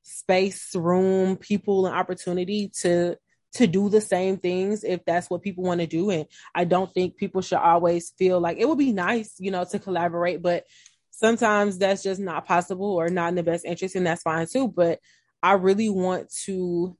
space, 0.03 0.75
room, 0.75 1.37
people, 1.37 1.85
and 1.85 1.95
opportunity 1.95 2.71
to 2.81 3.15
to 3.53 3.67
do 3.67 3.89
the 3.89 4.01
same 4.01 4.37
things 4.37 4.83
if 4.83 5.03
that's 5.05 5.29
what 5.29 5.41
people 5.41 5.63
want 5.63 5.81
to 5.81 5.87
do. 5.87 6.09
And 6.09 6.25
I 6.55 6.63
don't 6.63 6.91
think 6.93 7.17
people 7.17 7.41
should 7.41 7.57
always 7.57 8.11
feel 8.17 8.39
like 8.39 8.57
it 8.57 8.67
would 8.67 8.77
be 8.77 8.93
nice, 8.93 9.35
you 9.39 9.51
know, 9.51 9.65
to 9.65 9.79
collaborate, 9.79 10.41
but 10.41 10.65
sometimes 11.09 11.77
that's 11.77 12.03
just 12.03 12.19
not 12.19 12.45
possible 12.45 12.93
or 12.93 13.09
not 13.09 13.29
in 13.29 13.35
the 13.35 13.43
best 13.43 13.65
interest, 13.65 13.95
and 13.95 14.05
that's 14.05 14.23
fine 14.23 14.47
too. 14.47 14.67
But 14.67 14.99
I 15.43 15.53
really 15.53 15.89
want 15.89 16.31
to 16.45 16.97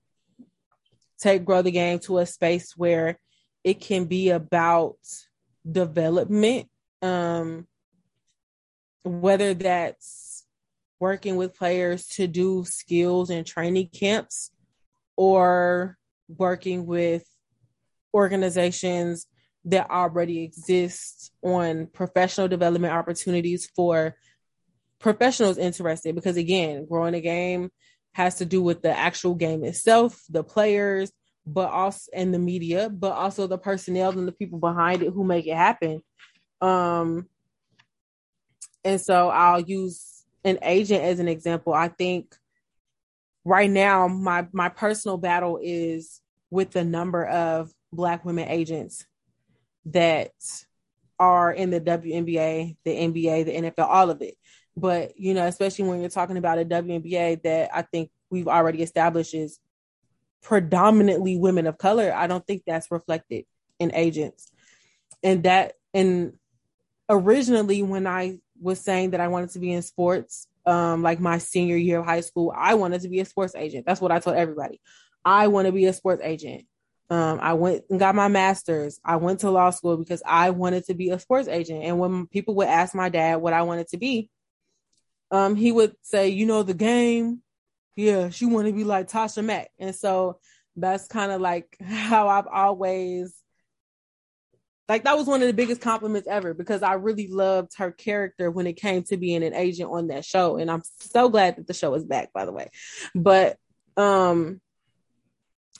take 1.20 1.46
grow 1.46 1.62
the 1.62 1.72
game 1.72 2.00
to 2.00 2.18
a 2.18 2.26
space 2.26 2.76
where 2.76 3.20
it 3.64 3.80
can 3.80 4.06
be 4.06 4.32
about 4.32 4.98
development 5.70 6.68
um 7.04 7.68
whether 9.04 9.54
that's 9.54 10.46
working 11.00 11.36
with 11.36 11.56
players 11.56 12.08
to 12.08 12.28
do 12.28 12.64
skills 12.66 13.30
and 13.30 13.46
training 13.46 13.88
camps 13.88 14.52
or 15.16 15.98
working 16.38 16.86
with 16.86 17.24
organizations 18.14 19.28
that 19.66 19.90
already 19.90 20.44
exist 20.44 21.32
on 21.44 21.88
professional 21.88 22.48
development 22.48 22.94
opportunities 22.94 23.70
for 23.76 24.16
professionals 25.00 25.58
interested. 25.58 26.16
Because 26.16 26.38
again 26.38 26.86
growing 26.88 27.14
a 27.14 27.22
game 27.22 27.70
has 28.14 28.36
to 28.36 28.46
do 28.46 28.62
with 28.62 28.82
the 28.82 28.98
actual 28.98 29.36
game 29.36 29.64
itself 29.64 30.22
the 30.30 30.44
players 30.44 31.12
but 31.46 31.70
also 31.70 32.12
and 32.14 32.34
the 32.34 32.40
media 32.40 32.90
but 32.90 33.14
also 33.14 33.48
the 33.48 33.58
personnel 33.58 34.12
and 34.12 34.28
the 34.28 34.34
people 34.34 34.60
behind 34.60 35.02
it 35.02 35.14
who 35.14 35.24
make 35.24 35.48
it 35.48 35.56
happen. 35.56 36.02
Um 36.60 37.28
and 38.84 39.00
so 39.00 39.30
i'll 39.30 39.62
use 39.62 40.12
an 40.44 40.60
agent 40.64 41.04
as 41.04 41.20
an 41.20 41.28
example. 41.28 41.74
I 41.74 41.88
think 41.88 42.36
right 43.44 43.70
now 43.70 44.08
my 44.08 44.48
my 44.52 44.70
personal 44.70 45.18
battle 45.18 45.60
is 45.62 46.22
with 46.50 46.72
the 46.72 46.84
number 46.84 47.26
of 47.26 47.72
black 47.92 48.24
women 48.26 48.48
agents 48.48 49.06
that 49.86 50.32
are 51.20 51.52
in 51.52 51.70
the 51.70 51.80
WNBA, 51.80 52.78
the 52.84 52.92
NBA, 52.92 53.46
the 53.46 53.70
NFL, 53.70 53.88
all 53.88 54.10
of 54.10 54.22
it. 54.22 54.36
But 54.76 55.18
you 55.18 55.34
know, 55.34 55.46
especially 55.46 55.86
when 55.86 56.02
you're 56.02 56.10
talking 56.10 56.38
about 56.38 56.60
a 56.60 56.66
WNBA 56.66 57.44
that 57.44 57.70
I 57.74 57.84
think 57.84 58.10
we've 58.30 58.48
already 58.48 58.82
established 58.82 59.34
is 59.34 59.60
predominantly 60.42 61.38
women 61.38 61.68
of 61.68 61.78
color, 61.78 62.14
I 62.14 62.28
don't 62.28 62.46
think 62.46 62.64
that's 62.66 62.92
reflected 62.92 63.46
in 63.80 63.94
agents. 63.94 64.52
And 65.24 65.44
that 65.44 65.74
and 65.94 66.34
originally 67.10 67.84
when 67.84 68.08
I 68.08 68.40
was 68.60 68.80
saying 68.80 69.12
that 69.12 69.20
I 69.20 69.28
wanted 69.28 69.52
to 69.52 69.60
be 69.60 69.72
in 69.74 69.82
sports, 69.82 70.48
um, 70.66 71.02
like 71.02 71.20
my 71.20 71.38
senior 71.38 71.78
year 71.78 72.00
of 72.00 72.06
high 72.06 72.22
school, 72.22 72.54
I 72.56 72.76
wanted 72.76 73.02
to 73.02 73.10
be 73.10 73.20
a 73.20 73.26
sports 73.26 73.56
agent. 73.56 73.86
That's 73.86 74.02
what 74.02 74.12
I 74.12 74.20
told 74.20 74.36
everybody. 74.36 74.80
I 75.24 75.48
want 75.48 75.68
to 75.68 75.72
be 75.72 75.86
a 75.86 75.94
sports 75.94 76.22
agent. 76.24 76.66
Um, 77.10 77.40
I 77.42 77.54
went 77.54 77.84
and 77.90 78.00
got 78.00 78.16
my 78.16 78.30
master's. 78.30 79.00
I 79.04 79.18
went 79.18 79.42
to 79.42 79.52
law 79.52 79.70
school 79.72 79.98
because 79.98 80.24
I 80.26 80.52
wanted 80.52 80.86
to 80.86 80.94
be 80.94 81.10
a 81.10 81.20
sports 81.20 81.50
agent. 81.50 81.84
And 81.84 82.00
when 82.00 82.26
people 82.28 82.56
would 82.56 82.68
ask 82.68 82.96
my 82.96 83.10
dad 83.10 83.42
what 83.42 83.54
I 83.54 83.64
wanted 83.64 83.90
to 83.90 83.98
be, 83.98 84.30
um, 85.30 85.56
he 85.56 85.72
would 85.72 85.94
say, 86.04 86.30
"You 86.30 86.46
know 86.46 86.64
the 86.64 86.74
game, 86.74 87.42
yeah, 87.96 88.30
she 88.30 88.46
wanted 88.46 88.72
to 88.72 88.78
be 88.78 88.84
like 88.86 89.10
Tasha 89.10 89.44
Mack." 89.44 89.72
And 89.78 89.94
so 89.94 90.40
that's 90.76 91.08
kind 91.08 91.32
of 91.32 91.42
like 91.42 91.76
how 91.82 92.30
I've 92.30 92.48
always 92.48 93.36
like 94.92 95.06
that 95.06 95.18
was 95.18 95.26
one 95.26 95.42
of 95.42 95.48
the 95.48 95.54
biggest 95.54 95.80
compliments 95.80 96.28
ever 96.28 96.54
because 96.54 96.84
I 96.84 96.96
really 96.96 97.30
loved 97.30 97.78
her 97.78 97.92
character 97.92 98.52
when 98.52 98.68
it 98.68 98.74
came 98.74 99.04
to 99.04 99.16
being 99.16 99.42
an 99.42 99.54
agent 99.54 99.90
on 99.90 100.08
that 100.08 100.26
show. 100.26 100.58
And 100.58 100.70
I'm 100.70 100.84
so 101.00 101.30
glad 101.30 101.56
that 101.56 101.66
the 101.66 101.74
show 101.74 101.94
is 101.94 102.04
back, 102.04 102.34
by 102.34 102.44
the 102.44 102.52
way. 102.52 102.72
But 103.16 103.56
um 103.96 104.60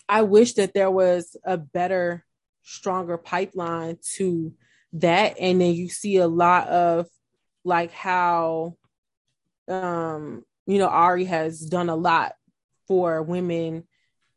I 0.08 0.22
wish 0.22 0.54
that 0.54 0.74
there 0.74 0.90
was 0.90 1.36
a 1.44 1.58
better, 1.58 2.24
stronger 2.64 3.18
pipeline 3.18 3.98
to 4.16 4.54
that. 4.94 5.36
And 5.42 5.60
then 5.60 5.74
you 5.74 5.90
see 5.90 6.16
a 6.16 6.28
lot 6.28 6.70
of 6.70 7.08
like 7.66 7.92
how, 7.92 8.78
um, 9.68 10.46
you 10.68 10.78
know, 10.78 10.88
Ari 10.88 11.26
has 11.26 11.60
done 11.60 11.90
a 11.90 11.98
lot 11.98 12.32
for 12.88 13.22
women 13.24 13.86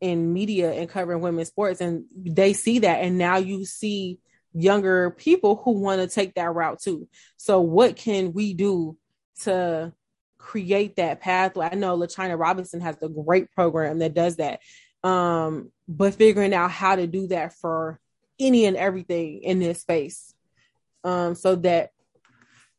in 0.00 0.32
media 0.32 0.72
and 0.72 0.88
covering 0.88 1.20
women's 1.20 1.48
sports. 1.48 1.80
And 1.80 2.06
they 2.12 2.54
see 2.54 2.80
that. 2.80 3.04
And 3.04 3.18
now 3.18 3.36
you 3.36 3.64
see 3.64 4.18
younger 4.54 5.10
people 5.10 5.56
who 5.56 5.72
want 5.72 6.00
to 6.00 6.06
take 6.06 6.34
that 6.34 6.54
route 6.54 6.80
too. 6.80 7.08
So, 7.36 7.60
what 7.60 7.96
can 7.96 8.32
we 8.32 8.54
do 8.54 8.96
to 9.42 9.92
create 10.38 10.96
that 10.96 11.20
pathway? 11.20 11.68
I 11.70 11.74
know 11.74 11.98
LaChina 11.98 12.38
Robinson 12.38 12.80
has 12.80 12.96
a 13.02 13.08
great 13.08 13.50
program 13.52 13.98
that 13.98 14.14
does 14.14 14.36
that 14.36 14.60
um, 15.04 15.70
but 15.86 16.14
figuring 16.14 16.54
out 16.54 16.70
how 16.70 16.96
to 16.96 17.06
do 17.06 17.28
that 17.28 17.52
for 17.52 18.00
any 18.40 18.64
and 18.64 18.76
everything 18.76 19.42
in 19.42 19.60
this 19.60 19.82
space, 19.82 20.34
um, 21.04 21.34
so 21.34 21.54
that 21.56 21.90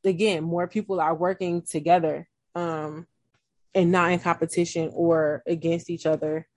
again 0.03 0.43
more 0.43 0.67
people 0.67 0.99
are 0.99 1.15
working 1.15 1.61
together, 1.61 2.27
um, 2.55 3.05
and 3.75 3.91
not 3.91 4.11
in 4.11 4.19
competition 4.19 4.89
or 4.93 5.43
against 5.45 5.89
each 5.89 6.07
other. 6.07 6.47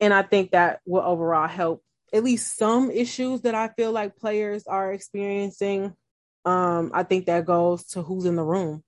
And 0.00 0.12
I 0.12 0.22
think 0.22 0.52
that 0.52 0.80
will 0.86 1.02
overall 1.02 1.48
help 1.48 1.84
at 2.12 2.24
least 2.24 2.56
some 2.56 2.90
issues 2.90 3.42
that 3.42 3.54
I 3.54 3.68
feel 3.68 3.92
like 3.92 4.16
players 4.16 4.66
are 4.66 4.92
experiencing. 4.92 5.94
Um, 6.44 6.90
I 6.94 7.02
think 7.02 7.26
that 7.26 7.44
goes 7.44 7.84
to 7.88 8.02
who's 8.02 8.24
in 8.24 8.36
the 8.36 8.44
room. 8.44 8.82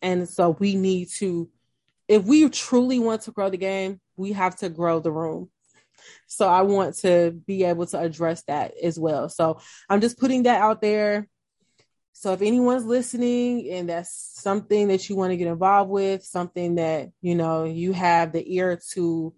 And 0.00 0.28
so 0.28 0.50
we 0.50 0.74
need 0.74 1.08
to, 1.18 1.48
if 2.08 2.24
we 2.24 2.48
truly 2.48 2.98
want 2.98 3.22
to 3.22 3.32
grow 3.32 3.50
the 3.50 3.56
game, 3.56 4.00
we 4.16 4.32
have 4.32 4.56
to 4.56 4.68
grow 4.68 5.00
the 5.00 5.12
room. 5.12 5.50
So 6.26 6.48
I 6.48 6.62
want 6.62 6.96
to 6.98 7.32
be 7.46 7.64
able 7.64 7.86
to 7.86 8.00
address 8.00 8.42
that 8.44 8.72
as 8.82 8.98
well. 8.98 9.28
So 9.28 9.60
I'm 9.88 10.00
just 10.00 10.18
putting 10.18 10.44
that 10.44 10.60
out 10.60 10.80
there. 10.80 11.28
So 12.12 12.32
if 12.32 12.42
anyone's 12.42 12.84
listening 12.84 13.68
and 13.70 13.88
that's 13.88 14.12
something 14.34 14.88
that 14.88 15.08
you 15.08 15.16
want 15.16 15.30
to 15.32 15.36
get 15.36 15.48
involved 15.48 15.90
with, 15.90 16.24
something 16.24 16.76
that, 16.76 17.10
you 17.20 17.34
know, 17.34 17.64
you 17.64 17.92
have 17.92 18.32
the 18.32 18.54
ear 18.54 18.80
to 18.92 19.34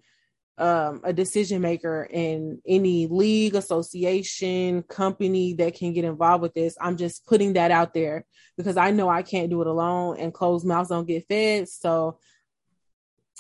um, 0.57 1.01
a 1.03 1.13
decision 1.13 1.61
maker 1.61 2.07
in 2.09 2.61
any 2.67 3.07
league, 3.07 3.55
association, 3.55 4.83
company 4.83 5.55
that 5.55 5.75
can 5.75 5.93
get 5.93 6.05
involved 6.05 6.43
with 6.43 6.55
this, 6.55 6.77
I'm 6.81 6.97
just 6.97 7.27
putting 7.27 7.55
that 7.55 7.71
out 7.71 7.93
there 7.93 8.25
because 8.57 8.77
I 8.77 8.93
know 8.93 9.09
I 9.09 9.23
can't 9.23 9.51
do 9.51 9.61
it 9.63 9.67
alone 9.67 10.19
and 10.19 10.33
closed 10.33 10.65
mouths 10.65 10.91
don't 10.91 11.09
get 11.09 11.27
fed. 11.27 11.69
So 11.69 12.19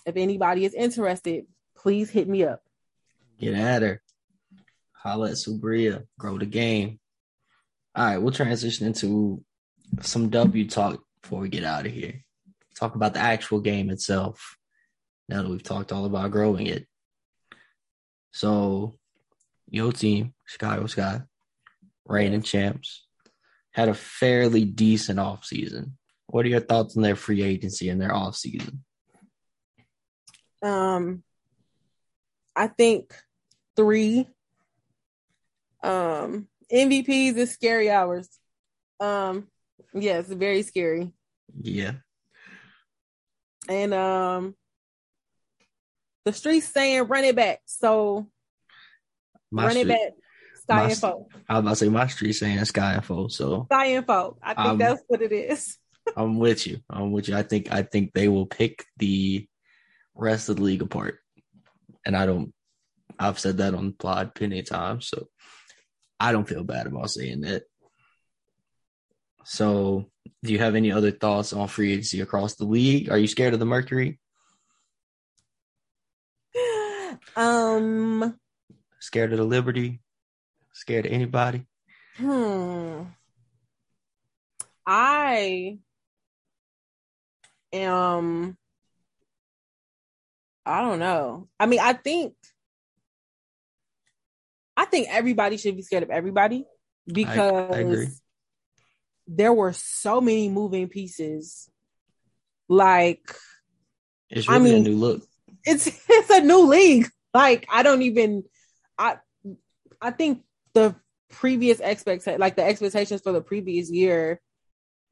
if 0.04 0.16
anybody 0.16 0.64
is 0.64 0.74
interested, 0.74 1.46
please 1.76 2.10
hit 2.10 2.28
me 2.28 2.44
up. 2.44 2.62
Get 3.38 3.54
at 3.54 3.82
her. 3.82 4.02
Holla 4.92 5.30
at 5.30 5.34
Subria. 5.34 6.06
Grow 6.18 6.38
the 6.38 6.46
game. 6.46 6.98
All 7.94 8.04
right, 8.04 8.18
we'll 8.18 8.32
transition 8.32 8.86
into 8.86 9.44
some 10.00 10.30
W 10.30 10.68
talk 10.68 11.00
before 11.22 11.40
we 11.40 11.48
get 11.48 11.62
out 11.62 11.86
of 11.86 11.92
here. 11.92 12.24
Talk 12.74 12.96
about 12.96 13.14
the 13.14 13.20
actual 13.20 13.60
game 13.60 13.90
itself. 13.90 14.56
Now 15.28 15.42
that 15.42 15.48
we've 15.48 15.62
talked 15.62 15.92
all 15.92 16.04
about 16.04 16.32
growing 16.32 16.66
it. 16.66 16.86
So, 18.34 18.98
your 19.70 19.92
team, 19.92 20.34
Chicago 20.44 20.86
Sky, 20.86 21.22
reigning 22.04 22.42
champs, 22.42 23.06
had 23.70 23.88
a 23.88 23.94
fairly 23.94 24.64
decent 24.64 25.20
offseason. 25.20 25.92
What 26.26 26.44
are 26.44 26.48
your 26.48 26.58
thoughts 26.58 26.96
on 26.96 27.04
their 27.04 27.14
free 27.14 27.44
agency 27.44 27.88
and 27.88 28.00
their 28.00 28.10
offseason? 28.10 28.78
Um, 30.64 31.22
I 32.56 32.66
think 32.66 33.14
three. 33.76 34.26
Um, 35.84 36.48
MVPs 36.72 37.36
is 37.36 37.52
scary 37.52 37.88
hours. 37.88 38.28
Um, 38.98 39.46
yeah, 39.92 40.18
it's 40.18 40.28
very 40.28 40.62
scary. 40.62 41.12
Yeah. 41.62 41.92
And 43.68 43.94
um, 43.94 44.56
the 46.24 46.32
streets 46.32 46.66
saying 46.68 47.04
run 47.04 47.24
it 47.24 47.36
back. 47.36 47.60
So 47.66 48.28
my 49.50 49.64
run 49.64 49.72
street, 49.72 49.82
it 49.82 49.88
back. 49.88 50.12
Sky 50.62 50.84
my, 50.84 50.90
info. 50.90 51.26
I 51.48 51.54
was 51.54 51.60
about 51.60 51.70
to 51.70 51.76
say 51.76 51.88
my 51.88 52.06
street 52.06 52.32
saying 52.32 52.64
sky 52.64 52.94
info. 52.94 53.28
So 53.28 53.66
sky 53.70 53.94
info. 53.94 54.36
I 54.42 54.54
think 54.54 54.66
I'm, 54.66 54.78
that's 54.78 55.02
what 55.06 55.22
it 55.22 55.32
is. 55.32 55.78
I'm 56.16 56.38
with 56.38 56.66
you. 56.66 56.80
I'm 56.88 57.12
with 57.12 57.28
you. 57.28 57.36
I 57.36 57.42
think 57.42 57.72
I 57.72 57.82
think 57.82 58.12
they 58.12 58.28
will 58.28 58.46
pick 58.46 58.84
the 58.98 59.46
rest 60.14 60.48
of 60.48 60.56
the 60.56 60.62
league 60.62 60.82
apart. 60.82 61.18
And 62.06 62.16
I 62.16 62.26
don't, 62.26 62.52
I've 63.18 63.38
said 63.38 63.58
that 63.58 63.74
on 63.74 63.86
the 63.86 63.92
pod 63.92 64.34
plenty 64.34 64.58
of 64.58 64.68
times. 64.68 65.08
So 65.08 65.28
I 66.20 66.32
don't 66.32 66.48
feel 66.48 66.64
bad 66.64 66.86
about 66.86 67.10
saying 67.10 67.42
that. 67.42 67.64
So, 69.44 70.06
do 70.42 70.52
you 70.52 70.58
have 70.58 70.74
any 70.74 70.90
other 70.90 71.10
thoughts 71.10 71.52
on 71.52 71.68
free 71.68 71.92
agency 71.92 72.20
across 72.22 72.54
the 72.54 72.64
league? 72.64 73.10
Are 73.10 73.18
you 73.18 73.26
scared 73.26 73.52
of 73.52 73.60
the 73.60 73.66
Mercury? 73.66 74.18
Um, 77.36 78.38
scared 79.00 79.32
of 79.32 79.38
the 79.38 79.44
Liberty? 79.44 80.00
Scared 80.72 81.06
of 81.06 81.12
anybody? 81.12 81.66
Hmm. 82.16 83.02
I 84.86 85.78
am 87.72 88.56
I 90.66 90.80
don't 90.80 90.98
know. 90.98 91.48
I 91.60 91.66
mean, 91.66 91.80
I 91.80 91.92
think 91.92 92.34
I 94.76 94.86
think 94.86 95.08
everybody 95.10 95.56
should 95.56 95.76
be 95.76 95.82
scared 95.82 96.02
of 96.02 96.10
everybody 96.10 96.64
because 97.06 97.74
I, 97.74 97.80
I 97.80 98.06
there 99.26 99.52
were 99.52 99.72
so 99.72 100.20
many 100.20 100.48
moving 100.48 100.88
pieces. 100.88 101.70
Like 102.68 103.34
it's 104.30 104.48
really 104.48 104.60
I 104.60 104.64
mean, 104.64 104.86
a 104.86 104.88
new 104.88 104.96
look. 104.96 105.22
it's 105.64 105.86
it's 106.08 106.30
a 106.30 106.40
new 106.40 106.66
league. 106.66 107.08
Like 107.34 107.66
I 107.70 107.82
don't 107.82 108.02
even 108.02 108.44
I 108.96 109.16
I 110.00 110.12
think 110.12 110.42
the 110.72 110.94
previous 111.30 111.80
expectation 111.80 112.40
like 112.40 112.56
the 112.56 112.64
expectations 112.64 113.20
for 113.20 113.32
the 113.32 113.42
previous 113.42 113.90
year 113.90 114.40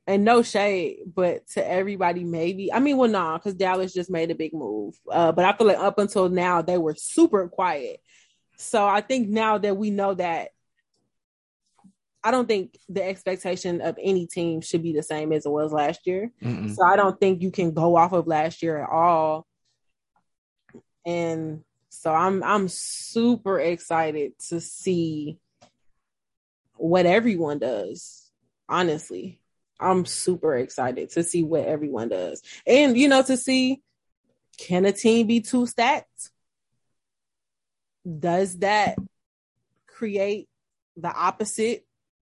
and 0.07 0.25
no 0.25 0.43
shade, 0.43 0.99
but 1.15 1.47
to 1.51 1.69
everybody, 1.69 2.25
maybe. 2.25 2.73
I 2.73 2.81
mean, 2.81 2.97
well, 2.97 3.11
nah, 3.11 3.39
because 3.39 3.55
Dallas 3.55 3.93
just 3.93 4.11
made 4.11 4.31
a 4.31 4.35
big 4.35 4.53
move. 4.53 4.95
Uh, 5.11 5.31
but 5.33 5.45
I 5.45 5.57
feel 5.57 5.67
like 5.67 5.79
up 5.79 5.99
until 5.99 6.29
now, 6.29 6.61
they 6.63 6.77
were 6.77 6.95
super 6.97 7.49
quiet. 7.49 8.01
So 8.57 8.85
I 8.87 9.01
think 9.01 9.29
now 9.29 9.59
that 9.59 9.77
we 9.77 9.91
know 9.91 10.15
that, 10.15 10.51
I 12.25 12.31
don't 12.31 12.47
think 12.47 12.79
the 12.89 13.03
expectation 13.03 13.81
of 13.81 13.97
any 14.01 14.27
team 14.27 14.61
should 14.61 14.83
be 14.83 14.93
the 14.93 15.03
same 15.03 15.33
as 15.33 15.45
it 15.45 15.51
was 15.51 15.73
last 15.73 16.07
year. 16.07 16.31
Mm-mm. 16.43 16.75
So 16.75 16.85
I 16.85 16.97
don't 16.97 17.19
think 17.19 17.43
you 17.43 17.51
can 17.51 17.73
go 17.73 17.97
off 17.97 18.13
of 18.13 18.29
last 18.29 18.63
year 18.63 18.83
at 18.83 18.89
all. 18.89 19.47
And 21.05 21.65
so 21.95 22.13
I'm 22.13 22.43
I'm 22.43 22.69
super 22.69 23.61
excited 23.61 24.33
to 24.49 24.61
see 24.61 25.39
what 26.77 27.05
everyone 27.05 27.59
does. 27.59 28.31
Honestly, 28.67 29.41
I'm 29.79 30.07
super 30.07 30.57
excited 30.57 31.11
to 31.11 31.23
see 31.23 31.43
what 31.43 31.67
everyone 31.67 32.09
does. 32.09 32.43
And 32.67 32.97
you 32.97 33.09
know 33.09 33.23
to 33.23 33.37
see 33.37 33.83
can 34.57 34.87
a 34.87 34.93
team 34.93 35.27
be 35.27 35.41
too 35.41 35.67
stacked? 35.67 36.31
Does 38.19 38.59
that 38.61 38.97
create 39.87 40.49
the 40.97 41.13
opposite 41.13 41.85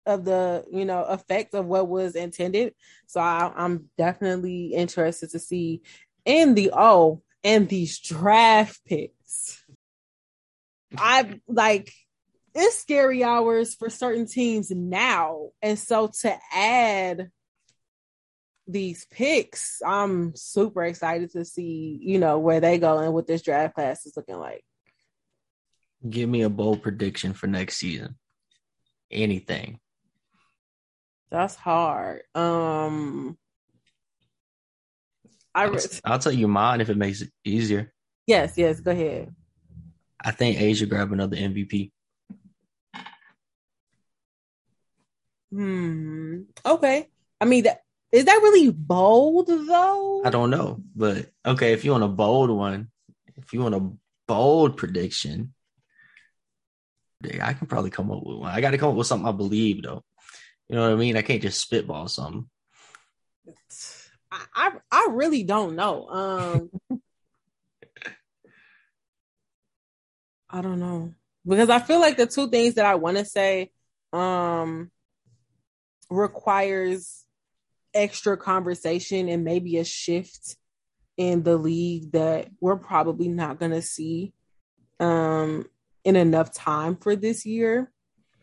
of 0.05 0.24
the 0.24 0.66
you 0.72 0.86
know 0.86 1.03
effect 1.03 1.53
of 1.53 1.66
what 1.66 1.89
was 1.89 2.16
intended. 2.16 2.74
So 3.08 3.20
I, 3.20 3.51
I'm 3.55 3.89
definitely 3.97 4.68
interested 4.68 5.32
to 5.32 5.39
see 5.39 5.82
in 6.26 6.53
the 6.53 6.72
oh 6.74 7.22
and 7.47 7.69
these 7.69 7.97
draft 7.99 8.81
picks. 8.85 9.63
I 10.97 11.39
like 11.47 11.93
it's 12.53 12.77
scary 12.79 13.23
hours 13.23 13.73
for 13.73 13.89
certain 13.89 14.25
teams 14.27 14.69
now, 14.69 15.51
and 15.61 15.79
so 15.79 16.11
to 16.21 16.37
add 16.53 17.29
these 18.67 19.05
picks, 19.05 19.81
I'm 19.85 20.35
super 20.35 20.83
excited 20.83 21.31
to 21.31 21.45
see 21.45 21.97
you 22.01 22.19
know 22.19 22.37
where 22.37 22.59
they 22.59 22.79
go 22.79 22.97
and 22.97 23.13
what 23.13 23.27
this 23.27 23.43
draft 23.43 23.75
class 23.75 24.05
is 24.05 24.17
looking 24.17 24.39
like. 24.39 24.65
Give 26.07 26.27
me 26.29 26.41
a 26.41 26.49
bold 26.49 26.83
prediction 26.83 27.31
for 27.31 27.47
next 27.47 27.77
season. 27.77 28.15
Anything. 29.09 29.79
That's 31.31 31.55
hard. 31.55 32.23
Um, 32.35 33.37
I 35.53 35.63
I'll, 35.63 35.71
re- 35.71 35.79
I'll 36.05 36.19
tell 36.19 36.31
you 36.31 36.47
mine 36.47 36.81
if 36.81 36.89
it 36.89 36.97
makes 36.97 37.21
it 37.21 37.31
easier. 37.43 37.93
yes, 38.27 38.53
yes. 38.57 38.79
Go 38.79 38.91
ahead. 38.91 39.33
I 40.23 40.31
think 40.31 40.57
A'ja 40.57 40.89
grab 40.89 41.11
another 41.11 41.37
MVP. 41.37 41.91
Hmm. 45.51 46.41
Okay. 46.65 47.07
I 47.39 47.45
mean, 47.45 47.63
that 47.63 47.81
is 48.11 48.25
that 48.25 48.39
really 48.43 48.71
bold 48.71 49.47
though? 49.47 50.21
I 50.25 50.29
don't 50.29 50.49
know, 50.49 50.81
but 50.95 51.31
okay, 51.45 51.73
if 51.73 51.85
you 51.85 51.91
want 51.91 52.03
a 52.03 52.07
bold 52.07 52.49
one, 52.49 52.89
if 53.35 53.53
you 53.53 53.61
want 53.61 53.75
a 53.75 53.89
bold 54.27 54.77
prediction, 54.77 55.53
I 57.41 57.53
can 57.53 57.67
probably 57.67 57.89
come 57.89 58.11
up 58.11 58.23
with 58.25 58.37
one. 58.37 58.51
I 58.51 58.61
got 58.61 58.71
to 58.71 58.77
come 58.77 58.89
up 58.89 58.95
with 58.95 59.07
something 59.07 59.27
I 59.27 59.31
believe 59.31 59.83
though. 59.83 60.03
You 60.69 60.75
know 60.75 60.83
what 60.83 60.91
I 60.91 60.95
mean? 60.95 61.15
I 61.15 61.21
can't 61.21 61.41
just 61.41 61.61
spitball 61.61 62.07
something. 62.07 62.49
I, 64.38 64.45
I 64.55 64.71
I 64.91 65.07
really 65.11 65.43
don't 65.43 65.75
know. 65.75 66.07
Um, 66.07 66.69
I 70.49 70.61
don't 70.61 70.79
know 70.79 71.13
because 71.45 71.69
I 71.69 71.79
feel 71.79 71.99
like 71.99 72.17
the 72.17 72.25
two 72.25 72.49
things 72.49 72.75
that 72.75 72.85
I 72.85 72.95
want 72.95 73.17
to 73.17 73.25
say 73.25 73.71
um 74.13 74.91
requires 76.09 77.25
extra 77.93 78.38
conversation 78.38 79.27
and 79.27 79.43
maybe 79.43 79.77
a 79.77 79.83
shift 79.83 80.55
in 81.17 81.43
the 81.43 81.57
league 81.57 82.11
that 82.11 82.49
we're 82.61 82.77
probably 82.77 83.27
not 83.27 83.59
going 83.59 83.71
to 83.71 83.81
see 83.81 84.33
um 84.99 85.65
in 86.03 86.15
enough 86.15 86.53
time 86.53 86.95
for 86.95 87.15
this 87.15 87.45
year. 87.45 87.91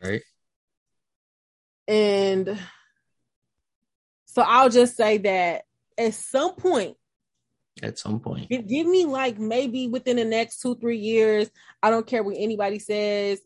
Right? 0.02 0.22
And 1.88 2.58
so 4.26 4.42
I'll 4.42 4.68
just 4.68 4.96
say 4.96 5.18
that 5.18 5.64
at 5.98 6.14
some 6.14 6.54
point, 6.54 6.96
At 7.82 7.98
some 7.98 8.20
point. 8.20 8.48
give, 8.48 8.86
me 8.86 9.04
like 9.04 9.38
maybe 9.38 9.88
within 9.88 10.16
the 10.16 10.24
next 10.24 10.60
two, 10.60 10.76
three 10.76 10.98
years. 10.98 11.50
I 11.82 11.90
don't 11.90 12.06
care 12.06 12.22
what 12.22 12.36
anybody 12.38 12.78
says. 12.78 13.40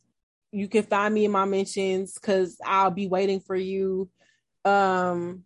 You 0.53 0.69
can 0.69 0.83
find 0.85 1.13
me 1.13 1.25
in 1.25 1.31
my 1.31 1.45
mentions 1.45 2.15
because 2.15 2.57
I'll 2.65 2.91
be 2.91 3.07
waiting 3.07 3.41
for 3.41 3.57
you. 3.57 4.09
Um, 4.65 5.45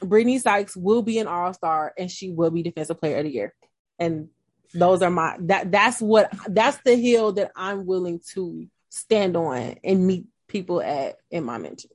Brittney 0.00 0.40
Sykes 0.40 0.76
will 0.76 1.02
be 1.02 1.18
an 1.18 1.26
all 1.26 1.52
star 1.52 1.92
and 1.98 2.10
she 2.10 2.30
will 2.30 2.50
be 2.50 2.62
defensive 2.62 2.98
player 2.98 3.18
of 3.18 3.24
the 3.24 3.32
year. 3.32 3.54
And 3.98 4.28
those 4.72 5.02
are 5.02 5.10
my 5.10 5.36
that 5.42 5.70
that's 5.70 6.00
what 6.00 6.32
that's 6.48 6.78
the 6.78 6.96
hill 6.96 7.32
that 7.32 7.52
I'm 7.54 7.86
willing 7.86 8.20
to 8.32 8.66
stand 8.90 9.36
on 9.36 9.76
and 9.84 10.06
meet 10.06 10.26
people 10.48 10.80
at 10.80 11.16
in 11.30 11.44
my 11.44 11.58
mentions. 11.58 11.92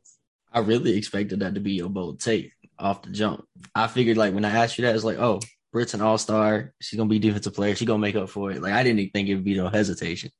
I 0.52 0.60
really 0.60 0.98
expected 0.98 1.42
that 1.42 1.56
to 1.56 1.60
be 1.60 1.74
your 1.74 1.90
bold 1.90 2.20
take 2.20 2.54
off 2.80 3.02
the 3.02 3.12
jump. 3.12 3.46
I 3.76 3.88
figured 3.88 4.18
like 4.18 4.34
when 4.34 4.46
I 4.46 4.50
asked 4.52 4.78
you 4.78 4.86
that, 4.86 4.96
it's 4.96 5.04
like, 5.04 5.20
oh, 5.20 5.40
Britt's 5.72 5.94
an 5.94 6.02
all 6.02 6.18
star. 6.18 6.74
She's 6.82 6.98
gonna 6.98 7.10
be 7.10 7.20
defensive 7.20 7.54
player. 7.54 7.76
She's 7.76 7.88
gonna 7.88 8.00
make 8.00 8.16
up 8.16 8.30
for 8.30 8.52
it. 8.52 8.62
Like 8.62 8.74
I 8.74 8.84
didn't 8.84 9.12
think 9.12 9.30
it'd 9.30 9.44
be 9.44 9.56
no 9.56 9.70
hesitation. 9.70 10.32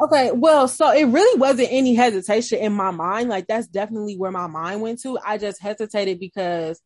Okay, 0.00 0.30
well, 0.32 0.68
so 0.68 0.90
it 0.90 1.04
really 1.04 1.38
wasn't 1.38 1.68
any 1.70 1.94
hesitation 1.94 2.58
in 2.58 2.72
my 2.72 2.90
mind. 2.90 3.28
Like 3.28 3.46
that's 3.46 3.66
definitely 3.66 4.16
where 4.16 4.30
my 4.32 4.46
mind 4.46 4.82
went 4.82 5.00
to. 5.02 5.18
I 5.24 5.38
just 5.38 5.60
hesitated 5.60 6.20
because 6.20 6.80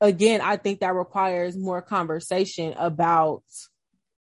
again, 0.00 0.40
I 0.40 0.56
think 0.56 0.80
that 0.80 0.94
requires 0.94 1.56
more 1.56 1.82
conversation 1.82 2.72
about 2.76 3.42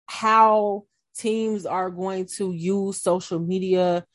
how 0.07 0.84
teams 1.16 1.66
are 1.66 1.89
going 1.89 2.26
to 2.26 2.51
use 2.51 3.01
social 3.01 3.39
media 3.39 4.05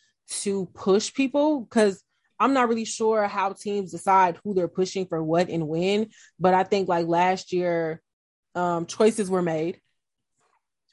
to 0.43 0.67
push 0.75 1.13
people 1.13 1.67
cuz 1.67 2.03
I'm 2.41 2.55
not 2.55 2.69
really 2.69 2.87
sure 2.87 3.29
how 3.29 3.53
teams 3.53 3.93
decide 3.93 4.39
who 4.43 4.55
they're 4.55 4.67
pushing 4.67 5.07
for 5.07 5.23
what 5.23 5.51
and 5.51 5.69
when, 5.69 6.09
but 6.41 6.55
I 6.55 6.65
think 6.65 6.89
like 6.89 7.07
last 7.07 7.53
year 7.53 8.01
um 8.55 8.87
choices 8.87 9.31
were 9.31 9.43
made. 9.43 9.81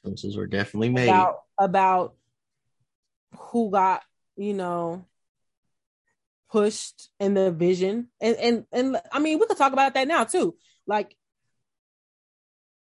Choices 0.04 0.36
were 0.36 0.46
definitely 0.46 0.90
made. 0.90 1.08
about 1.08 1.38
about 1.58 2.14
who 3.36 3.70
got 3.70 4.02
you 4.36 4.52
know 4.54 5.06
pushed 6.50 7.08
in 7.18 7.34
the 7.34 7.50
vision. 7.50 8.08
And 8.20 8.36
and 8.36 8.66
and 8.72 8.96
i 9.12 9.18
mean 9.18 9.38
we 9.38 9.46
could 9.46 9.56
talk 9.56 9.72
about 9.72 9.94
that 9.94 10.06
now 10.06 10.24
too. 10.24 10.54
Like 10.86 11.16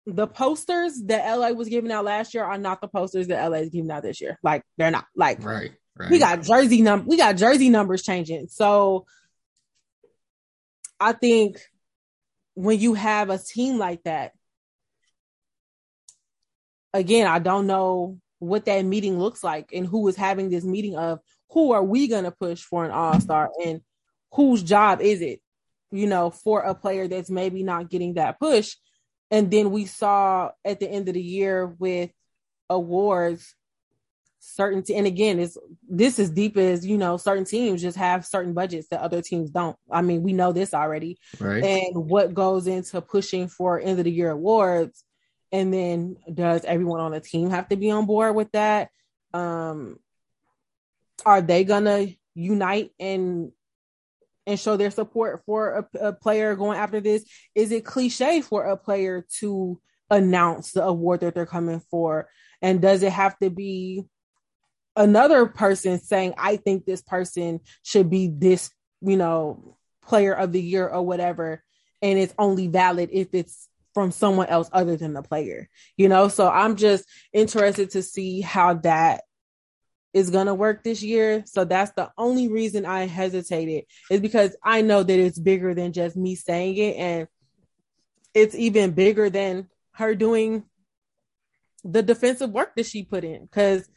the 0.05 0.27
posters 0.27 1.01
that 1.05 1.35
la 1.35 1.49
was 1.49 1.69
giving 1.69 1.91
out 1.91 2.05
last 2.05 2.33
year 2.33 2.43
are 2.43 2.57
not 2.57 2.81
the 2.81 2.87
posters 2.87 3.27
that 3.27 3.45
la 3.49 3.57
is 3.57 3.69
giving 3.69 3.91
out 3.91 4.03
this 4.03 4.21
year. 4.21 4.39
Like 4.43 4.63
they're 4.77 4.91
not. 4.91 5.05
Like 5.15 5.43
Right. 5.43 5.71
Right. 5.97 6.09
we 6.09 6.19
got 6.19 6.41
jersey 6.43 6.81
num 6.81 7.05
we 7.05 7.17
got 7.17 7.35
jersey 7.35 7.69
numbers 7.69 8.01
changing 8.01 8.47
so 8.47 9.05
i 10.99 11.11
think 11.11 11.57
when 12.53 12.79
you 12.79 12.93
have 12.93 13.29
a 13.29 13.37
team 13.37 13.77
like 13.77 14.01
that 14.03 14.31
again 16.93 17.27
i 17.27 17.39
don't 17.39 17.67
know 17.67 18.19
what 18.39 18.65
that 18.65 18.83
meeting 18.83 19.19
looks 19.19 19.43
like 19.43 19.71
and 19.73 19.85
who 19.85 20.07
is 20.07 20.15
having 20.15 20.49
this 20.49 20.63
meeting 20.63 20.95
of 20.95 21.19
who 21.51 21.73
are 21.73 21.83
we 21.83 22.07
going 22.07 22.23
to 22.23 22.31
push 22.31 22.61
for 22.63 22.85
an 22.85 22.91
all-star 22.91 23.51
and 23.63 23.81
whose 24.33 24.63
job 24.63 25.01
is 25.01 25.21
it 25.21 25.41
you 25.91 26.07
know 26.07 26.29
for 26.29 26.61
a 26.61 26.73
player 26.73 27.07
that's 27.07 27.29
maybe 27.29 27.63
not 27.63 27.89
getting 27.89 28.15
that 28.15 28.39
push 28.39 28.75
and 29.29 29.51
then 29.51 29.71
we 29.71 29.85
saw 29.85 30.51
at 30.65 30.79
the 30.79 30.89
end 30.89 31.07
of 31.07 31.13
the 31.13 31.21
year 31.21 31.67
with 31.67 32.11
awards 32.69 33.55
certain 34.43 34.83
and 34.93 35.05
again 35.05 35.39
it's 35.39 35.55
this 35.87 36.17
is 36.17 36.31
deep 36.31 36.57
as 36.57 36.85
you 36.85 36.97
know 36.97 37.15
certain 37.15 37.45
teams 37.45 37.79
just 37.79 37.95
have 37.95 38.25
certain 38.25 38.53
budgets 38.53 38.87
that 38.89 39.01
other 39.01 39.21
teams 39.21 39.51
don't. 39.51 39.77
I 39.89 40.01
mean 40.01 40.23
we 40.23 40.33
know 40.33 40.51
this 40.51 40.73
already. 40.73 41.19
Right. 41.39 41.63
and 41.63 42.09
what 42.09 42.33
goes 42.33 42.65
into 42.65 43.01
pushing 43.01 43.47
for 43.47 43.79
end 43.79 43.99
of 43.99 44.05
the 44.05 44.11
year 44.11 44.31
awards 44.31 45.03
and 45.51 45.71
then 45.71 46.17
does 46.33 46.65
everyone 46.65 47.01
on 47.01 47.11
the 47.11 47.19
team 47.19 47.51
have 47.51 47.69
to 47.69 47.75
be 47.75 47.91
on 47.91 48.07
board 48.07 48.35
with 48.35 48.51
that? 48.53 48.89
Um 49.33 49.99
are 51.23 51.41
they 51.41 51.63
gonna 51.63 52.07
unite 52.33 52.91
and 52.99 53.51
and 54.47 54.59
show 54.59 54.75
their 54.75 54.89
support 54.89 55.43
for 55.45 55.87
a, 55.93 56.07
a 56.07 56.13
player 56.13 56.55
going 56.55 56.79
after 56.79 56.99
this? 56.99 57.23
Is 57.53 57.71
it 57.71 57.85
cliche 57.85 58.41
for 58.41 58.65
a 58.65 58.75
player 58.75 59.23
to 59.39 59.79
announce 60.09 60.71
the 60.71 60.83
award 60.83 61.19
that 61.19 61.35
they're 61.35 61.45
coming 61.45 61.79
for? 61.91 62.27
And 62.59 62.81
does 62.81 63.03
it 63.03 63.11
have 63.11 63.37
to 63.39 63.51
be 63.51 64.05
another 64.95 65.45
person 65.45 65.99
saying 65.99 66.33
i 66.37 66.57
think 66.57 66.85
this 66.85 67.01
person 67.01 67.59
should 67.83 68.09
be 68.09 68.27
this 68.27 68.69
you 69.01 69.17
know 69.17 69.77
player 70.03 70.33
of 70.33 70.51
the 70.51 70.61
year 70.61 70.87
or 70.87 71.01
whatever 71.01 71.63
and 72.01 72.17
it's 72.17 72.33
only 72.37 72.67
valid 72.67 73.09
if 73.11 73.29
it's 73.33 73.69
from 73.93 74.11
someone 74.11 74.47
else 74.47 74.69
other 74.71 74.95
than 74.95 75.13
the 75.13 75.21
player, 75.21 75.69
you 75.97 76.07
know? 76.07 76.27
So 76.27 76.49
I'm 76.49 76.75
just 76.75 77.05
interested 77.33 77.91
to 77.91 78.01
see 78.01 78.41
how 78.41 78.75
that 78.75 79.23
is 80.13 80.29
going 80.29 80.47
to 80.47 80.53
work 80.53 80.83
this 80.83 81.01
year. 81.01 81.43
So 81.45 81.63
that's 81.63 81.91
the 81.91 82.11
only 82.17 82.49
reason 82.49 82.85
I 82.85 83.07
hesitated 83.07 83.85
is 84.09 84.19
because 84.19 84.55
I 84.63 84.81
know 84.81 85.03
that 85.03 85.19
it's 85.19 85.39
bigger 85.39 85.73
than 85.73 85.93
just 85.93 86.17
me 86.17 86.35
saying 86.35 86.77
it. 86.77 86.95
And 86.97 87.27
it's 88.33 88.55
even 88.55 88.91
bigger 88.91 89.29
than 89.29 89.69
her 89.93 90.15
doing 90.15 90.63
the 91.83 92.03
defensive 92.03 92.51
work 92.51 92.75
that 92.75 92.85
she 92.85 93.03
put 93.03 93.23
in. 93.23 93.47
Cause 93.51 93.89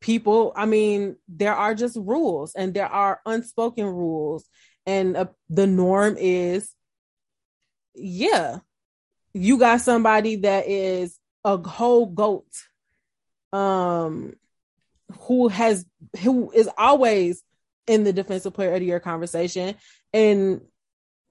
people, 0.00 0.52
I 0.56 0.66
mean, 0.66 1.16
there 1.28 1.54
are 1.54 1.74
just 1.74 1.96
rules 1.96 2.54
and 2.54 2.74
there 2.74 2.86
are 2.86 3.20
unspoken 3.26 3.86
rules. 3.86 4.44
And 4.86 5.16
uh, 5.16 5.26
the 5.50 5.66
norm 5.66 6.16
is, 6.18 6.72
yeah, 7.94 8.58
you 9.34 9.58
got 9.58 9.80
somebody 9.80 10.36
that 10.36 10.68
is 10.68 11.18
a 11.44 11.56
whole 11.56 12.06
goat 12.06 12.46
um 13.52 14.34
who 15.20 15.48
has 15.48 15.86
who 16.20 16.50
is 16.50 16.68
always 16.76 17.42
in 17.86 18.04
the 18.04 18.12
defensive 18.12 18.52
player 18.52 18.74
of 18.74 18.80
the 18.80 18.86
year 18.86 19.00
conversation 19.00 19.74
and 20.12 20.60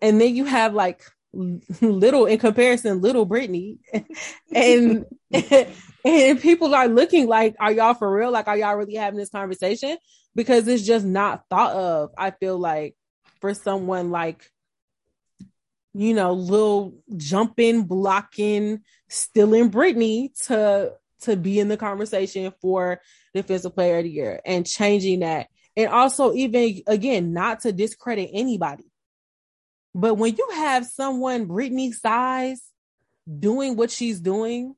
and 0.01 0.19
then 0.19 0.35
you 0.35 0.45
have 0.45 0.73
like 0.73 1.03
little 1.81 2.25
in 2.25 2.39
comparison 2.39 3.01
little 3.01 3.27
Brittney 3.27 3.77
and 4.53 5.05
and 6.05 6.41
people 6.41 6.73
are 6.73 6.87
looking 6.87 7.27
like 7.27 7.55
are 7.59 7.71
y'all 7.71 7.93
for 7.93 8.11
real 8.11 8.31
like 8.31 8.47
are 8.47 8.57
y'all 8.57 8.75
really 8.75 8.95
having 8.95 9.19
this 9.19 9.29
conversation 9.29 9.97
because 10.35 10.67
it's 10.67 10.83
just 10.83 11.05
not 11.05 11.43
thought 11.49 11.75
of 11.75 12.11
I 12.17 12.31
feel 12.31 12.57
like 12.57 12.95
for 13.39 13.53
someone 13.53 14.11
like 14.11 14.49
you 15.97 16.13
know, 16.13 16.33
little 16.33 16.93
jumping, 17.15 17.85
blocking, 17.85 18.83
stealing 19.09 19.71
Brittney 19.71 20.29
to 20.45 20.93
to 21.21 21.35
be 21.35 21.59
in 21.59 21.69
the 21.69 21.77
conversation 21.77 22.53
for 22.61 23.01
defensive 23.33 23.73
player 23.73 23.97
of 23.97 24.03
the 24.03 24.11
year 24.11 24.39
and 24.45 24.67
changing 24.67 25.21
that. 25.21 25.47
And 25.75 25.89
also 25.89 26.33
even 26.35 26.81
again, 26.85 27.33
not 27.33 27.61
to 27.61 27.71
discredit 27.71 28.29
anybody. 28.31 28.83
But 29.97 30.15
when 30.15 30.35
you 30.35 30.47
have 30.53 30.85
someone 30.85 31.47
Brittney 31.47 31.93
size 31.93 32.61
doing 33.27 33.75
what 33.75 33.91
she's 33.91 34.19
doing 34.19 34.75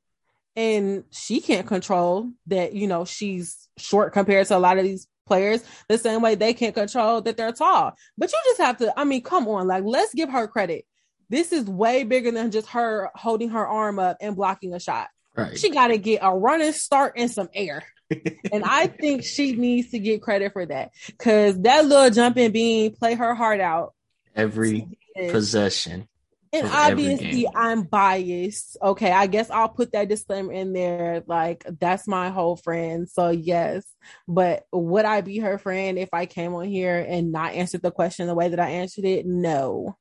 and 0.56 1.04
she 1.10 1.40
can't 1.40 1.66
control 1.66 2.30
that, 2.46 2.74
you 2.74 2.86
know, 2.86 3.04
she's 3.04 3.68
short 3.76 4.12
compared 4.12 4.46
to 4.48 4.56
a 4.56 4.58
lot 4.58 4.78
of 4.78 4.84
these 4.84 5.06
players 5.26 5.62
the 5.88 5.98
same 5.98 6.22
way 6.22 6.34
they 6.34 6.54
can't 6.54 6.74
control 6.74 7.20
that 7.20 7.36
they're 7.36 7.52
tall. 7.52 7.92
But 8.18 8.32
you 8.32 8.38
just 8.46 8.60
have 8.60 8.78
to, 8.78 8.98
I 8.98 9.04
mean, 9.04 9.22
come 9.22 9.46
on, 9.46 9.68
like 9.68 9.84
let's 9.84 10.14
give 10.14 10.30
her 10.30 10.48
credit 10.48 10.84
this 11.30 11.52
is 11.52 11.64
way 11.64 12.02
bigger 12.02 12.32
than 12.32 12.50
just 12.50 12.68
her 12.70 13.10
holding 13.14 13.50
her 13.50 13.66
arm 13.66 13.98
up 13.98 14.18
and 14.20 14.36
blocking 14.36 14.74
a 14.74 14.80
shot. 14.80 15.08
Right. 15.36 15.56
She 15.56 15.70
got 15.70 15.88
to 15.88 15.96
get 15.96 16.18
a 16.22 16.36
running 16.36 16.72
start 16.72 17.14
and 17.16 17.30
some 17.30 17.48
air. 17.54 17.84
and 18.52 18.64
I 18.64 18.88
think 18.88 19.22
she 19.22 19.52
needs 19.52 19.92
to 19.92 20.00
get 20.00 20.22
credit 20.22 20.52
for 20.52 20.66
that 20.66 20.90
because 21.06 21.58
that 21.62 21.86
little 21.86 22.10
jumping 22.10 22.50
bean 22.50 22.92
play 22.94 23.14
her 23.14 23.36
heart 23.36 23.60
out 23.60 23.94
every 24.34 24.98
possession. 25.28 26.08
And 26.52 26.66
obviously, 26.66 27.46
I'm 27.54 27.82
biased. 27.82 28.76
Okay, 28.82 29.12
I 29.12 29.28
guess 29.28 29.50
I'll 29.50 29.68
put 29.68 29.92
that 29.92 30.08
disclaimer 30.08 30.52
in 30.52 30.72
there. 30.72 31.22
Like, 31.26 31.64
that's 31.78 32.08
my 32.08 32.30
whole 32.30 32.56
friend. 32.56 33.08
So, 33.08 33.30
yes. 33.30 33.84
But 34.26 34.64
would 34.72 35.04
I 35.04 35.20
be 35.20 35.38
her 35.38 35.58
friend 35.58 35.96
if 35.96 36.08
I 36.12 36.26
came 36.26 36.52
on 36.54 36.66
here 36.66 36.98
and 36.98 37.30
not 37.30 37.54
answered 37.54 37.82
the 37.82 37.92
question 37.92 38.26
the 38.26 38.34
way 38.34 38.48
that 38.48 38.58
I 38.58 38.70
answered 38.70 39.04
it? 39.04 39.26
No 39.26 39.96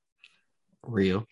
real. 0.83 1.25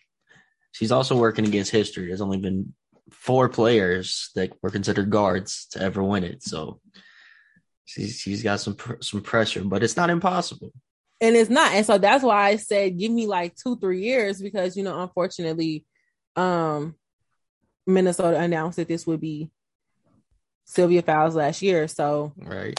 She's 0.72 0.92
also 0.92 1.16
working 1.16 1.46
against 1.46 1.70
history. 1.70 2.06
There's 2.06 2.20
only 2.20 2.38
been 2.38 2.74
four 3.10 3.48
players 3.48 4.30
that 4.34 4.52
were 4.62 4.70
considered 4.70 5.10
guards 5.10 5.66
to 5.72 5.80
ever 5.80 6.02
win 6.02 6.24
it. 6.24 6.42
So 6.42 6.80
she's 7.84 8.18
she's 8.18 8.42
got 8.42 8.60
some 8.60 8.76
some 9.00 9.22
pressure, 9.22 9.64
but 9.64 9.82
it's 9.82 9.96
not 9.96 10.10
impossible. 10.10 10.72
And 11.20 11.36
it's 11.36 11.50
not. 11.50 11.72
And 11.72 11.84
so 11.84 11.98
that's 11.98 12.22
why 12.22 12.48
I 12.48 12.56
said 12.56 12.98
give 12.98 13.10
me 13.10 13.26
like 13.26 13.56
2 13.56 13.78
3 13.78 14.00
years 14.00 14.40
because 14.40 14.76
you 14.76 14.82
know 14.82 15.00
unfortunately 15.00 15.84
um 16.36 16.94
Minnesota 17.86 18.38
announced 18.38 18.76
that 18.76 18.88
this 18.88 19.06
would 19.06 19.20
be 19.20 19.50
Sylvia 20.64 21.02
Fowles 21.02 21.34
last 21.34 21.62
year. 21.62 21.88
So 21.88 22.32
Right 22.36 22.78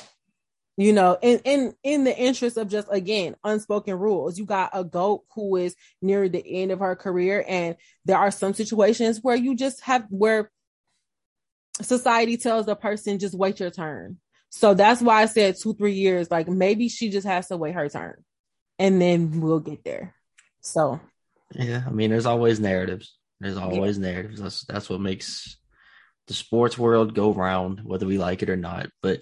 you 0.79 0.93
know 0.93 1.17
in 1.21 1.39
in 1.43 1.73
in 1.83 2.05
the 2.05 2.17
interest 2.17 2.55
of 2.55 2.69
just 2.69 2.87
again 2.89 3.35
unspoken 3.43 3.99
rules 3.99 4.39
you 4.39 4.45
got 4.45 4.69
a 4.73 4.83
goat 4.83 5.23
who 5.35 5.57
is 5.57 5.75
near 6.01 6.29
the 6.29 6.61
end 6.61 6.71
of 6.71 6.79
her 6.79 6.95
career 6.95 7.43
and 7.47 7.75
there 8.05 8.17
are 8.17 8.31
some 8.31 8.53
situations 8.53 9.19
where 9.21 9.35
you 9.35 9.55
just 9.55 9.81
have 9.81 10.05
where 10.09 10.49
society 11.81 12.37
tells 12.37 12.67
a 12.69 12.75
person 12.75 13.19
just 13.19 13.35
wait 13.35 13.59
your 13.59 13.69
turn 13.69 14.17
so 14.49 14.73
that's 14.73 15.01
why 15.01 15.21
i 15.21 15.25
said 15.25 15.55
two 15.61 15.73
three 15.73 15.93
years 15.93 16.31
like 16.31 16.47
maybe 16.47 16.87
she 16.87 17.09
just 17.09 17.27
has 17.27 17.47
to 17.49 17.57
wait 17.57 17.75
her 17.75 17.89
turn 17.89 18.15
and 18.80 19.01
then 19.01 19.41
we'll 19.41 19.59
get 19.59 19.84
there 19.84 20.15
so 20.61 20.99
yeah 21.53 21.84
i 21.86 21.89
mean 21.89 22.09
there's 22.09 22.25
always 22.25 22.59
narratives 22.59 23.17
there's 23.39 23.57
always 23.57 23.97
yeah. 23.97 24.11
narratives 24.11 24.41
that's 24.41 24.65
that's 24.65 24.89
what 24.89 25.01
makes 25.01 25.57
the 26.27 26.34
sports 26.34 26.77
world 26.77 27.13
go 27.13 27.34
round 27.34 27.82
whether 27.84 28.05
we 28.05 28.17
like 28.17 28.41
it 28.41 28.49
or 28.49 28.57
not 28.57 28.89
but 29.01 29.21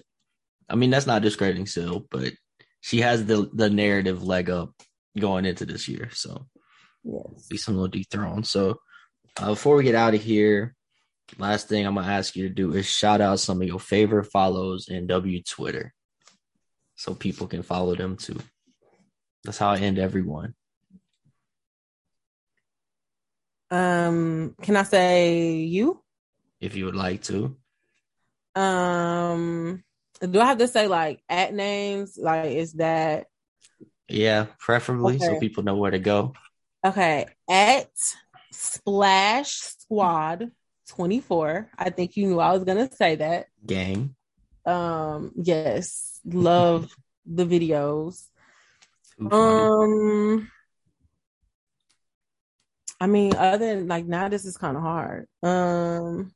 I 0.68 0.76
mean, 0.76 0.90
that's 0.90 1.06
not 1.06 1.22
discrediting 1.22 1.66
Sil, 1.66 2.04
but 2.10 2.32
she 2.80 3.00
has 3.00 3.24
the 3.24 3.48
the 3.52 3.70
narrative 3.70 4.22
leg 4.22 4.50
up 4.50 4.70
going 5.18 5.46
into 5.46 5.64
this 5.64 5.88
year. 5.88 6.10
So 6.12 6.46
yes. 7.04 7.46
be 7.48 7.56
some 7.56 7.74
little 7.74 7.88
dethroned. 7.88 8.46
So 8.46 8.78
uh, 9.40 9.50
before 9.50 9.76
we 9.76 9.84
get 9.84 9.94
out 9.94 10.14
of 10.14 10.22
here, 10.22 10.74
last 11.38 11.68
thing 11.68 11.86
I'm 11.86 11.94
gonna 11.94 12.06
ask 12.06 12.36
you 12.36 12.48
to 12.48 12.54
do 12.54 12.74
is 12.74 12.86
shout 12.86 13.20
out 13.20 13.40
some 13.40 13.62
of 13.62 13.68
your 13.68 13.80
favorite 13.80 14.26
follows 14.26 14.88
in 14.88 15.06
W 15.06 15.42
Twitter, 15.42 15.94
so 16.96 17.14
people 17.14 17.46
can 17.46 17.62
follow 17.62 17.94
them 17.94 18.16
too. 18.16 18.38
That's 19.44 19.58
how 19.58 19.70
I 19.70 19.78
end 19.78 19.98
everyone. 19.98 20.54
Um, 23.70 24.54
can 24.62 24.76
I 24.76 24.82
say 24.82 25.56
you? 25.56 26.02
If 26.60 26.74
you 26.74 26.86
would 26.86 26.96
like 26.96 27.22
to. 27.24 27.56
Um, 28.54 29.84
do 30.20 30.40
I 30.40 30.46
have 30.46 30.58
to 30.58 30.68
say 30.68 30.88
like 30.88 31.22
at 31.28 31.54
names? 31.54 32.18
Like, 32.20 32.46
is 32.46 32.74
that? 32.74 33.26
Yeah, 34.08 34.46
preferably 34.58 35.16
okay. 35.16 35.26
so 35.26 35.38
people 35.38 35.62
know 35.62 35.76
where 35.76 35.90
to 35.90 35.98
go. 35.98 36.32
Okay, 36.84 37.26
at 37.48 37.90
Splash 38.50 39.52
Squad 39.52 40.50
twenty 40.88 41.20
four. 41.20 41.70
I 41.76 41.90
think 41.90 42.16
you 42.16 42.26
knew 42.26 42.40
I 42.40 42.52
was 42.52 42.64
gonna 42.64 42.90
say 42.92 43.16
that. 43.16 43.46
Gang. 43.64 44.14
Um. 44.64 45.32
Yes. 45.36 46.20
Love 46.24 46.90
the 47.26 47.44
videos. 47.44 48.26
Um. 49.20 50.50
I 53.00 53.06
mean, 53.06 53.34
other 53.36 53.76
than 53.76 53.88
like 53.88 54.06
now, 54.06 54.28
this 54.28 54.44
is 54.44 54.56
kind 54.56 54.76
of 54.76 54.82
hard. 54.82 55.26
Um. 55.42 56.32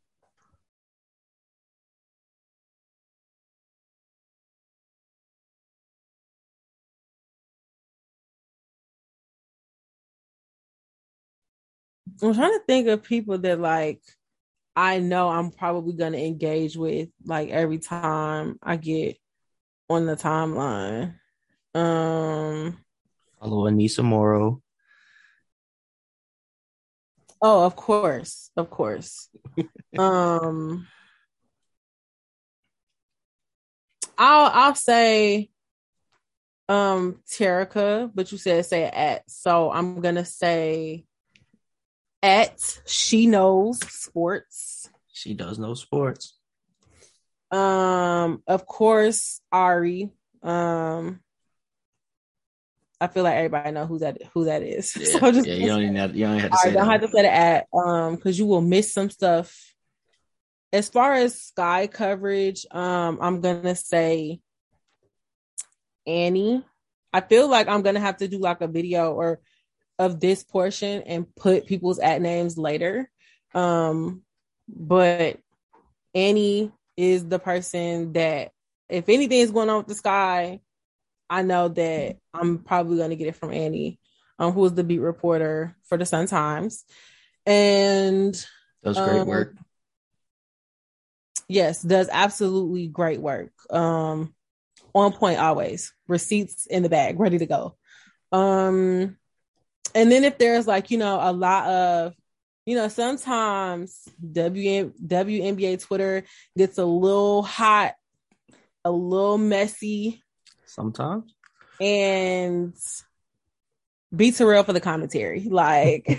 I'm 12.23 12.35
trying 12.35 12.53
to 12.53 12.65
think 12.67 12.89
of 12.89 13.03
people 13.03 13.39
that 13.39 13.61
like 13.61 14.01
I 14.77 14.99
know 15.01 15.29
I'm 15.29 15.51
probably 15.51 15.95
gonna 15.95 16.19
engage 16.19 16.77
with 16.77 17.09
like 17.25 17.51
every 17.51 17.79
time 17.79 18.59
I 18.63 18.77
get 18.77 19.19
on 19.89 20.07
the 20.07 20.17
timeline. 20.17 21.17
Um 21.75 22.79
follow 23.41 23.69
Aneesah 23.69 24.05
Morrow. 24.05 24.63
Oh, 27.41 27.65
of 27.65 27.75
course. 27.75 28.51
Of 28.57 28.71
course. 28.71 29.29
um 29.99 30.87
I'll 34.17 34.51
I'll 34.53 34.75
say 34.75 35.51
um 36.69 37.21
Terica, 37.29 38.11
but 38.15 38.31
you 38.33 38.39
said 38.39 38.65
say 38.67 38.85
at. 38.85 39.29
So 39.29 39.71
I'm 39.71 40.01
gonna 40.01 40.25
say 40.25 41.05
at 42.23 42.81
she 42.87 43.27
knows 43.27 43.81
sports. 43.93 44.89
She 45.13 45.35
does 45.35 45.59
know 45.59 45.75
sports. 45.75 46.39
Um, 47.51 48.43
of 48.47 48.65
course, 48.65 49.41
Ari. 49.51 50.11
Um, 50.43 51.21
I 53.03 53.09
feel 53.09 53.25
like 53.25 53.35
everybody 53.35 53.73
know 53.73 53.85
who 53.85 53.99
that 53.99 54.23
who 54.33 54.45
that 54.45 54.63
is. 54.63 54.97
Yeah, 55.01 55.19
so 55.19 55.33
just, 55.33 55.49
yeah 55.49 55.55
you 55.55 55.67
don't 55.67 55.83
even 55.83 55.97
have, 55.97 56.15
you 56.15 56.25
don't 56.25 56.39
have 56.39 56.53
to 56.53 56.57
say. 56.59 56.73
don't 56.73 56.89
have 56.89 57.01
to 57.01 57.09
say 57.09 57.23
the 57.23 57.35
at 57.35 57.67
um 57.75 58.15
because 58.15 58.39
you 58.39 58.47
will 58.47 58.61
miss 58.61 58.95
some 58.95 59.11
stuff. 59.11 59.75
As 60.73 60.89
far 60.89 61.15
as 61.15 61.43
sky 61.43 61.89
coverage, 61.89 62.65
um, 62.71 63.19
I'm 63.21 63.41
gonna 63.41 63.75
say 63.75 64.41
Annie. 66.07 66.65
I 67.13 67.23
feel 67.23 67.49
like 67.49 67.67
I'm 67.67 67.83
gonna 67.83 67.99
have 67.99 68.19
to 68.19 68.29
do 68.29 68.39
like 68.39 68.61
a 68.61 68.69
video 68.69 69.13
or 69.13 69.41
of 69.99 70.21
this 70.21 70.45
portion 70.45 71.03
and 71.03 71.27
put 71.35 71.67
people's 71.67 71.99
at 71.99 72.23
names 72.23 72.57
later 72.57 73.11
Um, 73.53 74.23
but 74.69 75.39
Annie 76.15 76.71
is 76.97 77.27
the 77.27 77.41
person 77.41 78.13
that 78.13 78.53
if 78.89 79.09
anything 79.09 79.41
is 79.41 79.51
going 79.51 79.71
on 79.71 79.79
with 79.79 79.89
the 79.89 79.95
sky, 79.97 80.61
I 81.33 81.43
know 81.43 81.69
that 81.69 82.19
I'm 82.35 82.59
probably 82.59 82.99
going 82.99 83.11
to 83.11 83.17
get 83.17 83.29
it 83.29 83.37
from 83.37 83.53
Annie, 83.53 83.99
um, 84.39 84.53
who 84.53 84.65
is 84.67 84.75
the 84.75 84.85
beat 84.85 84.99
reporter 85.01 85.75
for 85.85 85.97
the 85.97 86.05
Sun 86.05 86.27
Times, 86.27 86.85
and 87.47 88.33
Does 88.85 88.99
great 88.99 89.21
Um, 89.21 89.27
work. 89.27 89.57
yes, 91.49 91.83
does 91.83 92.09
absolutely 92.13 92.87
great 92.87 93.21
work. 93.21 93.53
Um, 93.71 94.35
on 94.95 95.13
point 95.13 95.39
always. 95.39 95.95
Receipts 96.07 96.67
in 96.67 96.83
the 96.83 96.89
bag, 96.91 97.19
ready 97.19 97.39
to 97.39 97.47
go. 97.47 97.77
Um, 98.31 99.17
and 99.95 100.13
then 100.13 100.25
if 100.25 100.37
there's 100.39 100.67
like 100.67 100.91
you 100.91 100.99
know 100.99 101.19
a 101.21 101.33
lot 101.33 101.67
of 101.67 102.15
you 102.67 102.77
know 102.77 102.89
sometimes 102.89 104.07
WN, 104.23 104.93
WNBA 105.07 105.81
Twitter 105.81 106.25
gets 106.57 106.79
a 106.79 106.85
little 106.85 107.43
hot, 107.43 107.95
a 108.85 108.91
little 108.91 109.39
messy, 109.39 110.22
Sometimes. 110.73 111.35
and 111.81 112.75
B 114.15 114.33
Terrell 114.33 114.65
for 114.65 114.73
the 114.73 114.81
commentary. 114.81 115.41
Like 115.41 116.07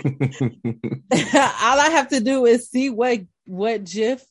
I 1.12 1.88
have 1.92 2.08
to 2.08 2.20
do 2.20 2.46
is 2.46 2.68
see 2.68 2.90
what 2.90 3.20
what 3.46 3.84
GIF 3.84 4.24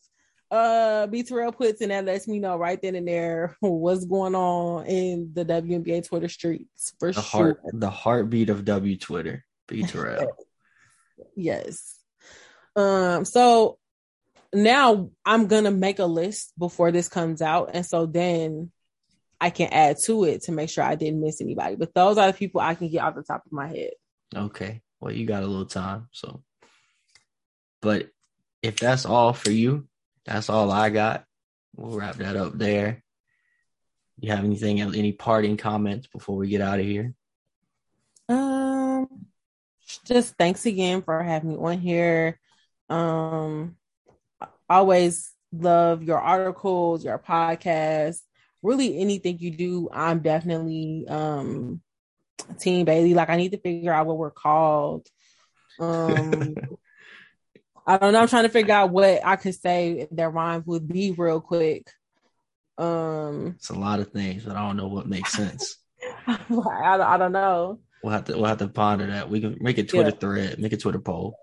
uh 0.52 1.08
B 1.08 1.24
Terrell 1.24 1.52
puts 1.52 1.82
and 1.82 1.92
that 1.92 2.06
lets 2.06 2.28
me 2.28 2.40
know 2.40 2.58
right 2.58 2.82
then 2.82 2.96
and 2.96 3.08
there 3.08 3.58
what's 3.60 4.06
going 4.06 4.36
on 4.36 4.86
in 4.86 5.32
the 5.34 5.46
WNBA 5.46 6.08
Twitter 6.08 6.30
streets 6.30 6.94
for 7.00 7.12
the 7.12 7.22
sure. 7.22 7.42
heart, 7.42 7.62
the 7.74 7.90
heartbeat 7.90 8.50
of 8.50 8.66
W 8.66 8.98
Twitter. 8.98 9.46
B 9.68 9.84
Terrell. 9.84 10.28
Yes. 11.36 12.00
Um 12.76 13.24
so 13.26 13.78
now 14.54 15.10
I'm 15.26 15.48
gonna 15.48 15.72
make 15.72 16.00
a 16.00 16.06
list 16.06 16.54
before 16.58 16.92
this 16.92 17.08
comes 17.08 17.42
out 17.42 17.72
and 17.74 17.86
so 17.86 18.06
then 18.06 18.72
I 19.44 19.50
can 19.50 19.74
add 19.74 19.98
to 20.06 20.24
it 20.24 20.44
to 20.44 20.54
make 20.54 20.70
sure 20.70 20.86
I 20.86 20.96
didn't 20.96 21.20
miss 21.20 21.42
anybody. 21.42 21.76
But 21.76 21.94
those 21.94 22.18
are 22.18 22.28
the 22.28 22.38
people 22.38 22.62
I 22.62 22.76
can 22.76 22.88
get 22.88 23.04
off 23.04 23.16
the 23.16 23.24
top 23.24 23.46
of 23.46 23.52
my 23.52 23.68
head. 23.68 23.92
Okay. 24.34 24.82
Well, 25.02 25.12
you 25.12 25.26
got 25.26 25.44
a 25.44 25.48
little 25.48 25.66
time, 25.66 26.08
so. 26.14 26.42
But 27.82 28.08
if 28.62 28.78
that's 28.78 29.06
all 29.06 29.34
for 29.34 29.52
you, 29.52 29.86
that's 30.24 30.50
all 30.50 30.72
I 30.72 30.92
got. 30.92 31.26
We'll 31.76 31.98
wrap 31.98 32.16
that 32.16 32.38
up 32.38 32.58
there. 32.58 33.04
You 34.18 34.32
have 34.32 34.46
anything, 34.46 34.80
any 34.80 35.12
parting 35.12 35.58
comments 35.58 36.08
before 36.08 36.38
we 36.38 36.48
get 36.48 36.62
out 36.62 36.80
of 36.80 36.86
here? 36.86 37.14
Um, 38.30 39.10
just 40.06 40.36
thanks 40.38 40.66
again 40.66 41.02
for 41.02 41.22
having 41.22 41.50
me 41.50 41.58
on 41.58 41.80
here. 41.80 42.40
Um, 42.88 43.76
always 44.70 45.34
love 45.52 46.02
your 46.02 46.22
articles, 46.22 47.04
your 47.04 47.20
podcast, 47.20 48.22
really 48.64 48.98
anything 49.00 49.38
you 49.40 49.52
do. 49.52 49.90
I'm 49.92 50.20
definitely 50.20 51.06
um 51.08 51.82
Team 52.60 52.86
Bailey. 52.86 53.14
Like 53.14 53.30
I 53.30 53.38
need 53.38 53.52
to 53.52 53.60
figure 53.60 53.94
out 53.94 54.08
what 54.08 54.18
we're 54.18 54.32
called. 54.32 55.08
Um, 55.80 56.56
I 57.86 57.98
don't 57.98 58.14
know. 58.14 58.22
I'm 58.22 58.28
trying 58.28 58.44
to 58.44 58.50
figure 58.50 58.74
out 58.74 58.92
what 58.92 59.26
I 59.26 59.36
could 59.36 59.56
say 59.56 60.08
that 60.12 60.30
rhymes 60.34 60.66
with 60.66 60.88
"be" 60.88 61.12
real 61.12 61.42
quick. 61.42 61.88
Um, 62.78 63.54
It's 63.58 63.70
a 63.70 63.76
lot 63.78 64.00
of 64.00 64.12
things, 64.12 64.44
but 64.46 64.56
I 64.56 64.66
don't 64.66 64.78
know 64.78 64.88
what 64.88 65.08
makes 65.08 65.34
sense. 65.34 65.78
I, 66.28 66.40
I 67.02 67.18
don't 67.18 67.32
know. 67.34 67.80
We'll 68.02 68.14
have 68.14 68.26
to 68.26 68.34
we'll 68.36 68.46
have 68.46 68.58
to 68.60 68.68
ponder 68.68 69.08
that. 69.08 69.30
We 69.30 69.42
can 69.42 69.58
make 69.60 69.78
a 69.78 69.84
Twitter 69.84 70.10
Yeah. 70.12 70.16
thread, 70.18 70.60
make 70.60 70.74
a 70.74 70.78
Twitter 70.78 71.00
poll. 71.00 71.38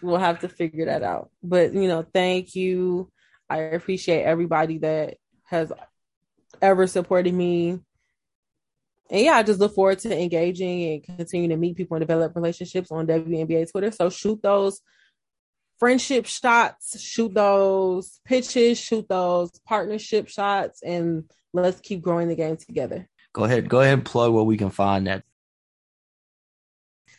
we'll 0.00 0.18
have 0.18 0.40
to 0.40 0.48
figure 0.48 0.86
that 0.86 1.02
out. 1.02 1.30
But 1.42 1.72
you 1.74 1.88
know, 1.88 2.04
thank 2.14 2.54
you. 2.54 3.10
I 3.50 3.58
appreciate 3.58 4.22
everybody 4.24 4.78
that 4.78 5.16
has 5.44 5.72
ever 6.60 6.86
supported 6.86 7.34
me. 7.34 7.80
And 9.10 9.22
yeah, 9.22 9.32
I 9.32 9.42
just 9.42 9.60
look 9.60 9.74
forward 9.74 9.98
to 10.00 10.20
engaging 10.20 10.92
and 10.92 11.02
continuing 11.02 11.50
to 11.50 11.56
meet 11.56 11.76
people 11.76 11.96
and 11.96 12.02
develop 12.02 12.36
relationships 12.36 12.90
on 12.90 13.06
WNBA 13.06 13.70
Twitter. 13.70 13.90
So 13.90 14.10
shoot 14.10 14.42
those 14.42 14.80
friendship 15.78 16.26
shots, 16.26 17.00
shoot 17.00 17.32
those 17.32 18.20
pitches, 18.24 18.78
shoot 18.78 19.08
those 19.08 19.50
partnership 19.66 20.28
shots, 20.28 20.82
and 20.82 21.24
let's 21.52 21.80
keep 21.80 22.02
growing 22.02 22.28
the 22.28 22.36
game 22.36 22.56
together. 22.56 23.08
Go 23.32 23.44
ahead, 23.44 23.68
go 23.68 23.80
ahead 23.80 23.94
and 23.94 24.04
plug 24.04 24.32
where 24.32 24.44
we 24.44 24.56
can 24.56 24.70
find 24.70 25.06
that. 25.06 25.22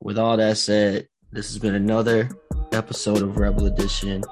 with 0.00 0.18
all 0.18 0.36
that 0.36 0.58
said, 0.58 1.08
this 1.36 1.48
has 1.48 1.58
been 1.58 1.74
another 1.74 2.30
episode 2.72 3.20
of 3.20 3.36
Rebel 3.36 3.66
Edition. 3.66 4.24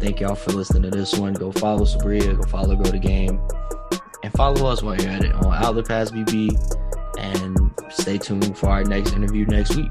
Thank 0.00 0.18
y'all 0.18 0.34
for 0.34 0.50
listening 0.50 0.82
to 0.82 0.90
this 0.90 1.16
one. 1.16 1.32
Go 1.32 1.52
follow 1.52 1.84
Subria, 1.84 2.36
go 2.36 2.42
follow 2.48 2.74
Grow 2.74 2.90
the 2.90 2.98
Game, 2.98 3.40
and 4.24 4.32
follow 4.32 4.66
us 4.66 4.82
while 4.82 5.00
you're 5.00 5.12
at 5.12 5.22
it 5.22 5.32
on 5.32 5.54
Outlet 5.54 5.86
Pass 5.86 6.10
BB. 6.10 6.50
And 7.20 7.70
stay 7.88 8.18
tuned 8.18 8.58
for 8.58 8.68
our 8.68 8.82
next 8.82 9.12
interview 9.12 9.46
next 9.46 9.76
week. 9.76 9.88